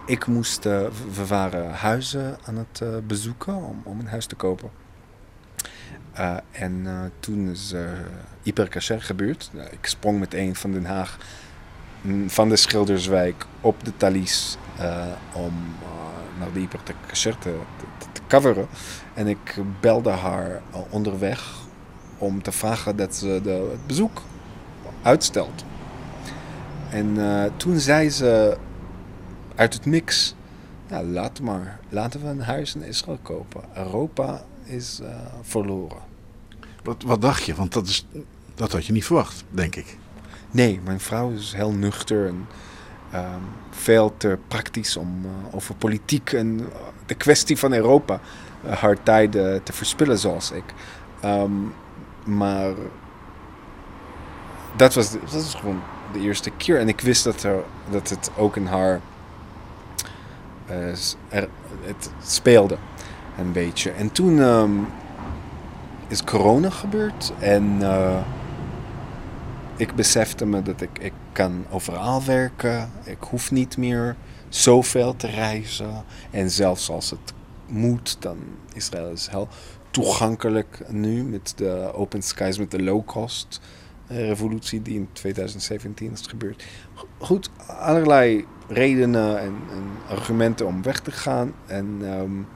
Ik 0.06 0.28
moest, 0.28 0.64
we 0.64 1.26
waren 1.28 1.72
huizen 1.74 2.38
aan 2.46 2.56
het 2.58 3.08
bezoeken 3.08 3.56
om, 3.56 3.82
om 3.84 4.00
een 4.00 4.08
huis 4.08 4.26
te 4.26 4.36
kopen. 4.36 4.70
en 6.52 6.88
toen 7.20 7.50
is 7.50 7.74
Hyper 8.42 8.70
Kasher 8.70 9.02
gebeurd. 9.02 9.52
ik 9.72 9.86
sprong 9.86 10.20
meteen 10.20 10.56
van 10.56 10.72
Den 10.72 10.86
Haag, 10.86 11.18
van 12.28 12.50
de 12.50 12.56
Schilderswijk 12.56 13.46
op 13.62 13.84
de 13.84 13.98
Thalys 13.98 14.58
om 15.34 15.54
naar 16.40 16.52
de 16.54 16.60
Hyper 16.60 16.84
te, 16.84 16.94
te, 17.40 17.60
te 18.12 18.22
coveren. 18.28 18.68
En 19.14 19.28
ik 19.28 19.56
belde 19.80 20.10
haar 20.10 20.62
onderweg 20.90 21.54
om 22.18 22.42
te 22.42 22.52
vragen 22.52 22.96
dat 22.96 23.16
ze 23.16 23.40
de, 23.44 23.68
het 23.72 23.88
bezoek 23.88 24.22
uitstelt. 25.04 25.64
En 26.90 27.16
uh, 27.16 27.44
toen 27.58 27.80
zei 27.80 28.10
ze 28.10 28.58
uit 29.56 29.74
het 29.74 29.86
niks: 29.86 30.36
nou, 30.88 31.06
laat 31.06 31.42
maar, 31.42 31.80
laten 31.90 32.22
we 32.22 32.28
een 32.28 32.42
huis 32.42 32.76
in 32.76 32.84
Israël 32.84 33.20
kopen. 33.22 33.62
Europa 33.76 34.44
is 34.64 35.00
uh, 35.02 35.10
verloren. 35.42 36.02
Wat, 36.84 37.04
wat 37.04 37.22
dacht 37.22 37.44
je? 37.44 37.56
Want 37.56 37.74
dat, 37.74 37.88
is, 37.88 38.06
dat 38.56 38.72
had 38.72 38.86
je 38.86 38.94
niet 38.94 39.06
verwacht, 39.06 39.44
denk 39.50 39.76
ik. 39.76 39.98
Nee, 40.52 40.80
mijn 40.84 41.00
vrouw 41.00 41.32
is 41.32 41.54
heel 41.54 41.72
nuchter 41.72 42.28
en 42.28 42.48
um, 43.14 43.42
veel 43.70 44.14
te 44.18 44.38
praktisch 44.48 44.98
om 44.98 45.26
uh, 45.26 45.56
over 45.56 45.76
politiek 45.76 46.34
en 46.34 46.68
de 47.06 47.16
kwestie 47.16 47.58
van 47.58 47.74
Europa 47.74 48.20
haar 48.68 49.04
tijden 49.04 49.64
te 49.64 49.74
verspillen 49.74 50.20
zoals 50.20 50.52
ik. 50.52 50.64
Um, 51.26 51.74
maar 52.26 52.74
dat 54.76 54.94
was, 54.94 55.12
dat 55.12 55.32
was 55.32 55.56
gewoon 55.56 55.82
de 56.14 56.20
eerste 56.20 56.50
keer. 56.50 56.80
En 56.80 56.88
ik 56.88 57.02
wist 57.02 57.24
dat, 57.24 57.44
er, 57.44 57.64
dat 57.92 58.10
het 58.10 58.32
ook 58.38 58.56
in 58.56 58.66
haar 58.66 59.02
uh, 60.70 60.88
er, 61.30 61.50
het 61.82 62.10
speelde 62.24 62.78
een 63.38 63.52
beetje. 63.52 63.92
En 63.92 64.12
toen 64.12 64.38
um, 64.38 64.88
is 66.08 66.24
corona 66.24 66.70
gebeurd 66.70 67.34
en 67.40 67.78
uh, 67.82 68.18
ik 69.76 69.96
besefte 69.96 70.46
me 70.46 70.62
dat 70.62 70.82
ik, 70.82 71.00
ik 71.00 71.14
kan 71.32 71.66
overal 71.70 72.24
werken. 72.24 72.92
Ik 73.04 73.18
hoef 73.30 73.52
niet 73.52 73.78
meer 73.78 74.16
zoveel 74.50 75.16
te 75.16 75.28
reizen. 75.28 76.04
En 76.32 76.50
zelfs 76.50 76.90
als 76.90 77.10
het 77.10 77.34
moet, 77.68 78.18
dan 78.20 78.38
Israël 78.74 79.12
is 79.12 79.28
heel 79.28 79.48
toegankelijk 79.92 80.80
nu 80.90 81.24
met 81.24 81.54
de 81.56 81.92
open 81.94 82.22
skies, 82.22 82.58
met 82.58 82.72
de 82.72 82.84
low-cost 82.84 83.62
revolutie 84.08 84.82
die 84.82 84.96
in 84.96 85.08
2017 85.12 86.12
is 86.12 86.28
gebeurd. 86.28 86.64
Goed, 87.18 87.50
allerlei 87.68 88.46
redenen 88.68 89.40
en, 89.40 89.56
en 89.72 89.84
argumenten 90.10 90.68
om 90.68 90.84
weg 90.84 91.00
te 91.00 91.12
gaan. 91.12 91.54
En 91.66 92.02
um, 92.02 92.48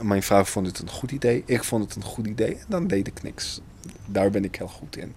mijn 0.00 0.22
vrouw 0.22 0.44
vond 0.44 0.66
het 0.66 0.78
een 0.78 0.90
goed 0.90 1.10
idee, 1.10 1.42
ik 1.46 1.64
vond 1.64 1.84
het 1.84 1.94
een 1.96 2.10
goed 2.10 2.26
idee 2.26 2.54
en 2.54 2.66
dan 2.68 2.86
deed 2.86 3.06
ik 3.06 3.22
niks. 3.22 3.60
Daar 4.06 4.30
ben 4.30 4.44
ik 4.44 4.56
heel 4.56 4.68
goed 4.68 4.96
in. 4.96 5.14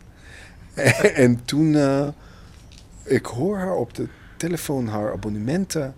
en 1.25 1.45
toen, 1.45 1.73
uh, 1.73 2.07
ik 3.03 3.25
hoor 3.25 3.57
haar 3.57 3.75
op 3.75 3.93
de 3.93 4.07
telefoon 4.37 4.87
haar 4.87 5.11
abonnementen 5.11 5.95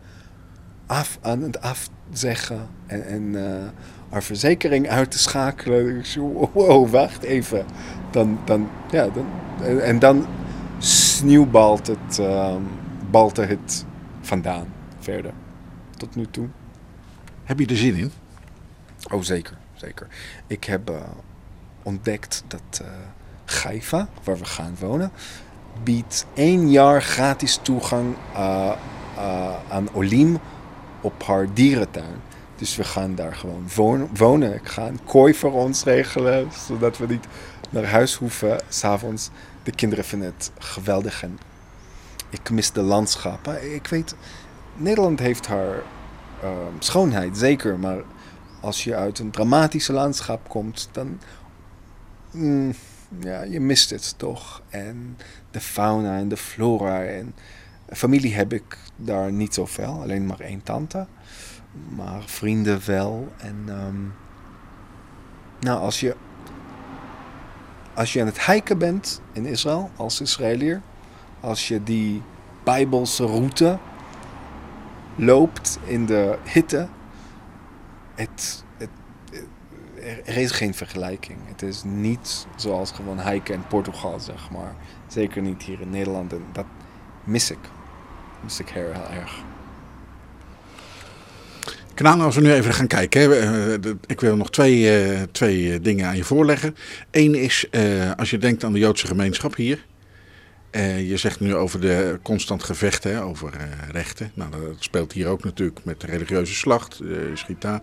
af, 0.86 1.20
aan 1.22 1.42
het 1.42 1.62
afzeggen 1.62 2.68
en, 2.86 3.06
en 3.06 3.22
uh, 3.22 3.64
haar 4.10 4.24
verzekering 4.24 4.90
uit 4.90 5.12
te 5.12 5.20
schakelen. 5.20 6.04
Wow, 6.54 6.90
wacht 6.90 7.24
even. 7.24 7.66
Dan, 8.12 8.40
dan, 8.46 8.70
ja, 8.92 9.08
dan, 9.10 9.26
en 9.82 10.00
dan 10.00 10.26
sneeuwbalt 10.78 11.88
het, 11.88 12.18
uh, 12.20 12.56
balte 13.10 13.42
het 13.42 13.86
vandaan 14.22 14.68
verder. 15.00 15.32
Tot 15.98 16.16
nu 16.16 16.26
toe. 16.32 16.48
Heb 17.44 17.60
je 17.60 17.66
er 17.66 17.78
zin 17.78 17.96
in? 17.96 18.12
Oh, 19.12 19.22
zeker. 19.22 19.58
zeker. 19.74 20.08
Ik 20.48 20.64
heb 20.64 20.90
uh, 20.90 20.96
ontdekt 21.84 22.44
dat 22.48 22.82
uh, 22.82 22.88
Gaifa, 23.46 24.08
waar 24.24 24.38
we 24.38 24.46
gaan 24.46 24.76
wonen, 24.80 25.12
biedt 25.84 26.26
één 26.34 26.72
jaar 26.72 27.02
gratis 27.02 27.60
toegang 27.62 28.16
uh, 28.34 28.72
aan 29.70 29.90
Olim 29.94 30.38
op 31.02 31.24
haar 31.24 31.54
dierentuin. 31.54 32.22
Dus 32.56 32.76
we 32.76 32.84
gaan 32.84 33.16
daar 33.16 33.36
gewoon 33.36 33.70
wonen. 34.16 34.54
Ik 34.54 34.68
ga 34.68 34.88
een 34.88 35.04
kooi 35.04 35.34
voor 35.34 35.52
ons 35.54 35.84
regelen, 35.84 36.52
zodat 36.68 36.98
we 36.98 37.08
niet 37.08 37.26
naar 37.70 37.86
huis 37.86 38.16
hoeven 38.16 38.60
s'avonds. 38.70 39.30
De 39.64 39.72
kinderen 39.72 40.06
vinden 40.06 40.34
het 40.38 40.52
geweldig 40.58 41.24
en 41.24 41.40
ik 42.30 42.50
mis 42.50 42.72
de 42.72 42.82
landschappen. 42.82 43.74
Ik 43.74 43.88
weet, 43.88 44.16
Nederland 44.76 45.20
heeft 45.20 45.48
haar 45.48 45.76
uh, 46.44 46.50
schoonheid, 46.80 47.38
zeker. 47.38 47.80
Maar 47.80 48.00
als 48.62 48.84
je 48.84 48.96
uit 48.96 49.20
een 49.20 49.32
dramatische 49.32 49.94
landschap 49.94 50.50
komt, 50.50 50.90
dan... 50.92 51.20
Mm, 52.32 52.74
ja, 53.20 53.42
je 53.44 53.60
mist 53.60 53.90
het 53.90 54.14
toch. 54.18 54.62
En 54.70 55.18
de 55.52 55.62
fauna 55.62 56.18
en 56.18 56.28
de 56.28 56.38
flora 56.38 57.04
en 57.04 57.36
Familie 57.90 58.34
heb 58.34 58.54
ik 58.54 58.78
daar 58.96 59.32
niet 59.32 59.54
zoveel, 59.54 60.02
alleen 60.02 60.26
maar 60.26 60.40
één 60.40 60.64
tante. 60.64 61.06
Maar 61.96 62.22
vrienden 62.26 62.82
wel. 62.86 63.32
En 63.38 63.64
ehm, 63.68 64.02
nou, 65.60 65.80
als 65.80 66.00
je, 66.00 66.16
als 67.94 68.14
je 68.14 68.20
aan 68.20 68.26
het 68.26 68.46
hiken 68.46 68.78
bent 68.78 69.22
in 69.32 69.46
Israël 69.46 69.92
als 69.96 70.22
Israëliër, 70.22 70.82
als 71.40 71.68
je 71.68 71.84
die 71.84 72.22
Bijbelse 72.64 73.26
route 73.26 73.78
loopt 75.16 75.80
in 75.84 76.06
de 76.06 76.38
hitte, 76.44 76.88
het, 78.16 78.64
het, 78.78 78.90
er 80.26 80.38
is 80.38 80.52
geen 80.52 80.74
vergelijking. 80.74 81.38
Het 81.46 81.62
is 81.62 81.84
niet 81.84 82.48
zoals 82.56 82.92
gewoon 82.92 83.30
hiken 83.30 83.54
in 83.54 83.68
Portugal, 83.68 84.20
zeg 84.20 84.52
maar. 84.52 84.76
Zeker 85.08 85.42
niet 85.42 85.64
hier 85.64 85.82
in 85.82 85.90
Nederland. 85.90 86.34
En 86.34 86.46
dat 86.52 86.66
mis 87.24 87.52
ik. 87.52 87.70
Mis 88.42 88.60
ik 88.60 88.70
heel 88.70 88.92
erg. 89.12 89.44
Knaan, 91.96 92.22
als 92.22 92.36
we 92.36 92.42
nu 92.42 92.54
even 92.54 92.74
gaan 92.74 92.88
kijken. 92.88 93.22
Hè, 93.22 93.36
eh, 93.74 93.92
ik 94.06 94.22
wil 94.22 94.36
nog 94.36 94.50
twee, 94.52 95.00
eh, 95.00 95.22
twee 95.32 95.74
eh, 95.74 95.80
dingen 95.82 96.08
aan 96.08 96.16
je 96.16 96.24
voorleggen. 96.24 96.76
Eén 97.12 97.36
is, 97.36 97.68
als 98.18 98.30
je 98.30 98.38
denkt 98.38 98.64
aan 98.64 98.74
de 98.74 98.80
Joodse 98.80 99.08
gemeenschap 99.08 99.56
hier. 99.56 99.86
je 101.08 101.18
zegt 101.18 101.40
nu 101.40 101.56
over 101.56 101.82
de 101.82 102.20
constant 102.24 102.64
gevechten, 102.64 103.22
over 103.22 103.54
rechten. 103.92 104.32
Nou, 104.34 104.52
dat 104.52 104.62
speelt 104.80 105.14
hier 105.14 105.28
ook 105.28 105.44
natuurlijk 105.44 105.80
met 105.84 106.02
de 106.02 106.08
religieuze 106.08 106.54
slacht, 106.54 107.02
schita. 107.34 107.82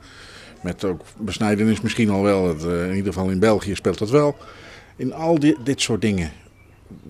Met 0.63 0.85
ook 0.85 1.03
besnijdenis 1.19 1.81
misschien 1.81 2.11
al 2.11 2.23
wel. 2.23 2.51
In 2.69 2.95
ieder 2.95 3.13
geval 3.13 3.31
in 3.31 3.39
België 3.39 3.75
speelt 3.75 3.99
dat 3.99 4.11
wel. 4.11 4.37
In 4.97 5.13
al 5.13 5.39
dit 5.65 5.81
soort 5.81 6.01
dingen. 6.01 6.31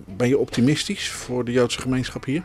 Ben 0.05 0.27
je 0.27 0.37
optimistisch 0.37 1.09
voor 1.09 1.45
de 1.45 1.51
Joodse 1.51 1.81
gemeenschap 1.81 2.25
hier? 2.25 2.43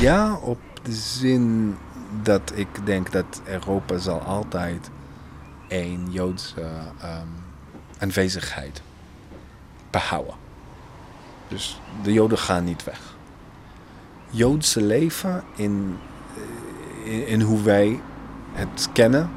Ja, 0.00 0.36
op 0.36 0.58
de 0.82 0.92
zin 0.92 1.74
dat 2.22 2.52
ik 2.54 2.68
denk 2.84 3.12
dat 3.12 3.40
Europa 3.44 3.98
zal 3.98 4.20
altijd 4.20 4.90
een 5.68 6.06
Joodse 6.10 6.70
ehm, 7.00 7.26
aanwezigheid 7.98 8.82
behouden. 9.90 10.34
Dus 11.48 11.80
de 12.02 12.12
Joden 12.12 12.38
gaan 12.38 12.64
niet 12.64 12.84
weg. 12.84 13.16
Joodse 14.30 14.82
leven 14.82 15.44
in, 15.56 15.96
eh, 17.04 17.28
in, 17.28 17.40
hoe 17.40 17.62
wij 17.62 18.00
het 18.52 18.88
kennen, 18.92 19.30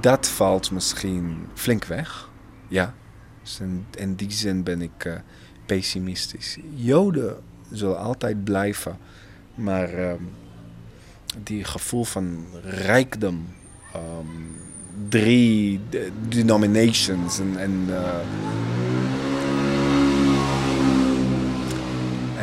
dat 0.00 0.28
valt 0.28 0.70
misschien 0.70 1.46
flink 1.54 1.84
weg. 1.84 2.28
Ja, 2.68 2.94
dus 3.42 3.60
in, 3.96 4.14
die 4.14 4.30
zin 4.30 4.62
ben 4.62 4.82
ik 4.82 5.04
eh, 5.04 5.14
pessimistisch. 5.66 6.58
Joden 6.74 7.36
zullen 7.70 7.98
altijd 7.98 8.44
blijven, 8.44 8.98
maar 9.54 9.88
ehm, 9.88 10.22
die 11.38 11.64
gevoel 11.64 12.04
van 12.04 12.46
rijkdom, 12.64 13.46
ehm, 13.92 14.26
drie 15.08 15.80
de- 15.90 16.10
denominations 16.28 17.38
en, 17.38 17.56
en, 17.58 17.84
eh, 17.88 18.14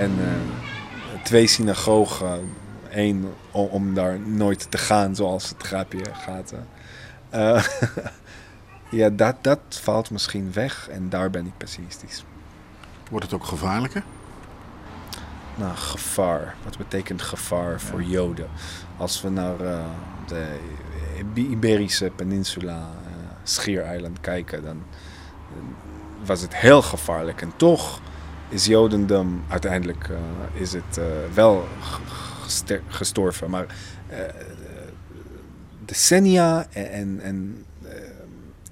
en 0.02 0.12
eh, 0.20 1.22
twee 1.24 1.48
synagogen, 1.48 2.50
één 2.92 3.34
om, 3.52 3.94
daar 3.94 4.20
nooit 4.20 4.72
te 4.72 4.78
gaan 4.78 5.16
zoals 5.16 5.50
het 5.50 5.64
grapje 5.64 6.04
gaat. 6.14 6.54
Eh, 7.30 7.64
ja, 9.00 9.10
dat, 9.10 9.36
dat 9.42 9.60
valt 9.70 10.12
misschien 10.12 10.54
weg 10.54 10.90
en 10.90 11.10
daar 11.10 11.30
ben 11.30 11.46
ik 11.46 11.58
pessimistisch. 11.58 12.24
Wordt 13.10 13.26
het 13.26 13.34
ook 13.34 13.46
gevaarlijker? 13.46 14.04
Nou, 15.58 15.76
gevaar. 15.76 16.56
Wat 16.64 16.78
betekent 16.78 17.22
gevaar 17.22 17.82
voor 17.82 18.04
Joden? 18.04 18.50
Als 18.98 19.22
we 19.22 19.30
naar 19.30 19.60
eh, 19.60 19.86
de 20.28 20.60
Ibe- 21.20 21.50
Iberische 21.50 22.12
peninsula, 22.16 22.90
eh 23.06 23.12
Schiereiland 23.44 24.20
kijken, 24.20 24.64
dan 24.64 24.84
eh, 24.86 25.58
was 26.28 26.42
het 26.42 26.56
heel 26.56 26.82
gevaarlijk. 26.82 27.42
En 27.42 27.52
toch 27.56 28.02
is 28.50 28.66
Jodendom 28.66 29.44
uiteindelijk 29.48 30.10
is 30.54 30.74
het 30.74 31.00
wel 31.34 31.68
gestorven. 32.88 33.50
Maar 33.50 33.66
decennia 35.86 36.66
en, 36.72 36.90
en, 36.92 37.20
en 37.22 37.66
eh, 37.84 37.92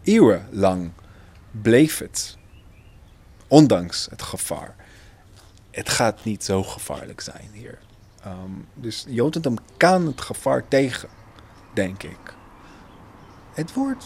eeuwen 0.04 0.48
lang 0.52 0.92
bleef 1.52 1.98
het. 1.98 2.38
Ondanks 3.48 4.08
het 4.10 4.22
gevaar 4.22 4.76
het 5.76 5.90
gaat 5.90 6.24
niet 6.24 6.44
zo 6.44 6.64
gevaarlijk 6.64 7.22
zijn 7.22 7.50
hier. 7.54 7.80
Ehm, 8.22 8.52
dus 8.74 9.06
Jodendom 9.08 9.58
kan 9.78 10.06
het 10.06 10.22
gevaar 10.22 10.68
tegen, 10.68 11.10
denk 11.74 12.04
ik. 12.04 12.34
Het 13.54 13.74
wordt. 13.74 14.06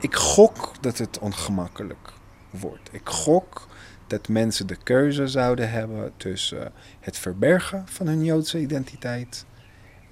Ik 0.00 0.14
gok 0.14 0.72
dat 0.80 0.98
het 0.98 1.18
ongemakkelijk 1.18 2.12
wordt. 2.50 2.88
Ik 2.92 3.08
gok 3.08 3.66
dat 4.06 4.28
mensen 4.28 4.66
de 4.66 4.76
keuze 4.76 5.26
zouden 5.26 5.70
hebben 5.70 6.12
tussen 6.16 6.72
het 7.00 7.18
verbergen 7.18 7.88
van 7.88 8.06
hun 8.06 8.24
Joodse 8.24 8.58
identiteit 8.58 9.44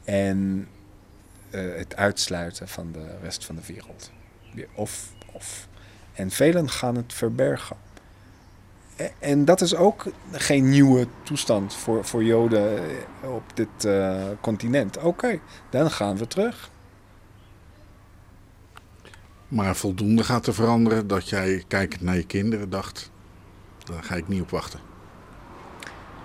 en 0.04 0.68
eh, 1.50 1.60
het 1.76 1.96
uitsluiten 1.96 2.68
van 2.68 2.92
de 2.92 3.18
rest 3.22 3.44
van 3.44 3.54
de 3.56 3.66
wereld. 3.66 4.10
Of, 4.74 5.12
of. 5.32 5.68
En 6.12 6.30
velen 6.30 6.70
gaan 6.70 6.96
het 6.96 7.12
verbergen. 7.12 7.76
E- 8.96 9.10
En 9.18 9.44
dat 9.44 9.60
is 9.60 9.74
ook 9.74 10.04
geen 10.32 10.68
nieuwe 10.68 11.06
toestand 11.22 11.74
voor, 11.74 12.04
voor 12.04 12.24
Joden 12.24 12.78
eh, 13.22 13.32
op 13.32 13.42
dit 13.54 13.84
eh, 13.84 14.24
continent. 14.40 14.98
Oké, 14.98 15.40
dan 15.70 15.90
gaan 15.90 16.16
we 16.16 16.26
terug. 16.26 16.70
Maar 19.48 19.76
voldoende 19.76 20.24
gaat 20.24 20.46
er 20.46 20.54
veranderen 20.54 21.06
dat 21.06 21.28
jij, 21.28 21.64
kijkend 21.68 22.00
naar 22.00 22.16
je 22.16 22.26
kinderen, 22.26 22.70
dacht: 22.70 23.10
daar 23.84 24.02
ga 24.02 24.14
ik 24.14 24.28
niet 24.28 24.42
op 24.42 24.50
wachten. 24.50 24.80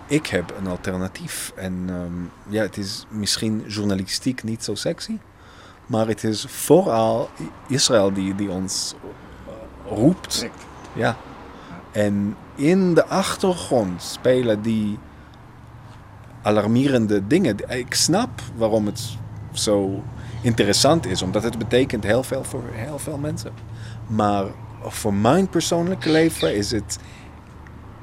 Ik 0.07 0.27
heb 0.27 0.53
een 0.57 0.67
alternatief. 0.67 1.51
En 1.55 1.83
ehm, 1.87 2.53
ja, 2.53 2.61
het 2.61 2.77
is 2.77 3.05
misschien 3.09 3.63
journalistiek 3.67 4.43
niet 4.43 4.63
zo 4.63 4.75
sexy. 4.75 5.17
Maar 5.85 6.07
het 6.07 6.23
is 6.23 6.45
vooral 6.47 7.29
Israël 7.67 8.13
die, 8.13 8.35
die 8.35 8.49
ons 8.49 8.95
eh, 9.47 9.91
roept. 9.97 10.47
Ja. 10.93 11.17
En 11.91 12.35
in 12.55 12.93
de 12.93 13.05
achtergrond 13.05 14.03
spelen 14.03 14.61
die 14.61 14.99
alarmerende 16.41 17.27
dingen. 17.27 17.57
Ik 17.69 17.93
snap 17.93 18.29
waarom 18.55 18.85
het 18.85 19.17
zo 19.51 20.03
interessant 20.41 21.05
is, 21.05 21.21
omdat 21.21 21.43
het 21.43 21.57
betekent 21.57 22.03
heel 22.03 22.23
veel 22.23 22.43
voor 22.43 22.63
heel 22.71 22.99
veel 22.99 23.17
mensen. 23.17 23.51
Maar 24.07 24.45
voor 24.81 25.13
mijn 25.13 25.49
persoonlijke 25.49 26.09
leven 26.09 26.55
is 26.55 26.71
het 26.71 26.99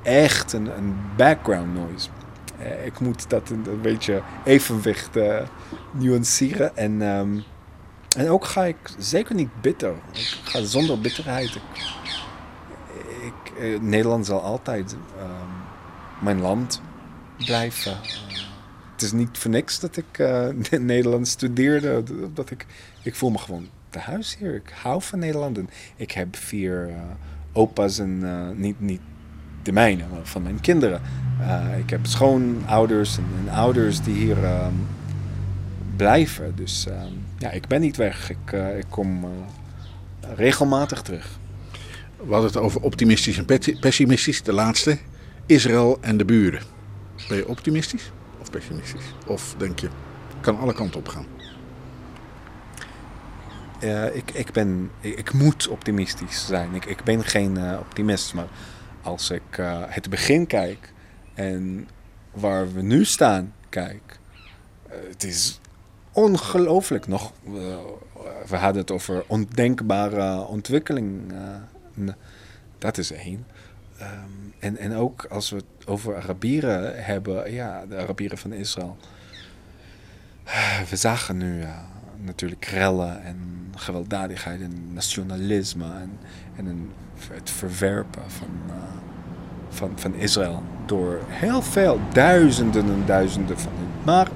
echt 0.02 0.52
een, 0.52 0.76
een 0.78 0.96
background 1.16 1.74
noise. 1.74 2.08
Eh, 2.58 2.86
ik 2.86 3.00
moet 3.00 3.30
dat 3.30 3.50
een, 3.50 3.80
beetje 3.82 4.22
evenwicht 4.44 5.16
eh, 5.16 5.36
nuanceren. 5.90 6.76
En, 6.76 7.02
ehm, 7.02 7.38
en 8.16 8.28
ook 8.28 8.44
ga 8.44 8.64
ik 8.64 8.76
zeker 8.98 9.34
niet 9.34 9.60
bitter. 9.60 9.94
Ik 10.12 10.38
ga 10.42 10.64
zonder 10.64 11.00
bitterheid. 11.00 11.58
Nederland 13.80 14.26
zal 14.26 14.40
altijd 14.40 14.96
ehm, 15.18 16.24
mijn 16.24 16.40
land 16.40 16.80
blijven. 17.36 17.92
Eh, 17.92 17.98
het 18.92 19.02
is 19.02 19.12
niet 19.12 19.38
voor 19.38 19.50
niks 19.50 19.80
dat 19.80 19.96
ik 19.96 20.18
eh 20.18 20.48
Nederlands 20.80 21.30
studeerde. 21.30 22.02
Dat 22.34 22.50
ik, 22.50 22.66
ik 23.02 23.14
voel 23.14 23.30
me 23.30 23.38
gewoon 23.38 23.68
thuis 23.90 24.36
hier. 24.38 24.54
Ik 24.54 24.72
hou 24.82 25.02
van 25.02 25.18
Nederland. 25.18 25.58
En 25.58 25.68
ik 25.96 26.10
heb 26.10 26.36
vier 26.36 26.88
eh, 26.88 26.96
opa's 27.52 27.98
en 27.98 28.20
eh, 28.22 28.56
niet, 28.56 28.80
niet 28.80 29.00
de 29.66 29.72
mijne, 29.72 30.04
maar 30.12 30.26
van 30.26 30.42
mijn 30.42 30.60
kinderen. 30.60 31.00
Eh, 31.40 31.78
ik 31.78 31.90
heb 31.90 32.06
schoonouders 32.06 33.18
en, 33.18 33.48
ouders 33.52 34.00
die 34.00 34.14
hier 34.14 34.44
ehm, 34.44 34.72
blijven. 35.96 36.56
Dus 36.56 36.86
ehm, 36.86 37.12
ja, 37.38 37.50
ik 37.50 37.66
ben 37.66 37.80
niet 37.80 37.96
weg. 37.96 38.30
Ik, 38.30 38.52
eh, 38.52 38.78
ik 38.78 38.86
kom 38.88 39.24
eh, 39.24 39.30
regelmatig 40.36 41.02
terug. 41.02 41.38
We 42.26 42.32
hadden 42.32 42.50
het 42.50 42.60
over 42.60 42.80
optimistisch 42.80 43.38
en 43.38 43.44
pe- 43.44 43.76
pessimistisch. 43.80 44.42
De 44.42 44.52
laatste: 44.52 44.98
Israël 45.46 45.98
en 46.00 46.16
de 46.16 46.24
buren. 46.24 46.62
Ben 47.28 47.36
je 47.36 47.48
optimistisch 47.48 48.10
of 48.40 48.50
pessimistisch? 48.50 49.14
Of 49.26 49.54
denk 49.58 49.78
je, 49.78 49.88
kan 50.40 50.58
alle 50.58 50.74
kanten 50.74 51.00
op 51.00 51.08
gaan? 51.08 51.26
Ik, 54.12 54.30
ik, 54.30 54.52
ben, 54.52 54.90
ik, 55.00 55.32
moet 55.32 55.68
optimistisch 55.68 56.46
zijn. 56.46 56.74
Ik, 56.74 56.84
ik 56.84 57.04
ben 57.04 57.24
geen 57.24 57.56
eh, 57.56 57.78
optimist, 57.80 58.34
maar 58.34 58.46
als 59.02 59.30
ik 59.30 59.58
eh, 59.58 59.82
het 59.86 60.10
begin 60.10 60.46
kijk 60.46 60.92
en 61.34 61.88
waar 62.32 62.72
we 62.72 62.82
nu 62.82 63.04
staan 63.04 63.52
kijk, 63.68 64.18
eh, 64.88 64.96
het 65.08 65.24
is 65.24 65.60
ongelooflijk 66.12 67.06
nog. 67.06 67.32
we 68.46 68.56
hadden 68.56 68.80
het 68.80 68.90
over 68.90 69.24
ondenkbare 69.26 70.46
ontwikkeling. 70.46 71.32
Eh, 71.96 72.02
n- 72.04 72.14
dat 72.78 72.98
is 72.98 73.12
één. 73.12 73.46
ehm, 73.98 74.10
en, 74.58 74.76
en 74.76 74.94
ook 74.94 75.24
als 75.30 75.50
we 75.50 75.56
het 75.56 75.86
over 75.86 76.16
Arabieren 76.16 77.04
hebben, 77.04 77.52
ja, 77.52 77.86
de 77.86 77.96
Arabieren 77.96 78.38
van 78.38 78.52
Israël. 78.52 78.96
We 80.90 80.96
zagen 80.96 81.36
nu 81.36 81.60
ja, 81.60 81.84
natuurlijk 82.20 82.64
rellen 82.64 83.22
en 83.22 83.38
gewelddadigheid 83.76 84.60
en 84.60 84.92
nationalisme 84.92 85.84
en, 85.84 86.18
en 86.56 86.66
een, 86.66 86.90
het 87.32 87.50
verwerpen 87.50 88.30
van, 88.30 88.48
uh, 88.68 88.74
van, 89.68 89.92
van 89.94 90.14
Israël 90.14 90.62
door 90.86 91.20
heel 91.26 91.62
veel, 91.62 92.00
duizenden 92.12 92.84
en 92.84 93.02
duizenden 93.06 93.58
van 93.58 93.72
hen. 93.76 93.88
Maar 94.04 94.28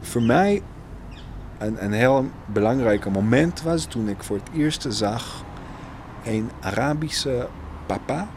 voor 0.00 0.22
mij 0.22 0.62
een, 1.58 1.84
een 1.84 1.92
heel 1.92 2.30
belangrijk 2.46 3.10
moment 3.10 3.62
was 3.62 3.84
toen 3.84 4.08
ik 4.08 4.22
voor 4.22 4.36
het 4.36 4.48
eerst 4.54 4.86
zag 4.88 5.44
een 6.24 6.50
Arabische 6.60 7.48
papa 7.86 8.28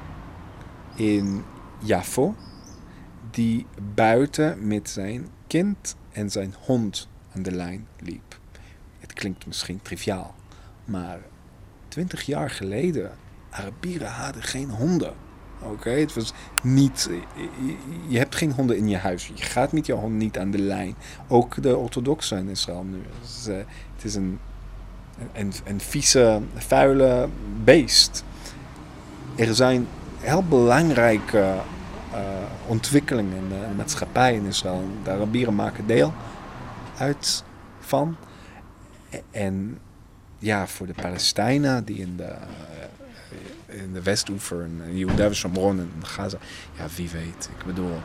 in 0.95 1.43
Jafo 1.79 2.36
die 3.31 3.65
buiten 3.93 4.67
met 4.67 4.89
zijn 4.89 5.27
kind 5.47 5.95
en 6.11 6.29
zijn 6.29 6.55
hond 6.59 7.07
aan 7.36 7.41
de 7.41 7.51
lijn 7.51 7.88
liep. 7.99 8.39
Het 8.99 9.13
klinkt 9.13 9.45
misschien 9.45 9.81
triviaal, 9.81 10.36
maar 10.86 11.19
twintig 11.88 12.21
jaar 12.21 12.49
geleden, 12.49 13.11
Arabieren 13.49 14.11
hadden 14.11 14.43
geen 14.43 14.69
honden. 14.69 15.13
Oké, 15.61 15.89
het 15.89 16.13
was 16.13 16.34
niet. 16.63 17.09
Je, 18.07 18.17
hebt 18.17 18.36
geen 18.36 18.51
honden 18.51 18.77
in 18.77 18.88
je 18.88 18.97
huis. 18.97 19.27
Je 19.27 19.43
gaat 19.43 19.71
met 19.71 19.86
je 19.86 19.93
hond 19.93 20.13
niet 20.13 20.38
aan 20.38 20.51
de 20.51 20.59
lijn. 20.59 20.95
Ook 21.27 21.61
de 21.61 21.77
orthodoxen 21.77 22.38
in 22.38 22.49
Israël 22.49 22.84
nu. 22.84 23.01
Het 23.95 24.03
is 24.03 24.15
een, 24.15 24.39
een 25.64 25.82
vieze, 25.82 26.41
vuile 26.55 27.30
beest. 27.64 28.24
Er 29.36 29.55
zijn 29.55 29.88
heel 30.20 30.43
belangrijke 30.43 31.55
uh, 32.14 32.20
ontwikkelingen 32.68 33.38
in 33.38 33.49
de 33.49 33.76
maatschappij 33.76 34.36
in 34.36 34.45
Israël. 34.45 34.88
De 35.03 35.09
Arabieren 35.09 35.55
maken 35.55 35.88
deel 35.88 36.14
uit 36.97 37.43
van. 37.80 38.16
En 39.32 39.80
ja, 40.39 40.68
voor 40.68 40.88
de 40.88 40.93
Palestijnen 40.93 41.84
die 41.86 41.97
in 41.97 42.18
de 42.18 42.36
in 43.74 43.93
de 43.93 44.01
Westoever 44.01 44.61
en 44.61 44.97
Juda 44.97 45.34
Shomron 45.34 45.80
en 45.80 45.91
Gaza. 46.01 46.38
Ja, 46.78 46.86
wie 46.95 47.09
weet. 47.09 47.49
Ik 47.57 47.66
bedoel, 47.66 47.99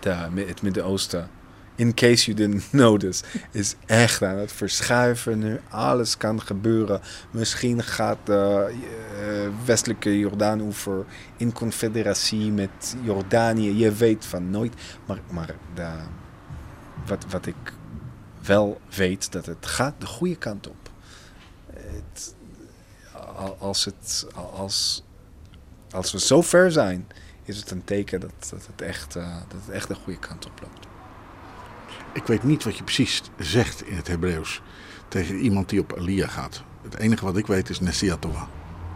de, 0.00 0.10
het 0.46 0.62
Midden-Oosten, 0.62 1.28
in 1.76 1.94
case 1.94 2.24
you 2.24 2.36
didn't 2.36 2.72
notice, 2.86 3.24
is 3.50 3.74
echt 3.86 4.22
aan 4.22 4.36
het 4.36 4.52
verschuiven 4.52 5.38
nu. 5.38 5.60
Alles 5.68 6.16
kan 6.16 6.40
gebeuren. 6.40 7.00
Misschien 7.30 7.82
gaat 7.82 8.18
de 8.24 8.74
uh, 9.20 9.48
westelijke 9.64 10.18
Jordaanoever 10.18 11.04
in 11.36 11.52
confederatie 11.52 12.52
met 12.52 12.96
Jordanië. 13.02 13.78
Je 13.78 13.92
weet 13.92 14.24
van 14.24 14.50
nooit. 14.50 14.74
Maar, 15.06 15.20
maar 15.30 15.54
wat, 17.06 17.24
wat 17.28 17.46
ik 17.46 17.72
wel 18.42 18.80
weet, 18.96 19.32
dat 19.32 19.46
het 19.46 19.66
gaat 19.66 19.94
de 19.98 20.06
goede 20.06 20.36
kant 20.36 20.68
op. 20.68 20.90
Het, 21.72 22.34
als, 23.58 23.84
het, 23.84 24.26
als, 24.34 25.04
als 25.90 26.12
we 26.12 26.20
zo 26.20 26.42
ver 26.42 26.72
zijn, 26.72 27.06
is 27.42 27.56
het 27.56 27.70
een 27.70 27.84
teken 27.84 28.20
dat, 28.20 28.32
dat, 28.50 28.66
het, 28.66 28.80
echt, 28.82 29.16
uh, 29.16 29.36
dat 29.48 29.60
het 29.64 29.70
echt 29.70 29.88
de 29.88 29.94
goede 29.94 30.18
kant 30.18 30.46
op 30.46 30.60
loopt. 30.60 30.86
Ik 32.16 32.26
weet 32.26 32.42
niet 32.42 32.64
wat 32.64 32.76
je 32.76 32.84
precies 32.84 33.22
zegt 33.38 33.86
in 33.86 33.96
het 33.96 34.06
Hebreeuws 34.06 34.62
tegen 35.08 35.38
iemand 35.38 35.68
die 35.68 35.80
op 35.80 35.96
Aliyah 35.98 36.28
gaat. 36.28 36.62
Het 36.82 36.98
enige 36.98 37.24
wat 37.24 37.36
ik 37.36 37.46
weet 37.46 37.68
is 37.68 37.80
Nesia 37.80 38.16
Tova. 38.16 38.48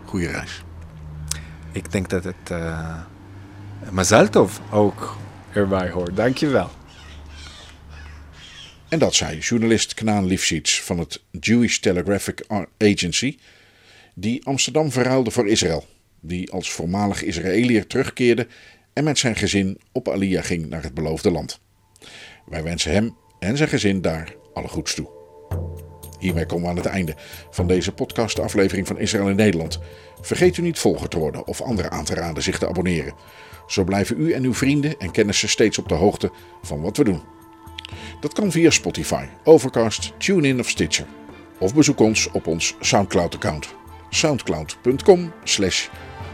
Goeie 0.05 0.29
reis. 0.29 0.63
Ik 1.73 1.93
denk 1.93 2.09
dat 2.09 2.25
het 2.25 2.51
uh, 2.53 3.03
Mazal 3.91 4.29
Tov 4.29 4.59
ook 4.71 5.17
erbij 5.53 5.91
hoort. 5.91 6.17
Dankjewel. 6.17 6.71
En 8.89 8.99
dat 8.99 9.15
zei 9.15 9.39
journalist 9.39 9.95
Knaan 9.95 10.27
Lifshitz 10.27 10.81
van 10.81 10.99
het 10.99 11.23
Jewish 11.41 11.79
Telegraphic 11.79 12.45
Agency 12.79 13.39
die 14.15 14.47
Amsterdam 14.47 14.93
verruilde 14.93 15.31
voor 15.31 15.49
Israël, 15.49 15.87
die 16.21 16.53
als 16.53 16.71
voormalig 16.71 17.23
Israëliër 17.23 17.87
terugkeerde 17.87 18.47
en 18.93 19.05
met 19.05 19.19
zijn 19.19 19.37
gezin 19.37 19.81
op 19.93 20.09
Aliyah 20.09 20.45
ging 20.45 20.69
naar 20.69 20.83
het 20.83 20.95
beloofde 20.95 21.31
land. 21.31 21.61
Wij 22.51 22.63
wensen 22.63 22.93
hem 22.93 23.17
en 23.39 23.57
zijn 23.57 23.69
gezin 23.69 24.01
daar 24.01 24.37
alle 24.55 24.69
goeds 24.69 24.95
toe. 24.95 25.09
Hiermee 26.19 26.47
komen 26.47 26.65
we 26.65 26.71
aan 26.71 26.77
het 26.77 26.87
einde 26.87 27.15
van 27.51 27.67
deze 27.67 27.93
podcastaflevering 27.93 28.87
van 28.87 28.99
Israël 28.99 29.29
in 29.29 29.37
Nederland. 29.37 29.79
Vergeet 30.21 30.57
u 30.57 30.63
niet 30.63 30.79
volger 30.79 31.09
te 31.09 31.19
worden 31.19 31.47
of 31.47 31.61
anderen 31.61 31.91
aan 31.91 32.05
te 32.05 32.15
raden 32.15 32.43
zich 32.43 32.59
te 32.59 32.69
abonneren. 32.69 33.15
Zo 33.67 33.85
blijven 33.85 34.21
u 34.21 34.33
en 34.33 34.45
uw 34.45 34.55
vrienden 34.55 34.99
en 34.99 35.11
kennissen 35.11 35.49
steeds 35.49 35.79
op 35.79 35.89
de 35.89 35.95
hoogte 35.95 36.31
van 36.63 36.81
wat 36.81 36.97
we 36.97 37.05
doen. 37.05 37.23
Dat 38.21 38.33
kan 38.33 38.51
via 38.51 38.71
Spotify, 38.71 39.25
Overcast, 39.45 40.13
TuneIn 40.19 40.61
of 40.61 40.69
Stitcher. 40.69 41.07
Of 41.59 41.75
bezoek 41.75 42.01
ons 42.01 42.31
op 42.31 42.47
ons 42.47 42.77
SoundCloud-account 42.81 43.79
soundcloud.com 44.11 45.33
slash 45.45 45.89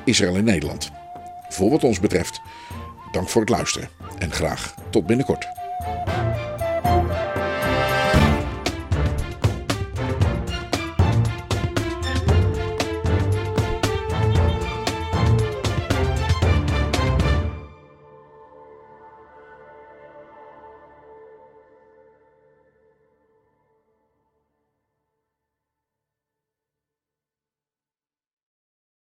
Israël 0.05 0.37
in 0.37 0.45
Nederland. 0.45 0.91
Voor 1.49 1.71
wat 1.71 1.85
ons 1.85 2.01
betreft, 2.01 2.41
dank 3.13 3.29
voor 3.29 3.41
het 3.41 3.51
luisteren 3.51 3.89
en 4.19 4.33
graag 4.33 4.75
tot 4.91 5.07
binnenkort. 5.07 5.66
Bye. 5.87 6.26